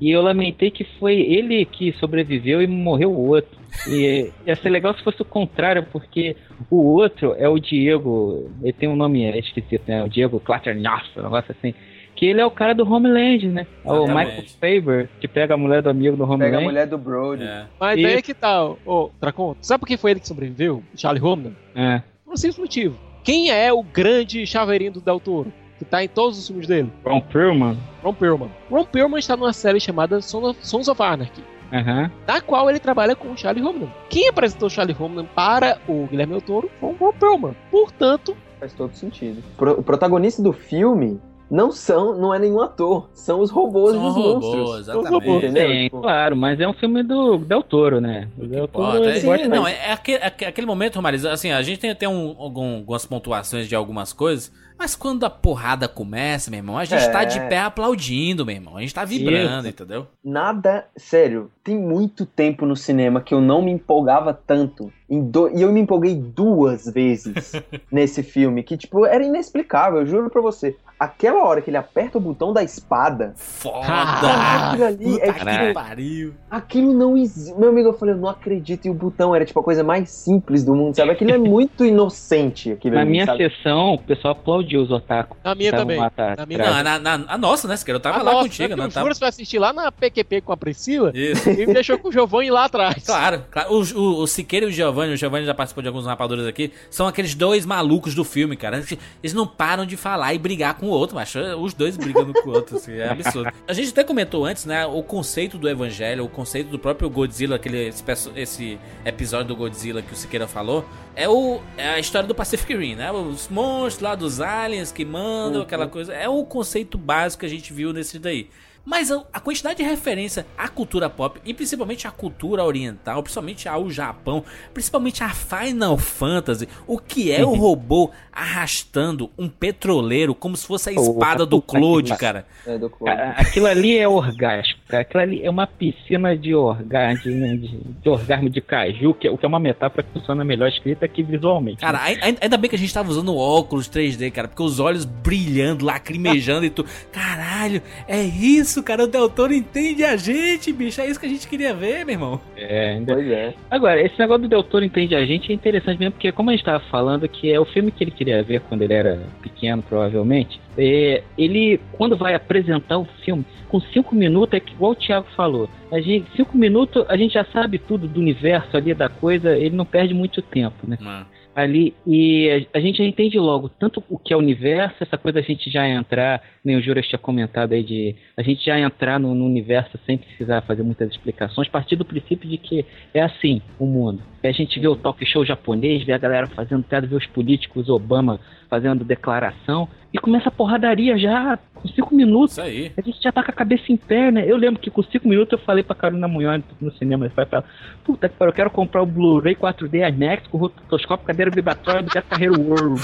[0.00, 3.58] e eu lamentei que foi ele que sobreviveu e morreu o outro.
[3.86, 6.36] E ia ser legal se fosse o contrário, porque
[6.70, 10.02] o outro é o Diego, ele tem um nome esquisito, né?
[10.02, 11.74] O Diego Clatternoff, um negócio assim.
[12.20, 13.66] Que ele é o cara do Homeland, né?
[13.82, 14.06] É o.
[14.06, 16.64] Michael Faber, que pega a mulher do amigo do Pega a Homeland.
[16.64, 17.44] mulher do Brody.
[17.44, 17.64] É.
[17.80, 20.82] Mas E- daí é que tá, ô, Dracon, sabe por que foi ele que sobreviveu?
[20.94, 21.56] Charlie Homeland?
[21.74, 22.02] É.
[22.22, 22.98] Por um simples motivo.
[23.24, 25.50] Quem é o grande chaveirinho do Del Toro?
[25.78, 26.92] que tá em todos os filmes dele?
[27.02, 27.78] Ron Perlman.
[28.02, 28.50] Ron Perlman.
[28.70, 31.42] Ron Perlman está numa série chamada Sons of, Anarchy,
[31.72, 32.10] Aham.
[32.28, 33.90] na qual ele trabalha com o Charlie Hunnam.
[34.10, 37.56] Quem apresentou o Charlie Hunnam para o Guilherme Del Toro foi o Ron Perlman.
[37.70, 39.42] Portanto, Faz todo sentido.
[39.56, 41.18] Pro- o protagonista do filme
[41.50, 44.80] não são, não é nenhum ator, são os robôs São dos robôs, monstros.
[44.80, 45.28] exatamente.
[45.46, 45.68] Entendeu?
[45.68, 48.28] Sim, Tipo, claro, mas é um filme do Del Toro, né?
[48.38, 51.80] O Del Toro é- não, é, é aquele, é aquele momento, Romariz, assim, a gente
[51.80, 56.58] tem até um, algum- algumas pontuações de algumas coisas, mas quando a porrada começa, meu
[56.58, 57.08] irmão, a gente É.
[57.10, 58.76] tá de pé aplaudindo, meu irmão.
[58.76, 59.68] A gente tá vibrando, Isso.
[59.68, 60.06] entendeu?
[60.24, 64.90] Nada, sério, tem muito tempo no cinema que eu não me empolgava tanto.
[65.10, 67.52] Em do- E eu me empolguei duas vezes
[67.90, 70.76] nesse filme, que, tipo, era inexplicável, eu juro pra você.
[70.98, 73.80] Aquela hora que ele aperta o botão da espada, Foda!
[74.68, 76.34] aquilo ali Puta é que tipo, pariu.
[76.50, 77.58] aquilo não existe.
[77.58, 78.84] Meu amigo, eu falei, eu não acredito.
[78.86, 81.10] E o botão era, tipo, a coisa mais simples do mundo, sabe?
[81.12, 82.72] Aquilo é muito inocente.
[82.72, 83.48] Aquilo Na ali, minha sabe?
[83.50, 85.36] sessão, o pessoal aplaudiu os otaku.
[85.42, 85.98] na minha também.
[85.98, 87.96] Na minha Não, na, na- a nossa, né, Siqueira?
[87.96, 89.14] Eu tava Ah, lá nossa, contigo, né, o tava?
[89.14, 91.48] Foi assistir lá na PQP com a Priscila Isso.
[91.48, 93.04] e me deixou com o Giovanni lá atrás.
[93.06, 93.72] Claro, claro.
[93.72, 96.72] O, o, o Siqueira e o Giovanni, o Giovanni já participou de alguns rapadores aqui,
[96.90, 98.82] são aqueles dois malucos do filme, cara.
[99.22, 102.50] Eles não param de falar e brigar com o outro, mas os dois brigando com
[102.50, 103.50] o outro, assim, é absurdo.
[103.66, 107.56] A gente até comentou antes, né, o conceito do evangelho, o conceito do próprio Godzilla,
[107.56, 108.04] aquele esse,
[108.36, 112.74] esse episódio do Godzilla que o Siqueira falou, é, o, é a história do Pacific
[112.74, 113.10] Rim, né?
[113.12, 116.12] Os monstros lá dos aliens que mandam, aquela coisa.
[116.12, 118.48] É o conceito básico que a gente viu nesse daí.
[118.84, 123.68] Mas a, a quantidade de referência à cultura pop, e principalmente à cultura oriental, principalmente
[123.68, 124.42] ao Japão,
[124.74, 130.90] principalmente a Final Fantasy, o que é o robô arrastando um petroleiro como se fosse
[130.90, 132.46] a espada do Claude, cara.
[132.66, 132.90] É, do.
[132.90, 135.02] Cara, Aquilo ali é orgasmo, cara.
[135.02, 137.68] Aquilo ali é uma piscina de orgasmo, de,
[138.02, 141.06] de orgasmo de caju, que, é- o que é uma metáfora que funciona melhor escrita
[141.08, 141.78] que visualmente.
[141.80, 145.04] Cara, ai- ainda bem que a gente tava usando óculos 3D, cara, porque os olhos
[145.04, 146.84] brilhando, lacrimejando e tu.
[147.12, 149.04] Caralho, é isso, cara.
[149.04, 151.00] O Del Toro entende a gente, bicho.
[151.00, 152.40] É isso que a gente queria ver, meu irmão.
[152.56, 153.14] É, ainda...
[153.14, 153.54] Pois é.
[153.70, 156.52] Agora, esse negócio do Del Toro entende a gente é interessante mesmo, porque como a
[156.52, 159.82] gente tava falando, que é o filme que ele queria ver quando ele era pequeno,
[159.82, 164.96] provavelmente, é, ele, quando vai apresentar o filme, com cinco minutos, é que igual o
[164.96, 169.08] Thiago falou, a gente, cinco minutos a gente já sabe tudo do universo ali, da
[169.08, 170.98] coisa, ele não perde muito tempo, né?
[171.00, 171.26] Mano.
[171.54, 175.42] Ali e a, gente entende logo tanto o que é o universo, essa coisa a
[175.42, 179.34] gente já entrar, nem o Juras tinha comentado aí de a gente já entrar no,
[179.34, 183.86] no universo sem precisar fazer muitas explicações, partir do princípio de que é assim o
[183.86, 184.22] mundo.
[184.42, 187.88] A gente vê o talk show japonês, vê a galera fazendo piada, vê os políticos,
[187.88, 192.52] Obama fazendo declaração, e começa a porradaria já com cinco minutos.
[192.52, 192.92] Isso aí.
[192.96, 194.44] A gente já tá com a cabeça em pé, né?
[194.46, 197.44] Eu lembro que com cinco minutos eu falei pra Carolina Munhone no cinema, ele foi
[197.44, 197.68] pra ela,
[198.04, 202.12] puta que pariu, eu quero comprar o Blu-ray 4D IMAX com rotoscópio, cadeira vibratória do
[202.12, 203.00] Beto Carreiro World.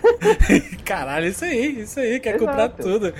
[0.84, 2.46] Caralho, isso aí, isso aí, quer Exato.
[2.46, 3.12] comprar tudo.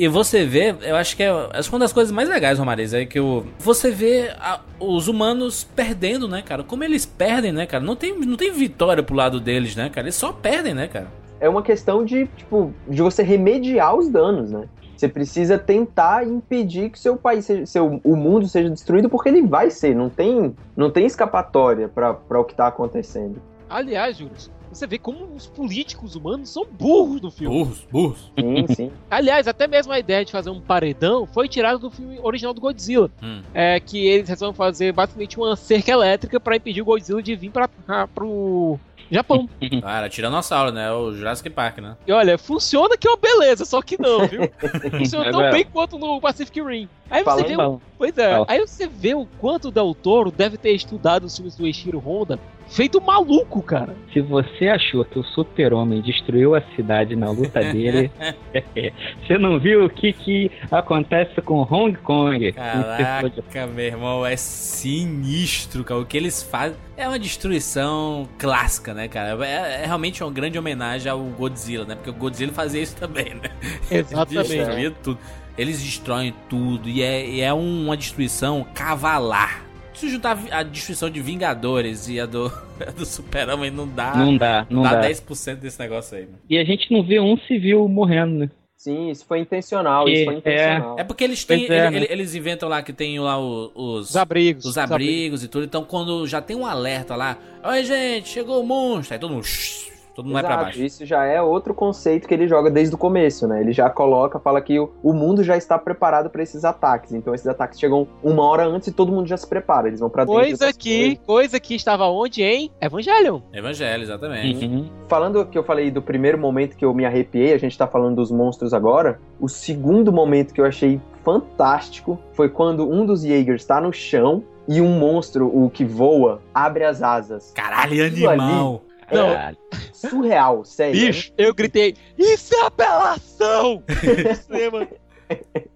[0.00, 2.94] E você vê, eu acho que é, acho que uma das coisas mais legais, Romariz,
[2.94, 6.64] é que o, você vê a- os humanos perdendo, né, cara?
[6.64, 7.84] Como eles perdem, né, cara?
[7.84, 10.06] Não tem, não tem vitória pro lado deles, né, cara?
[10.06, 11.08] Eles só perdem, né, cara?
[11.38, 14.64] É uma questão de, tipo, de você remediar os danos, né?
[14.96, 19.42] Você precisa tentar impedir que seu país, seja, seu, o mundo seja destruído, porque ele
[19.42, 19.94] vai ser.
[19.94, 23.36] Não tem, não tem escapatória pra pra o que tá acontecendo.
[23.68, 27.54] Aliás, Juros, você vê como os políticos humanos são burros no filme.
[27.58, 28.32] Burros, burros.
[28.38, 28.92] Sim, sim.
[29.10, 32.60] Aliás, até mesmo a ideia de fazer um paredão foi tirada do filme original do
[32.60, 33.10] Godzilla.
[33.22, 33.42] Hum.
[33.52, 37.50] É que eles resolvem fazer basicamente uma cerca elétrica pra impedir o Godzilla de vir
[37.50, 37.68] pra,
[38.14, 38.78] pro
[39.10, 39.48] Japão.
[39.82, 40.92] Cara, tiranossauro, né?
[40.92, 41.96] O Jurassic Park, né?
[42.06, 44.42] E olha, funciona que é uma beleza, só que não, viu?
[44.98, 46.88] Funciona tão Agora- bem quanto no Pacific Rim.
[47.10, 48.46] Aí você vê o Bom, Pois é, Fala.
[48.48, 51.98] aí você vê o quanto o Del Toro deve ter estudado os filmes do Eiichiro
[51.98, 52.38] Honda,
[52.70, 53.94] feito maluco, cara.
[54.12, 58.10] Se você achou que o super-homem destruiu a cidade na luta dele,
[59.26, 62.52] você não viu o que, que acontece com Hong Kong?
[62.52, 66.00] Caraca, meu irmão, é sinistro, cara.
[66.00, 69.44] O que eles fazem é uma destruição clássica, né, cara?
[69.44, 71.94] É, é realmente uma grande homenagem ao Godzilla, né?
[71.94, 73.50] Porque o Godzilla fazia isso também, né?
[73.90, 74.48] Exatamente.
[74.48, 75.18] Destruía tudo.
[75.58, 79.69] Eles destroem tudo e é, e é uma destruição cavalar.
[80.00, 82.46] Se juntar a destruição de Vingadores e a do,
[82.80, 85.08] a do Super-Homem, não dá, Não dá, não dá, dá.
[85.08, 86.38] 10% desse negócio aí, mano.
[86.48, 88.50] E a gente não vê um civil morrendo, né?
[88.78, 90.96] Sim, isso foi intencional, Que isso foi intencional.
[90.98, 91.64] É porque eles têm.
[91.64, 91.96] É, ele- né?
[91.98, 94.08] ele- eles inventam lá que tem lá o- os.
[94.08, 94.64] Os abrigos.
[94.64, 95.66] os abrigos e tudo.
[95.66, 99.44] Então, quando já tem um alerta lá, oi gente, chegou o monstro, aí todo mundo,
[99.44, 99.89] shh,
[100.20, 100.82] todo Todo mundo vai pra Exato, baixo.
[100.82, 103.60] Isso já é outro conceito que ele joga desde o começo, né?
[103.60, 107.12] Ele já coloca, fala que o, o mundo já está preparado para esses ataques.
[107.12, 109.88] Então esses ataques chegam uma hora antes e todo mundo já se prepara.
[109.88, 110.40] Eles vão pra dentro.
[110.40, 112.70] Coisa que, coisa que estava onde, hein?
[112.80, 113.40] Evangelion.
[113.52, 114.66] Evangelho, exatamente.
[114.66, 114.90] Uhum.
[115.08, 118.16] Falando que eu falei do primeiro momento que eu me arrepiei, a gente tá falando
[118.16, 119.18] dos monstros agora.
[119.40, 124.42] O segundo momento que eu achei fantástico foi quando um dos Jaegers tá no chão
[124.68, 127.52] e um monstro, o que voa, abre as asas.
[127.52, 128.82] Caralho, animal.
[129.12, 129.56] Não.
[129.92, 131.00] Surreal, sério.
[131.00, 133.82] Bicho, eu gritei, isso é apelação!
[134.28, 134.88] No cinema.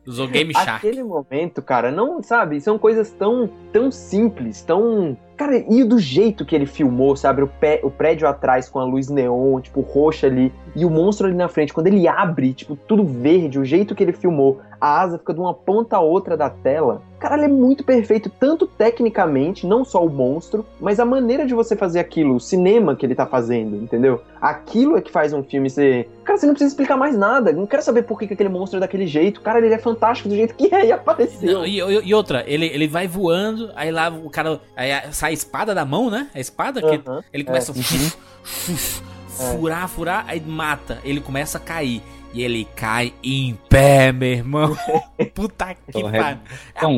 [0.07, 0.87] Usou Game Shark.
[0.87, 5.17] Aquele momento, cara, não, sabe, são coisas tão, tão simples, tão.
[5.37, 7.43] Cara, e do jeito que ele filmou, sabe?
[7.43, 11.27] O, pé, o prédio atrás com a luz neon, tipo, roxa ali, e o monstro
[11.27, 15.01] ali na frente, quando ele abre, tipo, tudo verde, o jeito que ele filmou, a
[15.01, 17.03] asa fica de uma ponta a outra da tela.
[17.19, 21.55] Cara, ele é muito perfeito, tanto tecnicamente, não só o monstro, mas a maneira de
[21.55, 24.21] você fazer aquilo, o cinema que ele tá fazendo, entendeu?
[24.39, 26.11] Aquilo é que faz um filme ser.
[26.23, 27.51] Cara, você não precisa explicar mais nada.
[27.51, 29.41] Não quero saber por que, que aquele monstro é daquele jeito.
[29.41, 29.94] Cara, ele é fantástico
[30.29, 31.53] do jeito que é e apareceu.
[31.59, 34.61] Não, e, e- outra, ele, ele vai voando, aí lá o cara.
[34.77, 36.29] Aí sai a espada da mão, né?
[36.35, 37.47] A espada que Aham, ele é.
[37.47, 40.99] começa a fuf, fuf, furar, furar, aí mata.
[41.05, 42.03] Ele começa a cair.
[42.33, 44.77] E ele cai em pé, meu irmão.
[45.35, 46.39] Puta que Porra, pariu.
[46.75, 46.97] é um.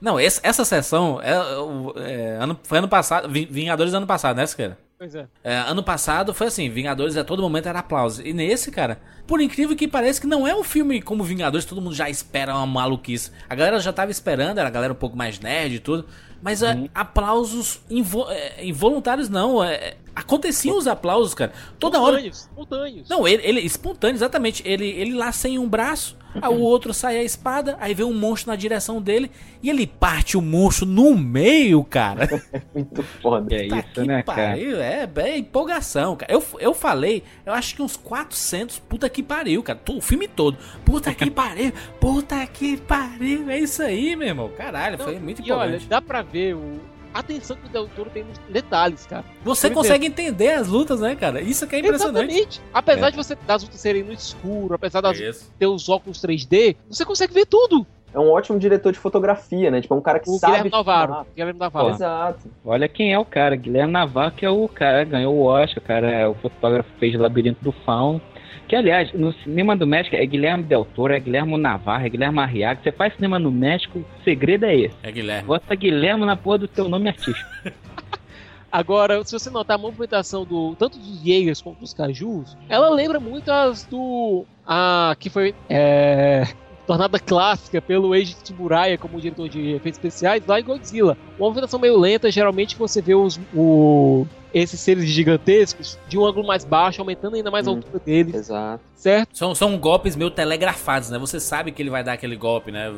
[0.00, 1.32] Não, essa, essa sessão é,
[1.96, 3.28] é, ano, foi ano passado.
[3.28, 4.78] Vin- Vingadores ano passado, né, Siqueira?
[4.98, 5.26] Pois é.
[5.44, 8.26] É, ano passado foi assim, Vingadores a todo momento era aplauso.
[8.26, 11.82] E nesse, cara, por incrível que pareça que não é um filme como Vingadores, todo
[11.82, 13.30] mundo já espera uma maluquice.
[13.48, 16.06] A galera já tava esperando, era a galera um pouco mais nerd e tudo.
[16.42, 21.52] Mas é, aplausos invo- é, involuntários não, é, aconteciam os aplausos, cara.
[21.78, 22.20] Toda hora.
[22.20, 23.08] Espontâneos, espontâneos.
[23.08, 24.62] Não, ele, ele espontâneo, exatamente.
[24.66, 28.14] Ele, ele lá sem um braço, aí o outro sai a espada, aí vem um
[28.14, 29.30] monstro na direção dele
[29.62, 32.28] e ele parte o monstro no meio, cara.
[32.74, 33.54] Muito foda.
[33.54, 34.50] É Tá isso, né, cara?
[34.50, 36.32] pariu, é, é empolgação, cara.
[36.32, 39.80] Eu, eu falei, eu acho que uns 400, puta que pariu, cara.
[39.90, 40.56] O filme todo.
[40.84, 43.50] Puta que pariu, puta que pariu.
[43.50, 44.50] É isso aí, meu irmão.
[44.56, 45.86] Caralho, foi muito E olha, empolgante.
[45.88, 46.80] dá pra ver o...
[47.16, 49.24] a atenção que o Del Toro tem nos detalhes, cara.
[49.44, 51.40] Você consegue entender as lutas, né, cara?
[51.40, 52.30] Isso que é impressionante.
[52.32, 52.60] Exatamente.
[52.74, 53.10] Apesar É.
[53.10, 55.52] de você das lutas serem no escuro, apesar das Isso.
[55.58, 57.86] ter os óculos 3D, você consegue ver tudo.
[58.14, 59.80] É um ótimo diretor de fotografia, né?
[59.82, 60.52] Tipo, é um cara que O sabe.
[60.54, 61.06] Guilherme Navarro.
[61.06, 61.26] filmar.
[61.34, 61.90] Guilherme Navarro.
[61.90, 62.48] Exato.
[62.64, 65.86] Olha quem é o cara, Guilherme Navarro, que é o cara, ganhou o Oscar, o
[65.86, 68.20] cara é o fotógrafo que fez Labirinto do Fauno.
[68.68, 72.40] Que, aliás, no cinema do México é Guilherme Del Toro, é Guilherme Navarro, é Guilherme
[72.40, 72.80] Arriaga.
[72.82, 74.96] Você faz cinema no México, o segredo é esse.
[75.02, 75.46] É Guilherme.
[75.46, 77.48] Bota Guilherme na porra do teu nome artístico.
[78.70, 83.18] Agora, se você notar a movimentação do tanto dos Jaegers quanto dos Cajus, ela lembra
[83.18, 84.44] muito as do.
[84.66, 85.54] A que foi.
[85.70, 86.42] É,
[86.86, 91.16] tornada clássica pelo Eiji Tsuburaya como diretor de efeitos especiais lá em Godzilla.
[91.38, 96.46] Uma movimentação meio lenta, geralmente você vê os, o, esses seres gigantescos de um ângulo
[96.46, 97.76] mais baixo, aumentando ainda mais a Hum.
[97.76, 98.82] altura deles, Exato.
[98.94, 99.36] certo?
[99.36, 101.18] São, são golpes meio telegrafados, né?
[101.18, 102.90] Você sabe que ele vai dar aquele golpe, né?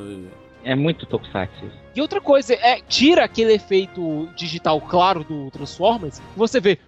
[0.65, 1.71] É muito tokusatsu.
[1.95, 6.79] E outra coisa, é tira aquele efeito digital claro do Transformers, e você vê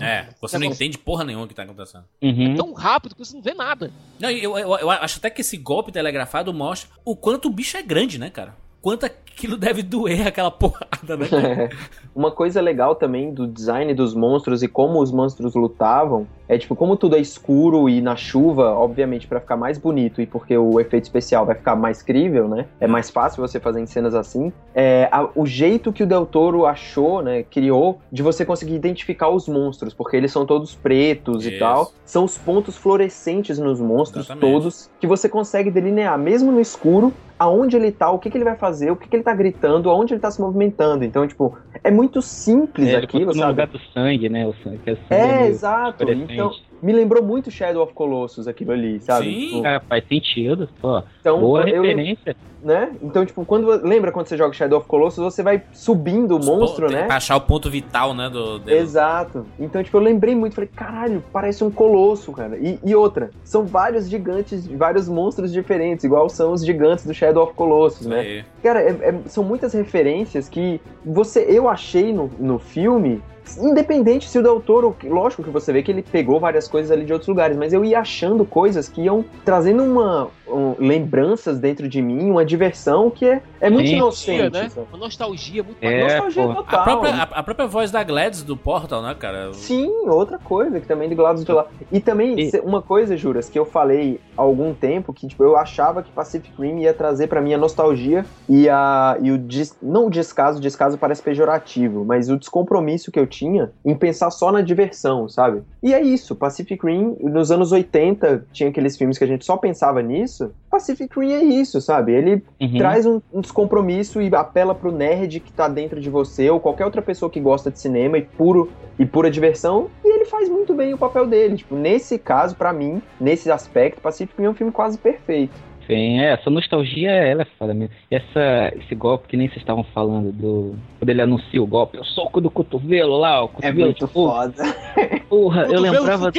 [0.00, 2.04] É, você não Negócio- entende porra nenhuma o que tá acontecendo.
[2.22, 2.54] Uhum.
[2.56, 3.90] tão rápido que você não vê nada.
[4.18, 7.76] Não, eu, eu, eu acho até que esse golpe telegrafado mostra o quanto o bicho
[7.76, 8.54] é grande, né, cara?
[8.80, 9.06] Quanto
[9.36, 11.68] aquilo deve doer aquela porrada, né?
[12.14, 16.76] Uma coisa legal também do design dos monstros e como os monstros lutavam é tipo,
[16.76, 20.78] como tudo é escuro e na chuva, obviamente pra ficar mais bonito e porque o
[20.78, 22.66] efeito especial vai ficar mais crível, né?
[22.78, 24.52] É mais fácil você fazer em cenas assim.
[24.74, 29.30] É, a- o jeito que o Del Toro achou, né, criou de você conseguir identificar
[29.30, 31.54] os monstros, porque eles são todos pretos Isso.
[31.54, 31.90] e tal.
[32.04, 34.52] São os pontos fluorescentes nos monstros Exatamente.
[34.52, 38.44] todos que você consegue delinear, mesmo no escuro, aonde ele tá, o que, que ele
[38.44, 41.04] vai fazer, o que, que ele tá gritando, aonde ele tá se movimentando.
[41.04, 43.50] Então, tipo, é muito simples É, ele aquilo, botou no sabe?
[43.52, 44.46] lugar do sangue, né?
[44.46, 46.04] O sangue, é, sangue É, exato.
[46.10, 46.50] Então,
[46.82, 49.26] me lembrou muito Shadow of Colossus aquilo ali, sabe?
[49.26, 49.48] Sim.
[49.56, 50.68] Tipo, Ah, faz sentido.
[50.80, 52.36] Pô, então, boa eu, referência.
[52.62, 52.92] né?
[53.02, 56.88] Então, tipo, quando lembra quando você joga Shadow of Colossus, você vai subindo o monstro,
[56.88, 57.04] Tem né?
[57.06, 58.28] Pra achar o ponto vital, né?
[58.28, 58.80] Do, dele.
[58.80, 59.46] Exato.
[59.58, 62.56] Então, tipo, eu lembrei muito, falei, caralho, parece um colosso, cara.
[62.58, 67.44] E, e outra, são vários gigantes, vários monstros diferentes, igual são os gigantes do Shadow
[67.44, 68.18] of Colossus, né?
[68.20, 68.44] Aí.
[68.62, 73.20] Cara, é- é- são muitas referências que você, eu achei no, no filme,
[73.58, 77.04] independente se o Del Toro, lógico que você vê que ele pegou várias coisas ali
[77.04, 81.88] de outros lugares, mas eu ia achando coisas que iam trazendo uma, um, lembranças dentro
[81.88, 83.96] de mim, uma diversão que é, é muito Sim.
[83.96, 84.52] inocente.
[84.52, 84.70] né?
[84.90, 86.54] Uma nostalgia muito É, nostalgia pô.
[86.54, 86.80] total.
[86.80, 89.52] A própria, a, a própria voz da Gladys do Portal, né, cara?
[89.54, 91.66] Sim, outra coisa que também do lado de lá.
[91.90, 95.56] E também, E- uma coisa, Juras, que eu falei há algum tempo, que tipo, eu
[95.56, 99.76] achava que Pacific Rim ia trazer pra mim a nostalgia e, a, e o des,
[99.82, 104.30] não o descaso, o descaso parece pejorativo, mas o descompromisso que eu tinha em pensar
[104.30, 105.62] só na diversão, sabe?
[105.82, 109.56] E é isso, Pacific Rim, nos anos 80, tinha aqueles filmes que a gente só
[109.56, 110.41] pensava nisso.
[110.70, 112.12] Pacific Rim é isso, sabe?
[112.12, 112.78] Ele Uhum.
[112.78, 116.84] traz um, um descompromisso e apela pro nerd que tá dentro de você ou qualquer
[116.84, 120.74] outra pessoa que gosta de cinema e puro e pura diversão e ele faz muito
[120.74, 121.56] bem o papel dele.
[121.56, 125.52] Tipo, nesse caso, pra mim, nesse aspecto, Pacific Rim é um filme quase perfeito.
[125.86, 127.94] Sim, é, essa nostalgia, ela é foda mesmo.
[128.10, 130.76] E essa, esse golpe que nem vocês estavam falando do.
[130.98, 134.12] Quando ele anuncia o golpe, o soco do cotovelo lá, o É cotovelo muito de
[134.12, 134.30] fogo.
[134.32, 134.54] foda.
[135.28, 136.30] Porra, eu lembrava.
[136.30, 136.38] Do!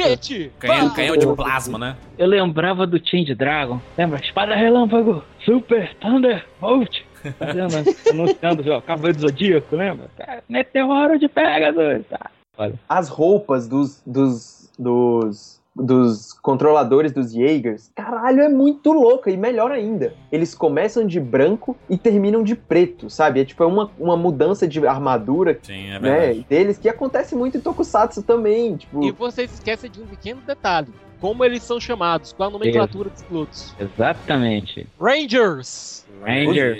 [0.58, 1.96] Canhão, canhão de plasma, né?
[2.16, 3.80] eu lembrava do Change Dragon.
[3.98, 4.20] Lembra?
[4.20, 7.02] Espada relâmpago, Super Thunderbolt.
[7.38, 7.74] Fazendo,
[8.10, 10.08] anunciando, ó, Cavaleiro do Zodíaco, lembra?
[10.16, 12.06] Cara, Meteoro de Pegasus.
[12.08, 12.30] Tá.
[12.56, 12.74] Olha.
[12.88, 19.72] As roupas dos, dos, dos, dos controladores dos Jaegers, caralho, é muito louca e melhor
[19.72, 20.14] ainda.
[20.30, 23.40] Eles começam de branco e terminam de preto, sabe?
[23.40, 27.56] É tipo é uma, uma mudança de armadura Sim, é né, deles que acontece muito
[27.56, 28.76] em Tokusatsu também.
[28.76, 30.88] Tipo, E vocês esquecem de um pequeno detalhe.
[31.20, 33.74] Como eles são chamados, qual a nomenclatura dos pilotos?
[33.80, 34.86] Exatamente.
[35.00, 36.06] Rangers!
[36.22, 36.76] Ranger,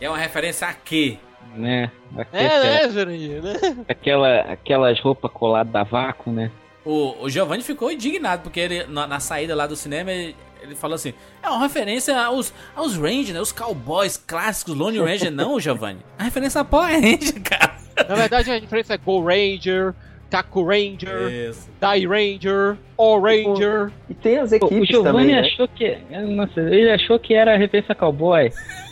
[0.00, 1.18] E É uma referência a quê?
[1.56, 1.90] né?
[2.16, 3.52] É, Aquela- né, Jurandir, né?
[3.88, 6.50] Aquela, aquelas roupas coladas da vácuo, né?
[6.84, 10.74] O, o Giovanni ficou indignado, porque ele, na, na saída lá do cinema, ele, ele
[10.74, 11.12] falou assim:
[11.42, 13.40] é uma referência aos, aos Ranger, né?
[13.40, 16.00] Os cowboys clássicos, Lone Ranger, não, Giovanni.
[16.18, 17.74] A referência a Power Ranger, cara.
[18.08, 19.92] Na verdade, a diferença é Go Ranger,
[20.30, 21.68] Kaku Ranger, Isso.
[21.78, 23.92] Dai Ranger, O Ranger.
[24.08, 25.40] e tem as O equipes Giovanni também, né?
[25.40, 25.98] achou que.
[26.28, 28.50] Nossa, ele achou que era a referência cowboy.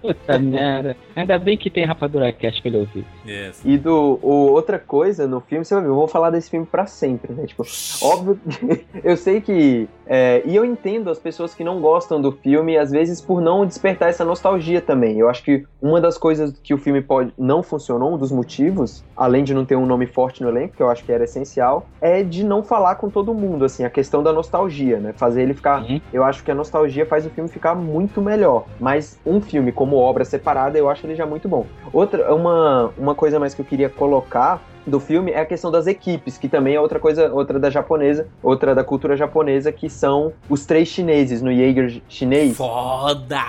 [0.00, 0.96] Puta merda.
[1.14, 3.04] Ainda bem que tem rapadura cast pra ele ouvir.
[3.24, 3.66] Isso.
[3.66, 6.66] E do o, outra coisa no filme, você vai ver, eu vou falar desse filme
[6.66, 7.46] pra sempre, né?
[7.46, 7.64] Tipo,
[8.02, 8.40] óbvio
[9.02, 9.88] eu sei que.
[10.14, 13.64] É, e eu entendo as pessoas que não gostam do filme, às vezes por não
[13.64, 15.18] despertar essa nostalgia também.
[15.18, 19.02] Eu acho que uma das coisas que o filme pode não funcionou, um dos motivos,
[19.16, 21.86] além de não ter um nome forte no elenco, que eu acho que era essencial,
[21.98, 25.14] é de não falar com todo mundo, assim, a questão da nostalgia, né?
[25.14, 25.82] Fazer ele ficar.
[25.82, 25.98] Uhum.
[26.12, 28.66] Eu acho que a nostalgia faz o filme ficar muito melhor.
[28.78, 31.64] Mas um filme como obra separada, eu acho ele já muito bom.
[31.90, 35.86] Outra, uma, uma coisa mais que eu queria colocar do filme é a questão das
[35.86, 40.32] equipes, que também é outra coisa, outra da japonesa, outra da cultura japonesa, que são
[40.48, 42.56] os três chineses no Jaeger chinês.
[42.56, 43.40] Foda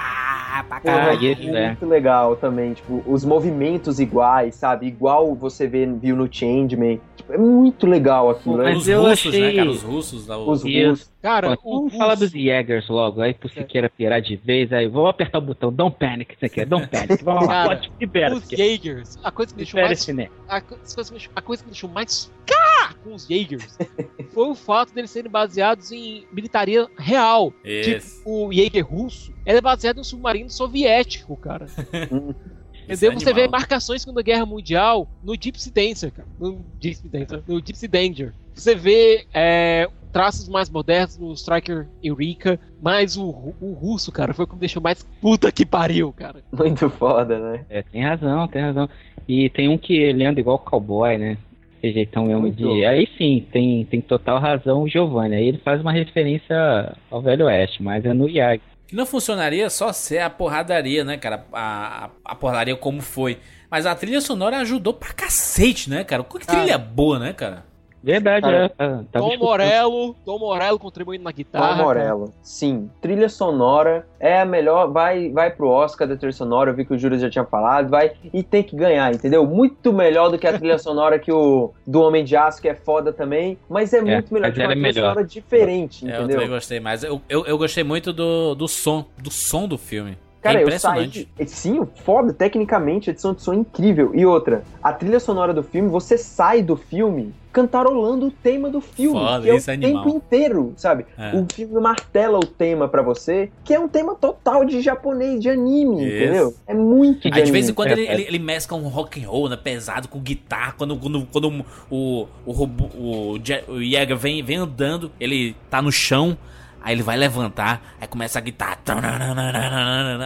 [0.62, 1.28] pra caralho.
[1.28, 1.68] é é.
[1.68, 4.88] muito legal também, tipo, os movimentos iguais, sabe?
[4.88, 7.02] Igual você vê, viu no Changeman.
[7.34, 8.58] É muito legal aquilo.
[8.58, 8.76] Mas né?
[8.76, 9.70] Os eu russos, né, achei- cara?
[9.72, 10.28] Os russos.
[10.28, 11.12] Lá, Os russos.
[11.20, 14.88] Cara, o vamos falar dos Jaegers logo, aí por se queira pirar de vez, aí
[14.88, 17.92] vou apertar o botão, don't panic, isso aqui é don't panic, vamos lá, Cara, pode,
[18.00, 18.44] libera, os.
[18.50, 20.30] Jaegers, a coisa que me deixou mais né?
[20.50, 23.78] a, a coisa que me deixou mais cá com os Jaegers
[24.32, 27.54] foi o fato deles serem baseados em militaria real.
[27.64, 28.18] Isso.
[28.18, 31.66] Tipo, o Jaeger russo ele é baseado em um submarino soviético, cara.
[32.88, 33.20] Isso é Entendeu?
[33.20, 36.28] Você vê marcações da Segunda Guerra Mundial no Gypsy Dancer, cara.
[36.40, 38.34] No Gypsy Dancer, no Gypsy Danger.
[38.54, 44.46] Você vê é, traços mais modernos no Striker Eureka, mas o, o russo, cara, foi
[44.46, 46.42] o que me deixou mais puta que pariu, cara.
[46.52, 47.66] Muito foda, né?
[47.70, 48.88] É, tem razão, tem razão.
[49.28, 51.38] E tem um que ele anda igual cowboy, né?
[51.82, 52.56] Esse jeitão mesmo Muito.
[52.56, 52.86] de.
[52.86, 55.36] Aí sim, tem, tem total razão o Giovanni.
[55.36, 58.62] Aí ele faz uma referência ao Velho Oeste, mas é no Yag.
[58.88, 61.46] Que não funcionaria só ser a porradaria, né, cara?
[61.52, 63.40] A, a, a porradaria como foi.
[63.70, 66.24] Mas a trilha sonora ajudou pra cacete, né, cara?
[66.24, 67.66] Que trilha boa, né, cara?
[68.04, 68.68] Verdade, Cara, é.
[68.68, 69.38] Tá, tava Tom.
[69.38, 71.78] Morello, Tom Morello contribuindo na guitarra.
[71.78, 72.34] Tom Morello.
[72.42, 74.92] Sim, trilha sonora é a melhor.
[74.92, 76.72] Vai, vai pro Oscar da trilha sonora.
[76.72, 77.90] Eu vi que o Júlio já tinha falado.
[77.90, 79.46] Vai e tem que ganhar, entendeu?
[79.48, 82.76] Muito melhor do que a trilha sonora que o do Homem de Aço, que é
[82.76, 83.58] foda também.
[83.70, 84.48] Mas é, muito melhor.
[84.50, 85.10] mas Tipo, uma é trilha melhor.
[85.12, 86.36] sonora diferente, É, eu entendeu?
[86.36, 87.04] também gostei mais.
[87.06, 90.18] Eu, eu, eu gostei muito do, do som, do som do filme.
[90.44, 91.06] Cara, é eu saí.
[91.06, 91.30] impressionante.
[91.40, 94.12] de- Sim, foda, tecnicamente, a edição de som é incrível.
[94.14, 98.82] E outra, a trilha sonora do filme, você sai do filme cantarolando o tema do
[98.82, 99.18] filme.
[99.20, 100.04] Foda, que é é o animal.
[100.04, 101.06] tempo inteiro, sabe?
[101.18, 101.36] É.
[101.36, 105.50] O filme martela o tema pra você, que é um tema total de japonês, de
[105.52, 106.16] anime, Isso.
[106.24, 106.54] entendeu?
[106.68, 108.14] É muito de Aí de vez em quando É, ele, é.
[108.16, 110.74] ele, ele mescla um rock and roll, né, pesado, com guitarra.
[110.76, 115.80] Quando, quando, quando o, o, robô, o, Je- o Jäger vem, vem andando, ele tá
[115.82, 116.36] no chão.
[116.84, 118.78] Aí ele vai levantar, aí começa a gritar.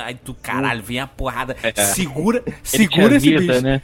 [0.05, 1.55] Aí tu, caralho, vem a porrada.
[1.75, 3.61] Segura, segura esse vida, bicho.
[3.63, 3.81] né?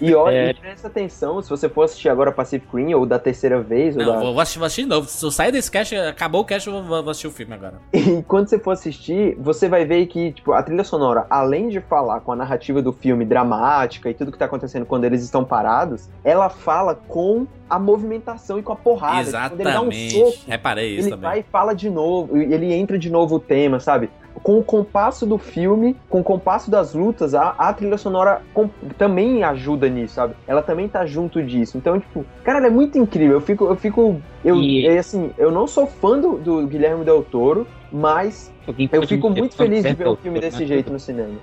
[0.00, 0.52] E olha, É.
[0.52, 4.18] presta atenção, se você for assistir agora Pacific Rim, ou da terceira vez, Não, da...
[4.18, 5.08] vou, assistir, de novo.
[5.08, 7.74] Se eu sair desse cast, acabou o cast, eu vou, vou assistir o filme agora.
[7.92, 11.80] E quando você for assistir, você vai ver que, tipo, a trilha sonora, além de
[11.80, 15.44] falar com a narrativa do filme dramática e tudo que tá acontecendo quando eles estão
[15.44, 19.30] parados, ela fala com a movimentação e com a porrada.
[19.50, 20.14] Quando ele dá um Exatamente.
[20.18, 21.30] soco, Reparei isso ele também.
[21.30, 24.10] vai e fala de novo, ele entra de novo o tema, sabe?
[24.42, 28.68] Com o compasso do filme, com o compasso das lutas, a, a trilha sonora com-
[28.96, 30.34] também ajuda nisso, sabe?
[30.46, 31.76] Ela também tá junto disso.
[31.76, 33.36] Então, tipo, cara, ela é muito incrível.
[33.36, 37.04] Eu fico, eu fico, eu, E- é assim, eu não sou fã do, do Guilherme
[37.04, 38.52] Del Toro, mas
[38.92, 40.66] eu fico muito feliz de ver um filme desse né?
[40.66, 41.34] jeito no cinema.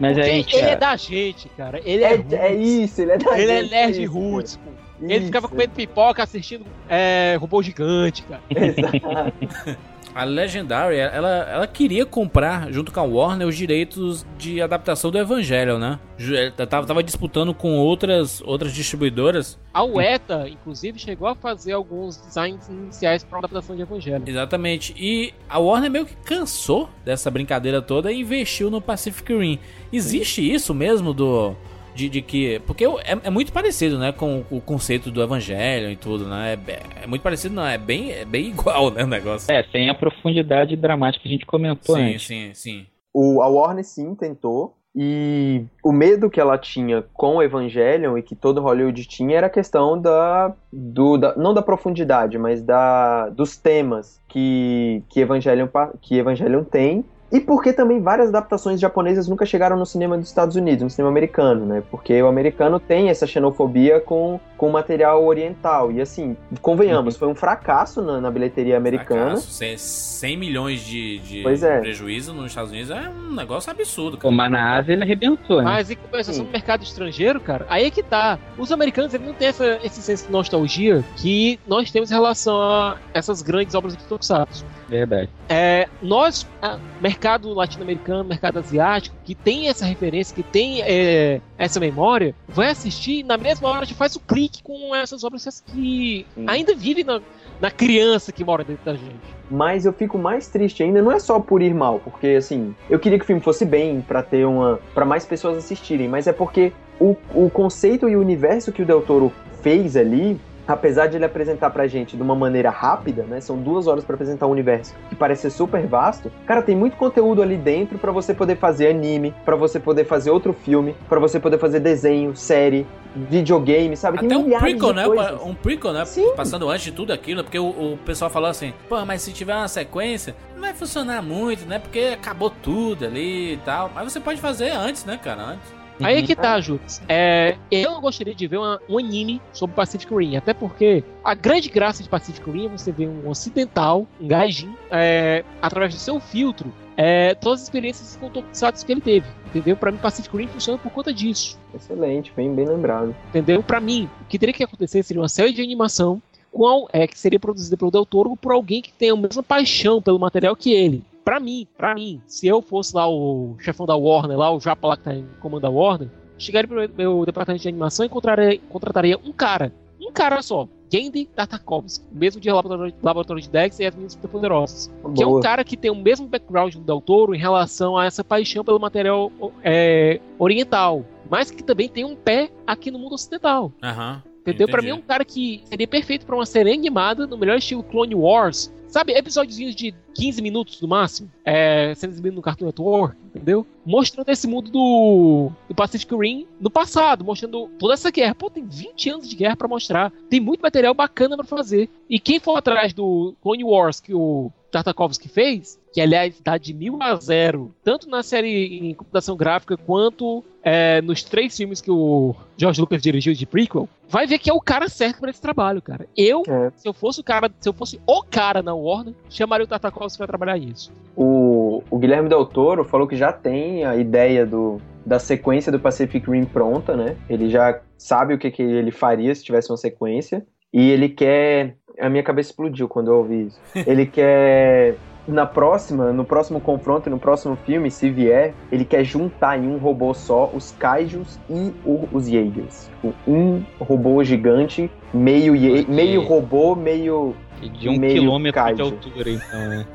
[0.00, 1.80] Mas aí, ele é da gente, cara.
[1.84, 4.70] Ele é, É, é isso, ele é da Ele é gente, nerd isso, roots, pô.
[5.02, 5.26] Ele Isso.
[5.26, 8.42] ficava comendo pipoca assistindo é, robô gigante, cara.
[8.50, 9.92] Exato.
[10.14, 15.18] A Legendary, ela, ela queria comprar, junto com a Warner, os direitos de adaptação do
[15.18, 15.98] Evangelho, né?
[16.20, 19.58] Ela Tava, tava disputando com outras, outras distribuidoras.
[19.72, 24.22] A UETA, inclusive, chegou a fazer alguns designs iniciais para adaptação de Evangelho.
[24.26, 24.94] Exatamente.
[24.98, 29.58] E a Warner meio que cansou dessa brincadeira toda e investiu no Pacific Rim.
[29.90, 31.56] Existe isso mesmo do.
[31.94, 32.60] De, de que.
[32.66, 34.12] Porque é, é muito parecido, né?
[34.12, 36.58] Com o conceito do Evangelho e tudo, né?
[36.66, 37.66] É, é muito parecido, não.
[37.66, 39.04] É bem, é bem igual, né?
[39.04, 39.52] O negócio.
[39.52, 42.26] É, sem a profundidade dramática que a gente comentou sim, antes.
[42.26, 42.86] sim, sim.
[43.12, 44.76] O, a Warner sim tentou.
[44.94, 49.46] E o medo que ela tinha com o Evangelion e que todo Hollywood tinha era
[49.46, 55.66] a questão da, do, da não da profundidade, mas da, dos temas que, que, Evangelion,
[56.02, 57.04] que Evangelion tem.
[57.32, 61.08] E porque também várias adaptações japonesas nunca chegaram no cinema dos Estados Unidos, no cinema
[61.10, 61.82] americano, né?
[61.90, 65.90] Porque o americano tem essa xenofobia com, com material oriental.
[65.90, 69.22] E assim, convenhamos, foi um fracasso na, na bilheteria americana.
[69.36, 69.50] Fracasso.
[69.50, 71.80] Cem- 100 milhões de, de Pois é.
[71.80, 74.34] prejuízo nos Estados Unidos é um negócio absurdo, cara.
[74.34, 75.64] mas na Ásia ele arrebentou, né?
[75.64, 78.38] Mas em compensação no mercado estrangeiro, cara, aí é que tá.
[78.58, 82.60] Os americanos eles não têm essa, esse senso de nostalgia que nós temos em relação
[82.60, 84.64] a essas grandes obras de Tokusatsu.
[84.88, 85.30] Verdade.
[85.48, 87.21] É, nós, ah, mercado
[87.54, 93.22] latino-americano, mercado asiático, que tem essa referência, que tem é, essa memória, vai assistir e
[93.22, 96.44] na mesma hora já faz o clique com essas obras que Sim.
[96.46, 97.20] ainda vivem na,
[97.60, 99.20] na criança que mora dentro da gente.
[99.50, 102.98] Mas eu fico mais triste ainda, não é só por ir mal, porque assim, eu
[102.98, 106.32] queria que o filme fosse bem pra ter uma, para mais pessoas assistirem, mas é
[106.32, 109.32] porque o, o conceito e o universo que o Del Toro
[109.62, 113.40] fez ali, apesar de ele apresentar pra gente de uma maneira rápida, né?
[113.40, 116.30] São duas horas pra apresentar um universo que parece ser super vasto.
[116.46, 120.30] Cara, tem muito conteúdo ali dentro pra você poder fazer anime, pra você poder fazer
[120.30, 124.18] outro filme, pra você poder fazer desenho, série, videogame, sabe?
[124.18, 125.04] Até tem um prequel, né?
[125.04, 125.42] coisas.
[125.42, 126.04] Um prequel, né?
[126.04, 126.32] Sim.
[126.34, 129.54] Passando antes de tudo aquilo, porque o, o pessoal falou assim, pô, mas se tiver
[129.54, 131.78] uma sequência, não vai funcionar muito, né?
[131.78, 133.90] Porque acabou tudo ali e tal.
[133.94, 135.42] Mas você pode fazer antes, né, cara?
[135.42, 135.81] Antes.
[136.00, 136.80] Aí é que tá, Júlio.
[137.08, 141.34] É, eu não gostaria de ver uma- um anime sobre Pacific Rim, até porque a
[141.34, 146.00] grande graça de Pacific Rim é você ver um ocidental, um gaijin, é, através do
[146.00, 149.26] seu filtro, é, todas as experiências com Tokusatsu que ele teve.
[149.46, 149.76] Entendeu?
[149.76, 151.58] Pra mim, Pacific Rim funciona por conta disso.
[151.74, 153.14] Excelente, bem, bem lembrado.
[153.28, 153.62] Entendeu?
[153.62, 157.18] Pra mim, o que teria que acontecer seria uma série de animação qual é que
[157.18, 160.72] seria produzida pelo Del Toro por alguém que tenha a mesma paixão pelo material que
[160.72, 161.02] ele.
[161.24, 164.88] Pra mim, pra mim, se eu fosse lá o chefão da Warner, lá o Japa
[164.88, 168.60] lá que tá em comando da Warner, chegaria pro meu departamento de animação e contrataria,
[168.68, 169.72] contrataria um cara.
[170.00, 170.68] Um cara só.
[170.92, 174.92] Gendy Tartakovsky, mesmo de Laboratório, Laboratório de Dex e as Meninas Superpoderosas.
[175.14, 175.42] Que é um Boa.
[175.42, 178.78] cara que tem o mesmo background do Del Toro em relação a essa paixão pelo
[178.78, 179.32] material
[179.64, 181.02] é, oriental.
[181.30, 183.72] Mas que também tem um pé aqui no mundo ocidental.
[183.82, 184.22] Aham.
[184.42, 184.68] Entendeu?
[184.68, 185.00] Pra mim Entendi.
[185.00, 188.70] é um cara que seria perfeito pra uma série animada no melhor estilo Clone Wars.
[188.92, 193.66] Sabe, episódiozinhos de 15 minutos no máximo, é, sendo exibido no Cartoon Network, entendeu?
[193.86, 198.34] Mostrando esse mundo do, do Pacific Rim no passado, mostrando toda essa guerra.
[198.34, 200.12] Pô, tem 20 anos de guerra pra mostrar.
[200.28, 201.88] Tem muito material bacana pra fazer.
[202.08, 206.72] E quem for atrás do Clone Wars que o Tartakovsky fez, que aliás dá de
[206.74, 211.90] mil a zero, tanto na série em computação gráfica quanto é, nos três filmes que
[211.90, 215.40] o George Lucas dirigiu de prequel, vai ver que é o cara certo pra esse
[215.42, 216.06] trabalho, cara.
[216.16, 216.70] Eu, É.
[216.76, 220.18] se eu fosse o cara, se eu fosse o cara na Warner, chamaria o Tartakovsky
[220.18, 220.92] pra trabalhar nisso.
[221.16, 225.78] O, o Guilherme Del Toro falou que já tem a ideia do, da sequência do
[225.78, 227.16] Pacific Rim pronta, né?
[227.28, 230.44] Ele já sabe o que, que ele faria se tivesse uma sequência.
[230.72, 231.76] E ele quer.
[232.00, 233.60] A minha cabeça explodiu quando eu ouvi isso.
[233.86, 234.96] Ele quer
[235.26, 239.78] na próxima, no próximo confronto, no próximo filme, se vier, ele quer juntar em um
[239.78, 242.90] robô só os Kaijus e o- os Jaegers.
[243.00, 248.82] Tipo, Um robô gigante, meio, Ye- meio robô, meio De um meio quilômetro de kaiju.
[248.84, 249.86] altura, então, né?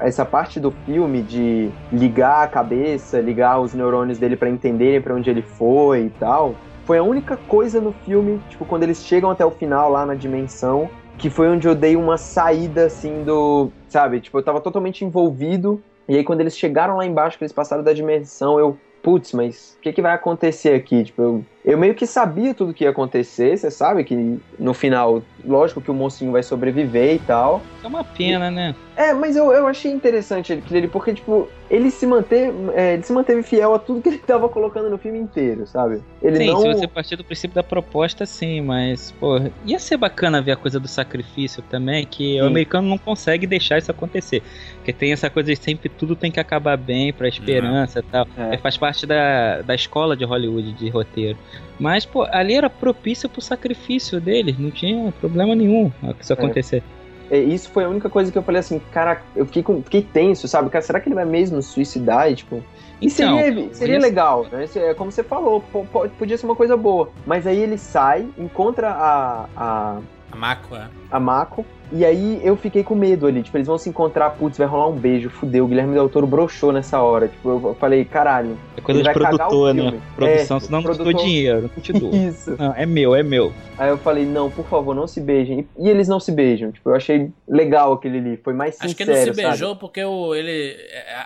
[0.00, 5.14] essa parte do filme de ligar a cabeça, ligar os neurônios dele pra entenderem pra
[5.14, 9.30] onde ele foi e tal, foi a única coisa no filme, tipo, quando eles chegam
[9.30, 13.70] até o final lá na dimensão, que foi onde eu dei uma saída assim do,
[13.88, 17.52] sabe, tipo, eu tava totalmente envolvido, e aí quando eles chegaram lá embaixo, que eles
[17.52, 21.04] passaram da dimensão, eu, putz, mas o que que vai acontecer aqui?
[21.04, 25.22] Tipo, eu, eu meio que sabia tudo que ia acontecer, você sabe que no final,
[25.44, 28.74] lógico que o mocinho vai sobreviver e tal, É uma pena, né?
[28.96, 33.12] é, mas eu, eu achei interessante ali, porque, tipo, ele se manteve, é, ele se
[33.12, 36.00] manteve fiel a tudo que ele tava colocando no filme inteiro, sabe?
[36.22, 36.60] Ele sim, não.
[36.60, 40.56] se você partir do princípio da proposta, sim, mas, pô, ia ser bacana ver a
[40.56, 42.50] coisa do sacrifício também, que o Sim.
[42.50, 44.42] americano não consegue deixar isso acontecer.
[44.76, 48.26] Porque tem essa coisa de sempre tudo tem que acabar bem pra esperança e tal.
[48.36, 48.54] É.
[48.54, 51.38] É, faz parte da, da escola de Hollywood de roteiro.
[51.78, 56.82] Mas, pô, ali era propício pro sacrifício dele, não tinha problema nenhum que isso acontecer.
[57.30, 60.02] é, Isso foi a única coisa que eu falei assim, cara, eu fiquei, com, fiquei
[60.02, 60.70] tenso, sabe?
[60.70, 62.30] Cara, será que ele vai mesmo suicidar?
[62.30, 62.62] E, tipo.
[63.00, 64.66] E Então, seria, seria isso- legal, né?
[64.76, 67.10] É como você falou, po- po- podia ser uma coisa boa.
[67.26, 69.98] Mas aí ele sai, encontra a, a,
[70.30, 70.86] A Mako, é.
[71.10, 71.66] a Mako.
[71.92, 73.42] E aí eu fiquei com medo ali.
[73.42, 75.64] Tipo, eles vão se encontrar, putz, vai rolar um beijo, fudeu.
[75.64, 77.28] O Guilherme Del Toro broxou nessa hora.
[77.28, 78.58] Tipo, eu falei, caralho.
[78.76, 80.00] É coisa ele de produtor, né?
[80.16, 82.10] Produção, É, senão não te dou dinheiro, não te dou.
[82.14, 82.56] Isso.
[82.58, 83.52] Não, é meu, é meu.
[83.76, 85.66] Aí eu falei, não, por favor, não se beijem.
[85.78, 86.70] E, eles não se beijam.
[86.72, 88.36] Tipo, eu achei legal aquele ali.
[88.36, 89.48] Foi mais sincero, Acho que ele não se sabe?
[89.48, 90.76] beijou porque o, ele.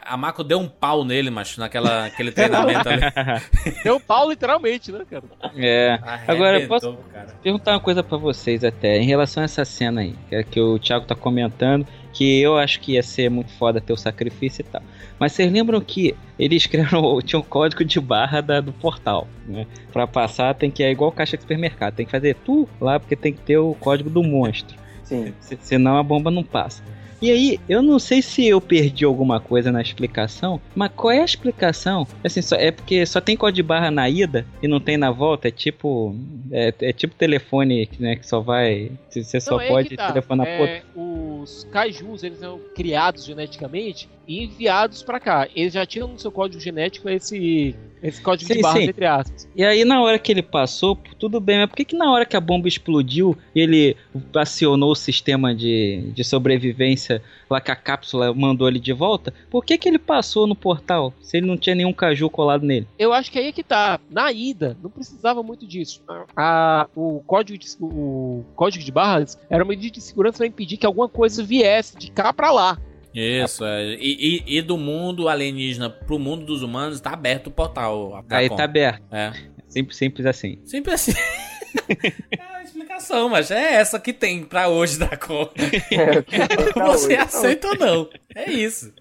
[0.04, 3.02] A Mako deu um pau nele, macho, naquela aquele treinamento ali.
[3.84, 5.24] Deu um pau literalmente, né, cara?
[5.56, 5.98] É.
[6.26, 7.26] Agora, eu Arrebentou, posso cara.
[7.42, 10.60] perguntar uma coisa pra vocês até, em relação a essa cena aí, que, é que
[10.60, 14.62] o Thiago tá comentando, que eu acho que ia ser muito foda ter o sacrifício
[14.62, 14.82] e tal.
[15.18, 19.66] Mas vocês lembram que eles criaram, tinha um código de barra da- do portal, né?
[19.92, 23.14] Pra passar tem que, é igual caixa de supermercado, tem que fazer tu lá, porque
[23.16, 24.76] tem que ter o código do monstro.
[25.04, 25.32] Sim.
[25.40, 26.82] Se- senão a bomba não passa.
[27.20, 31.20] E aí, eu não sei se eu perdi alguma coisa na explicação, mas qual é
[31.20, 32.06] a explicação?
[32.22, 35.10] Assim, só, é porque só tem código de barra na ida e não tem na
[35.10, 36.14] volta, é tipo.
[36.52, 38.92] É, é tipo telefone, né, que só vai.
[39.10, 40.08] Você só Não, é pode tá.
[40.08, 40.76] telefonar pro outro.
[40.76, 45.48] é, Os kaijus, eles são criados geneticamente e enviados pra cá.
[45.56, 48.88] Eles já tinham no seu código genético esse, esse código Sim, de barras, sim.
[48.90, 49.48] entre aspas.
[49.56, 52.26] E aí, na hora que ele passou, tudo bem, mas por que, que na hora
[52.26, 53.96] que a bomba explodiu, ele
[54.36, 59.32] acionou o sistema de, de sobrevivência lá que a cápsula mandou ele de volta?
[59.50, 62.86] Por que, que ele passou no portal se ele não tinha nenhum caju colado nele?
[62.98, 63.98] Eu acho que aí é que tá.
[64.10, 66.02] Na ida, não precisava muito disso.
[66.36, 70.76] A, o, código de, o código de barras era uma medida de segurança para impedir
[70.76, 72.78] que alguma coisa viesse de cá pra lá.
[73.18, 73.94] Isso, é.
[73.94, 78.24] E, e- e do mundo alienígena pro mundo dos humanos tá aberto o portal.
[78.30, 79.02] Aí tá aberto.
[79.12, 79.32] É.
[79.66, 80.60] Simples, simples assim.
[80.64, 81.12] Sempre assim.
[82.30, 85.52] é a explicação, mas é essa que tem pra hoje da cor.
[85.56, 87.16] É, Você hoje.
[87.16, 88.10] aceita ou não?
[88.34, 88.92] É isso.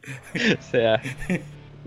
[0.59, 1.07] Certo.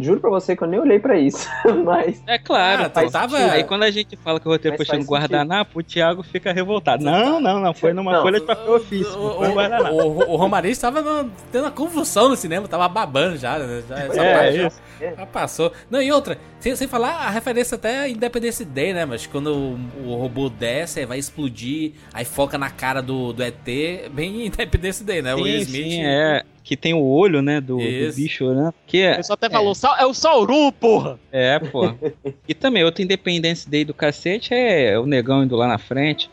[0.01, 1.49] Juro pra você que eu nem olhei pra isso.
[1.85, 2.23] Mas.
[2.27, 5.81] É claro, Ah, tava- Aí quando a gente fala que o roteiro foi faz guardanapo,
[5.81, 7.05] o Thiago fica revoltado.
[7.05, 7.75] Não, não, não.
[7.75, 8.23] Foi numa Não.
[8.23, 9.19] folha de papel ofício.
[9.19, 13.59] O, o, o, o Romariz tava no- tendo uma convulsão no cinema, tava babando já,
[13.59, 13.83] né?
[13.89, 14.81] Já, essa É, parte já- isso.
[15.17, 15.73] já passou.
[15.91, 19.05] Não, e outra, sem, sem falar a referência até a Independence Day, né?
[19.05, 23.43] Mas quando o, o robô desce, aí vai explodir, aí foca na cara do, do
[23.43, 23.65] ET,
[24.13, 25.35] bem Independence Day, né?
[25.35, 25.91] o Will Sim, Smith.
[25.91, 26.43] sim, é.
[26.63, 28.73] Que tem o olho, né, do, do bicho, né?
[28.87, 31.19] Que é, só até falou, "Sau- é o Sauru, porra!
[31.33, 31.93] é, pô.
[32.47, 36.31] E também, outra Independência Day do cacete é o negão indo lá na frente.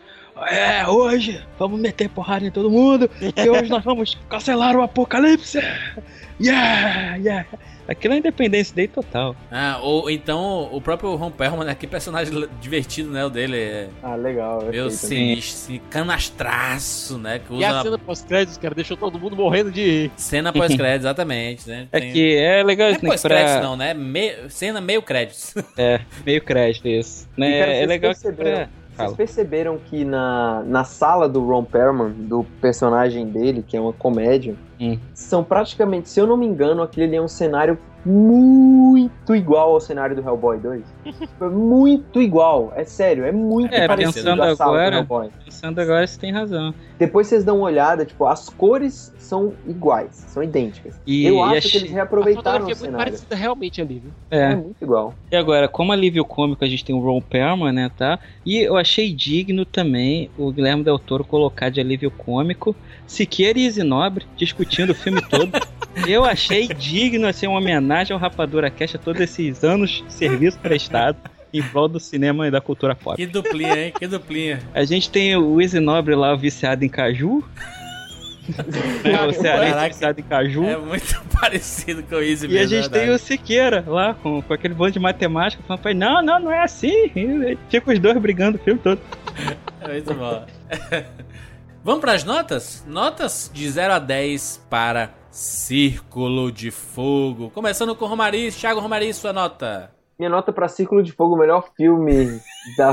[0.52, 5.58] É, hoje vamos meter porrada em todo mundo e hoje nós vamos cancelar o apocalipse.
[6.40, 7.48] Yeah, yeah.
[7.88, 9.36] Aquilo é Independência Day total.
[9.52, 11.76] Ah, ou então o próprio Ron Perlman, né?
[11.76, 13.24] Que personagem divertido, né?
[13.26, 14.62] O dele é Ah, legal.
[14.64, 17.40] eu meio sei sinistro, canastraço, né?
[17.40, 20.12] Que E a usa cena pós-créditos, cara, deixou todo mundo morrendo de rir.
[20.16, 21.88] cena pós-crédito, exatamente, né?
[21.92, 23.12] É Tem- que é legal Não é isso, né?
[23.12, 23.62] pós-crédito Pra...
[23.62, 23.94] não, né?
[23.94, 25.54] Me- Cena meio créditos.
[25.78, 27.28] É, meio crédito isso.
[27.38, 27.62] E, cara, Né?
[27.62, 28.70] É vocês legal que pra...
[28.98, 33.94] Vocês perceberam que na, na sala do Ron Perlman, do personagem dele, que é uma
[33.94, 34.98] comédia, Hum.
[35.14, 39.82] são praticamente, se eu não me engano, aquele ali é um cenário muito igual ao
[39.82, 40.84] cenário do Hellboy 2.
[41.38, 45.30] Foi muito igual, é sério, é muito É, parecido pensando a sala do agora, Hellboy.
[45.44, 46.74] pensando agora você tem razão.
[46.98, 50.96] Depois vocês dão uma olhada, tipo, as cores são iguais, são idênticas.
[51.06, 52.98] E- Eu e acho achei- que eles reaproveitaram o é muito cenário.
[53.06, 54.12] parecida realmente ali, viu?
[54.32, 54.56] É É.
[54.56, 55.14] muito igual.
[55.32, 58.18] E agora, como alívio cômico, a gente tem o Ron Perlman, né, tá?
[58.46, 62.76] E eu achei digno também o Guilherme Del Toro colocar de alívio cômico
[63.06, 65.52] Siqueira e Zinobre discutindo o filme todo.
[66.08, 70.60] Eu achei digno, assim, uma homenagem ao Rapadura Cast a todos esses anos de serviço
[70.60, 71.18] prestado
[71.54, 73.16] em prol do cinema e da cultura pop.
[73.16, 73.94] Que duplinha, hein?
[73.98, 74.60] Que duplinha.
[74.74, 77.44] A gente tem o Easy Nobre lá, o viciado em caju.
[79.04, 79.88] né, o cearense Caraca.
[79.90, 80.64] viciado em caju.
[80.66, 82.64] É muito parecido com isso E mesmo.
[82.76, 83.18] a gente é tem o.
[83.18, 86.64] Siqueira lá, com, com aquele bando de matemática, falando pra ele, não, não, não é
[86.64, 87.12] assim.
[87.16, 89.02] E Fica os dois brigando o filme todo.
[89.82, 90.46] É muito bom.
[91.84, 92.84] Vamos para as notas?
[92.88, 97.50] Notas de 0 a 10 para Círculo de Fogo.
[97.52, 98.56] Começando com o Romariz.
[98.60, 99.92] Thiago Romariz, sua nota.
[100.20, 102.40] Minha nota pra Círculo de Fogo, o melhor filme
[102.78, 102.92] da.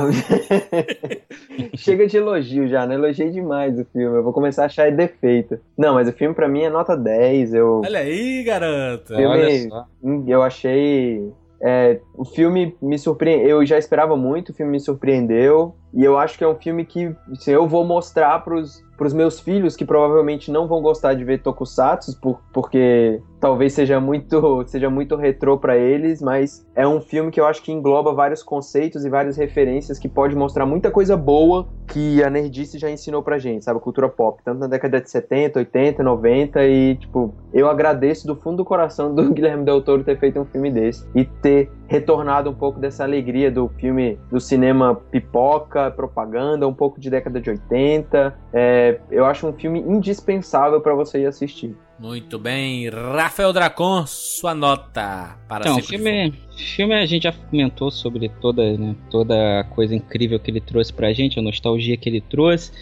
[1.74, 2.94] Chega de elogio já, né?
[2.94, 4.18] Elogiei demais o filme.
[4.18, 5.58] Eu vou começar a achar defeito.
[5.76, 7.54] Não, mas o filme pra mim é nota 10.
[7.54, 9.08] Eu, Olha aí, garoto.
[9.16, 9.86] Filme- Olha só.
[10.02, 11.32] Hum, eu achei.
[11.62, 13.48] é, o filme me surpreendeu.
[13.60, 15.74] Eu já esperava muito, o filme me surpreendeu.
[15.94, 19.38] E eu acho que é um filme que assim, eu vou mostrar pros, pros meus
[19.38, 24.90] filhos que provavelmente não vão gostar de ver Tokusatsu, por, porque talvez seja muito, seja
[24.90, 29.04] muito retrô pra eles, mas é um filme que eu acho que engloba vários conceitos
[29.04, 33.38] e várias referências que pode mostrar muita coisa boa que a Nerdice já ensinou pra
[33.38, 33.78] gente, sabe?
[33.78, 38.58] Cultura pop, tanto na década de 70, 80, 90 e, tipo, eu agradeço do fundo
[38.58, 42.54] do coração do Guilherme Del Toro ter feito um filme desse e ter retornado um
[42.54, 48.34] pouco dessa alegria do filme do cinema pipoca, propaganda, um pouco de década de 80.
[48.52, 51.76] É, eu acho um filme indispensável pra você ir assistir.
[51.98, 52.88] Muito bem.
[52.88, 58.96] Rafael Dracon, sua nota para Então, filme, filme a gente já comentou sobre toda, né,
[59.10, 62.72] toda a coisa incrível que ele trouxe pra gente, a nostalgia que ele trouxe.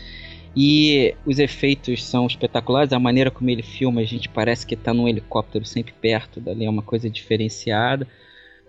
[0.54, 4.92] E os efeitos são espetaculares, a maneira como ele filma, a gente parece que tá
[4.92, 8.06] num helicóptero sempre perto dali, é uma coisa diferenciada.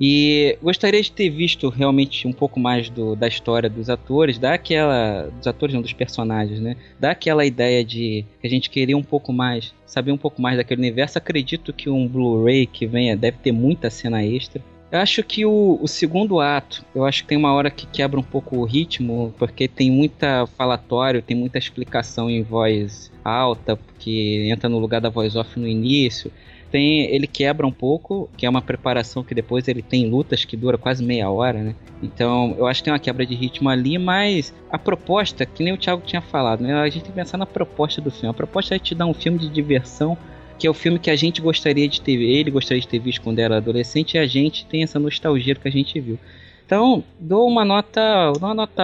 [0.02, 5.30] E gostaria de ter visto realmente um pouco mais do, da história dos atores, daquela.
[5.38, 6.76] dos atores, não, dos personagens, né?
[7.00, 10.82] Daquela ideia de que a gente queria um pouco mais, saber um pouco mais daquele
[10.82, 11.18] universo.
[11.18, 14.62] Acredito que um Blu-ray que venha deve ter muita cena extra.
[14.92, 18.20] Eu acho que o, o segundo ato, eu acho que tem uma hora que quebra
[18.20, 24.48] um pouco o ritmo, porque tem muita falatório, tem muita explicação em voz alta, que
[24.52, 26.32] entra no lugar da voz off no início
[26.74, 30.58] tem ele quebra um pouco, que é uma preparação que depois ele tem lutas que
[30.58, 31.76] dura quase meia hora, né?
[32.02, 35.72] Então, eu acho que tem uma quebra de ritmo ali, mas a proposta, que nem
[35.72, 36.74] o Thiago tinha falado, né?
[36.74, 38.30] A gente tem que pensar na proposta do filme.
[38.30, 40.18] A proposta é te dar um filme de diversão,
[40.58, 43.22] que é o filme que a gente gostaria de ter, ele gostaria de ter visto
[43.22, 46.18] quando era adolescente, e a gente tem essa nostalgia que a gente viu.
[46.66, 48.84] Então, dou uma nota, uma nota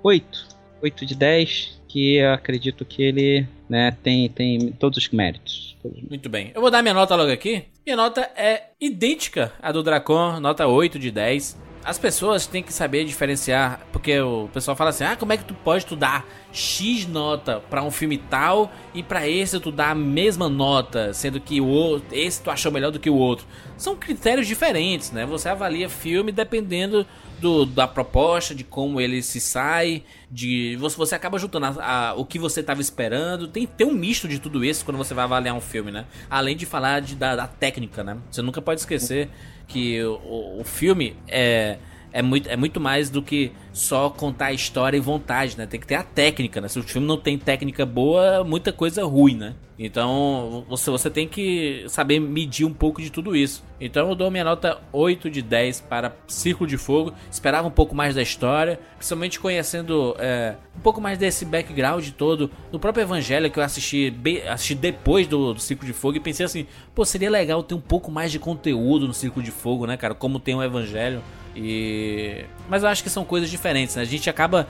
[0.00, 0.46] 8,
[0.80, 5.75] 8 de 10, que acredito que ele, né, tem tem todos os méritos.
[5.86, 6.52] Os Muito bem.
[6.54, 7.64] Eu vou dar minha nota logo aqui.
[7.84, 11.65] Minha nota é idêntica à do Dracon, nota 8 de 10.
[11.86, 15.44] As pessoas têm que saber diferenciar, porque o pessoal fala assim: "Ah, como é que
[15.44, 19.90] tu pode tu dar X nota pra um filme tal e pra esse tu dá
[19.90, 23.46] a mesma nota, sendo que o outro, esse tu achou melhor do que o outro?"
[23.76, 25.24] São critérios diferentes, né?
[25.26, 27.06] Você avalia filme dependendo
[27.40, 32.14] do, da proposta, de como ele se sai, de você, você acaba juntando a- a-
[32.14, 33.46] o que você estava esperando.
[33.46, 36.06] Tem, tem um misto de tudo isso quando você vai avaliar um filme, né?
[36.28, 38.16] Além de falar de, da, da técnica, né?
[38.28, 39.28] Você nunca pode esquecer
[39.66, 41.78] que o, o- filme é,
[42.16, 45.66] é, muito, é muito mais do que só contar a história e vontade, né?
[45.66, 46.66] Tem que ter a técnica, né?
[46.66, 49.54] Se o filme não tem técnica boa, muita coisa ruim, né?
[49.78, 53.62] Então você, você tem que saber medir um pouco de tudo isso.
[53.78, 57.12] Então eu dou minha nota 8 de 10 para Círculo de Fogo.
[57.30, 62.50] Esperava um pouco mais da história, principalmente conhecendo é, um pouco mais desse background todo
[62.72, 64.10] do próprio Evangelho que eu assisti,
[64.50, 67.80] assisti depois do, do Círculo de Fogo e pensei assim: pô, seria legal ter um
[67.80, 70.14] pouco mais de conteúdo no Círculo de Fogo, né, cara?
[70.14, 71.22] Como tem o Evangelho.
[71.56, 72.44] E...
[72.68, 74.02] Mas eu acho que são coisas diferentes, né?
[74.02, 74.68] A gente acaba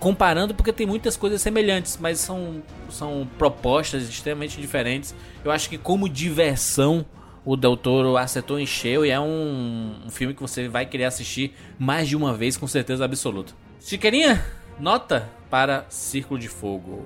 [0.00, 5.14] comparando porque tem muitas coisas semelhantes, mas são, são propostas extremamente diferentes.
[5.44, 7.04] Eu acho que como diversão
[7.44, 11.04] o Del Toro acertou em cheio e é um, um filme que você vai querer
[11.04, 13.52] assistir mais de uma vez com certeza absoluta.
[13.80, 14.44] Chiqueirinha,
[14.78, 17.04] nota para Círculo de Fogo.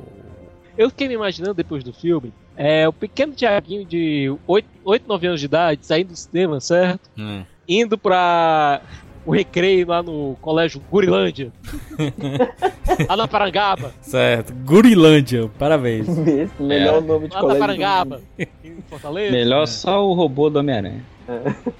[0.77, 5.27] Eu fiquei me imaginando depois do filme, é o pequeno Tiaguinho de 8, 8, 9
[5.27, 7.11] anos de idade, saindo do cinema, certo?
[7.17, 7.45] Hum.
[7.67, 8.83] Indo pra
[9.27, 11.53] o recreio lá no colégio Gurilândia.
[13.09, 13.93] lá na Parangaba.
[14.01, 16.09] Certo, Gurilândia, parabéns.
[16.27, 17.59] Esse melhor nome de Lá na colégio.
[17.59, 18.17] do Parangaba.
[18.17, 18.49] mundo.
[18.65, 19.33] Em Fortaleza.
[19.33, 21.05] Melhor só o robô do Homem-Aranha.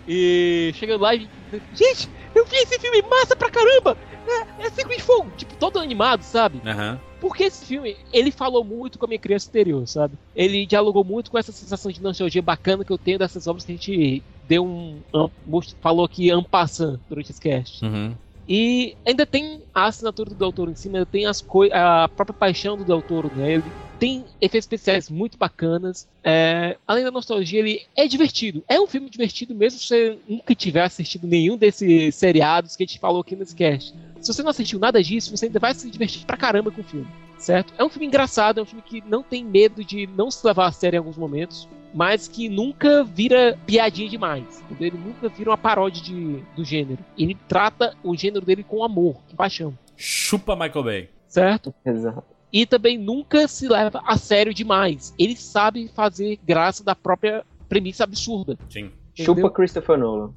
[0.09, 1.29] E chegando lá e.
[1.73, 3.97] Gente, eu vi esse filme massa pra caramba!
[4.27, 5.31] É, é Círculo de Fogo!
[5.37, 6.61] Tipo, todo animado, sabe?
[6.67, 6.99] Aham.
[7.21, 10.15] Porque esse filme, ele falou muito com a minha criança interior, sabe?
[10.35, 13.73] Ele dialogou muito com essa sensação de nostalgia bacana que eu tenho dessas obras que
[13.73, 15.01] a gente deu um.
[15.15, 17.85] um falou aqui ampassando durante esse cast.
[17.85, 18.15] Uhum.
[18.49, 22.77] E ainda tem a assinatura do Del Toro em cima, tem as a própria paixão
[22.77, 23.65] do Del Toro nele.
[23.99, 26.07] Tem efeitos especiais muito bacanas.
[26.23, 28.63] É, além da nostalgia, ele é divertido.
[28.69, 32.87] É um filme divertido, mesmo se você nunca tiver assistido nenhum desses seriados que a
[32.87, 33.95] gente falou aqui nesse cast.
[34.21, 36.85] Se você não assistiu nada disso, você ainda vai se divertir pra caramba com o
[36.85, 37.09] filme.
[37.39, 37.73] Certo?
[37.77, 40.67] É um filme engraçado, é um filme que não tem medo de não se levar
[40.67, 44.63] a sério em alguns momentos, mas que nunca vira piadinha demais.
[44.71, 44.89] entendeu?
[44.89, 47.05] Ele nunca vira uma paródia de, do gênero.
[47.17, 49.77] Ele trata o gênero dele com amor, com paixão.
[49.97, 51.09] Chupa Michael Bay.
[51.29, 51.75] Certo?
[51.85, 52.25] Exato.
[52.53, 55.15] E também nunca se leva a sério demais.
[55.19, 58.59] Ele sabe fazer graça da própria premissa absurda.
[58.69, 58.91] Sim.
[59.15, 59.51] Chupa Entendeu?
[59.51, 60.33] Christopher Nolan.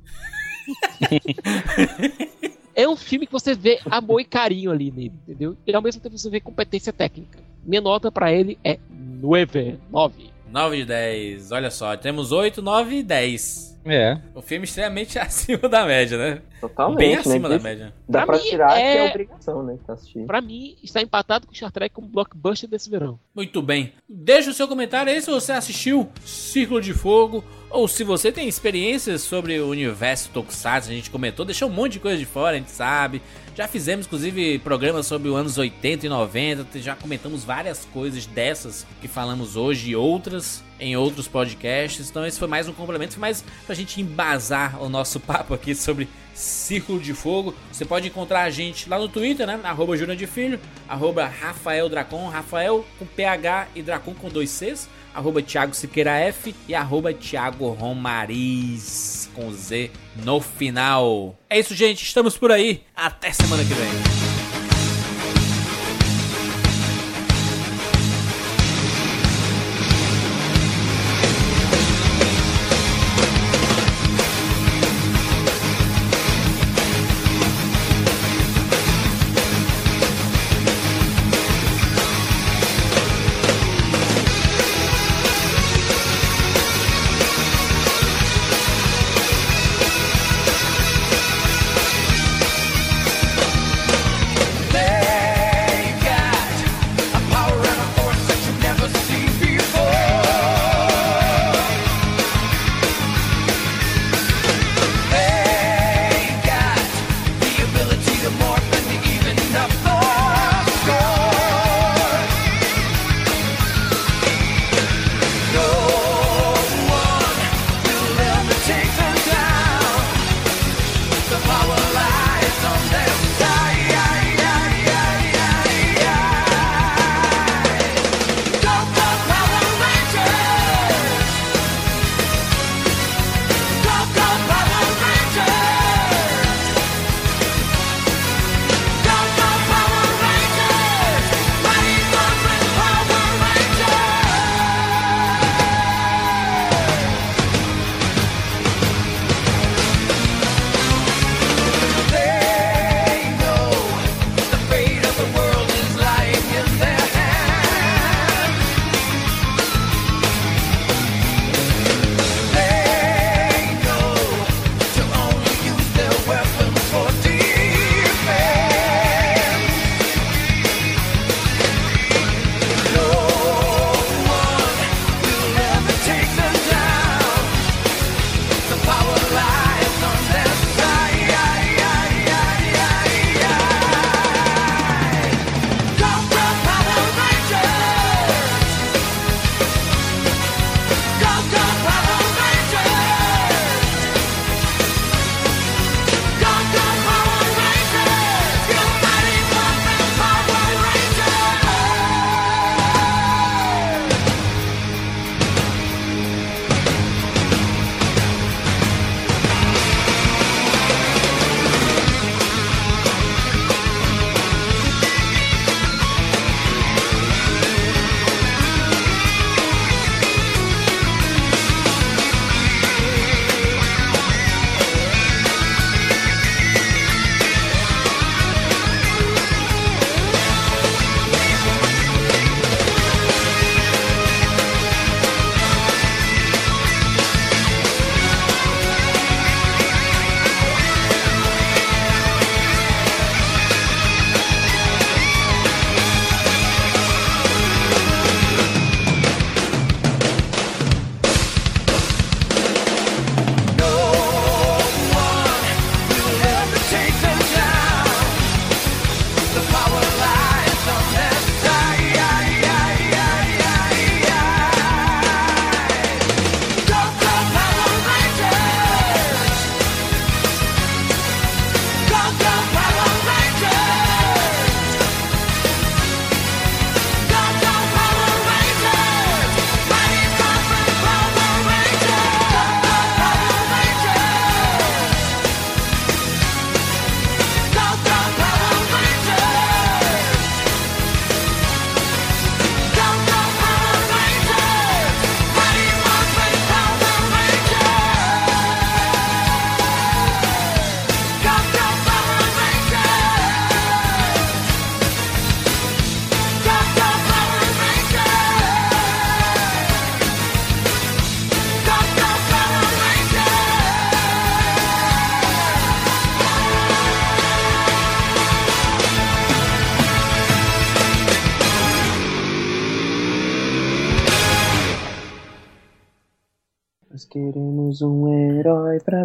[2.81, 5.57] É um filme que você vê amor e carinho ali nele, entendeu?
[5.68, 7.39] E ao mesmo tempo você vê competência técnica.
[7.65, 9.77] Minha nota pra ele é 9.
[9.91, 10.30] 9.
[10.51, 11.51] 9 de 10.
[11.51, 13.69] Olha só, temos 8, 9 e 10.
[13.85, 14.18] É.
[14.35, 16.41] O filme extremamente acima da média, né?
[16.61, 16.97] Totalmente.
[16.99, 17.19] Bem né?
[17.19, 17.93] acima da Diz- média.
[18.07, 19.77] Dá Pra pra mim, tirar que é- é obrigação, né?
[19.85, 20.26] Tá assistindo.
[20.27, 23.19] Pra mim, está empatado com Star Trek como blockbuster desse verão.
[23.35, 23.93] Muito bem.
[24.07, 28.48] Deixa o seu comentário aí se você assistiu Círculo de Fogo ou se você tem
[28.48, 30.90] experiências sobre o universo Tokusatsu.
[30.90, 33.22] A gente comentou, deixou um monte de coisa de fora, a gente sabe.
[33.56, 36.80] Já fizemos, inclusive, programas sobre os anos 80 e 90.
[36.80, 42.10] Já comentamos várias coisas dessas que falamos hoje e outras em outros podcasts.
[42.10, 45.76] Então, esse foi mais um complemento, foi mais pra gente embasar o nosso papo aqui
[45.76, 47.54] sobre Círculo de Fogo.
[47.72, 49.60] Você pode encontrar a gente lá no Twitter, né?
[49.64, 54.88] Arroba Júnior de Filho, arroba Rafael Dracon, Rafael com PH e Dracon com dois Cs,
[55.14, 59.91] arroba Thiago Siqueira F e arroba Thiago Romariz com Z
[60.23, 61.38] no final.
[61.49, 62.03] É isso, gente.
[62.03, 62.84] Estamos por aí.
[62.95, 64.48] Até semana que vem.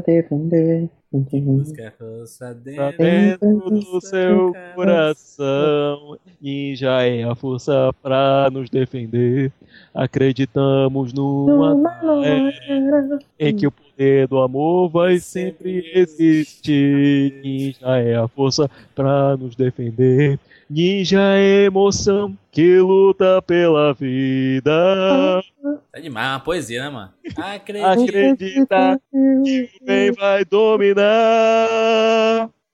[0.01, 0.91] Pra defender.
[1.13, 9.53] Busca força dentro dentro do seu coração, Ninja é a força pra nos defender.
[9.95, 11.77] Acreditamos numa
[12.25, 17.41] era em que o poder do amor vai sempre existir.
[17.45, 20.37] Ninja é a força pra nos defender.
[20.69, 25.43] Ninja é emoção que luta pela vida.
[25.93, 27.13] É demais, é uma poesia, né, mano?
[27.85, 31.05] Acredita que o bem vai dominar.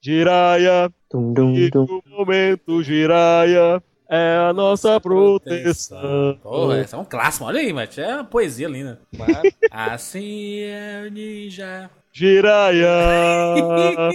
[0.03, 1.85] Jiraya, e dum.
[1.85, 6.37] no momento Jiraya é a nossa proteção.
[6.41, 7.45] Porra, esse é um clássico.
[7.45, 7.87] Olha aí, mano.
[7.95, 8.99] É uma poesia linda.
[9.71, 11.89] Assim é o ninja.
[12.11, 12.87] Jiraya.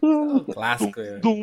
[0.00, 1.00] É um clássico.
[1.00, 1.18] é.
[1.18, 1.40] Dum,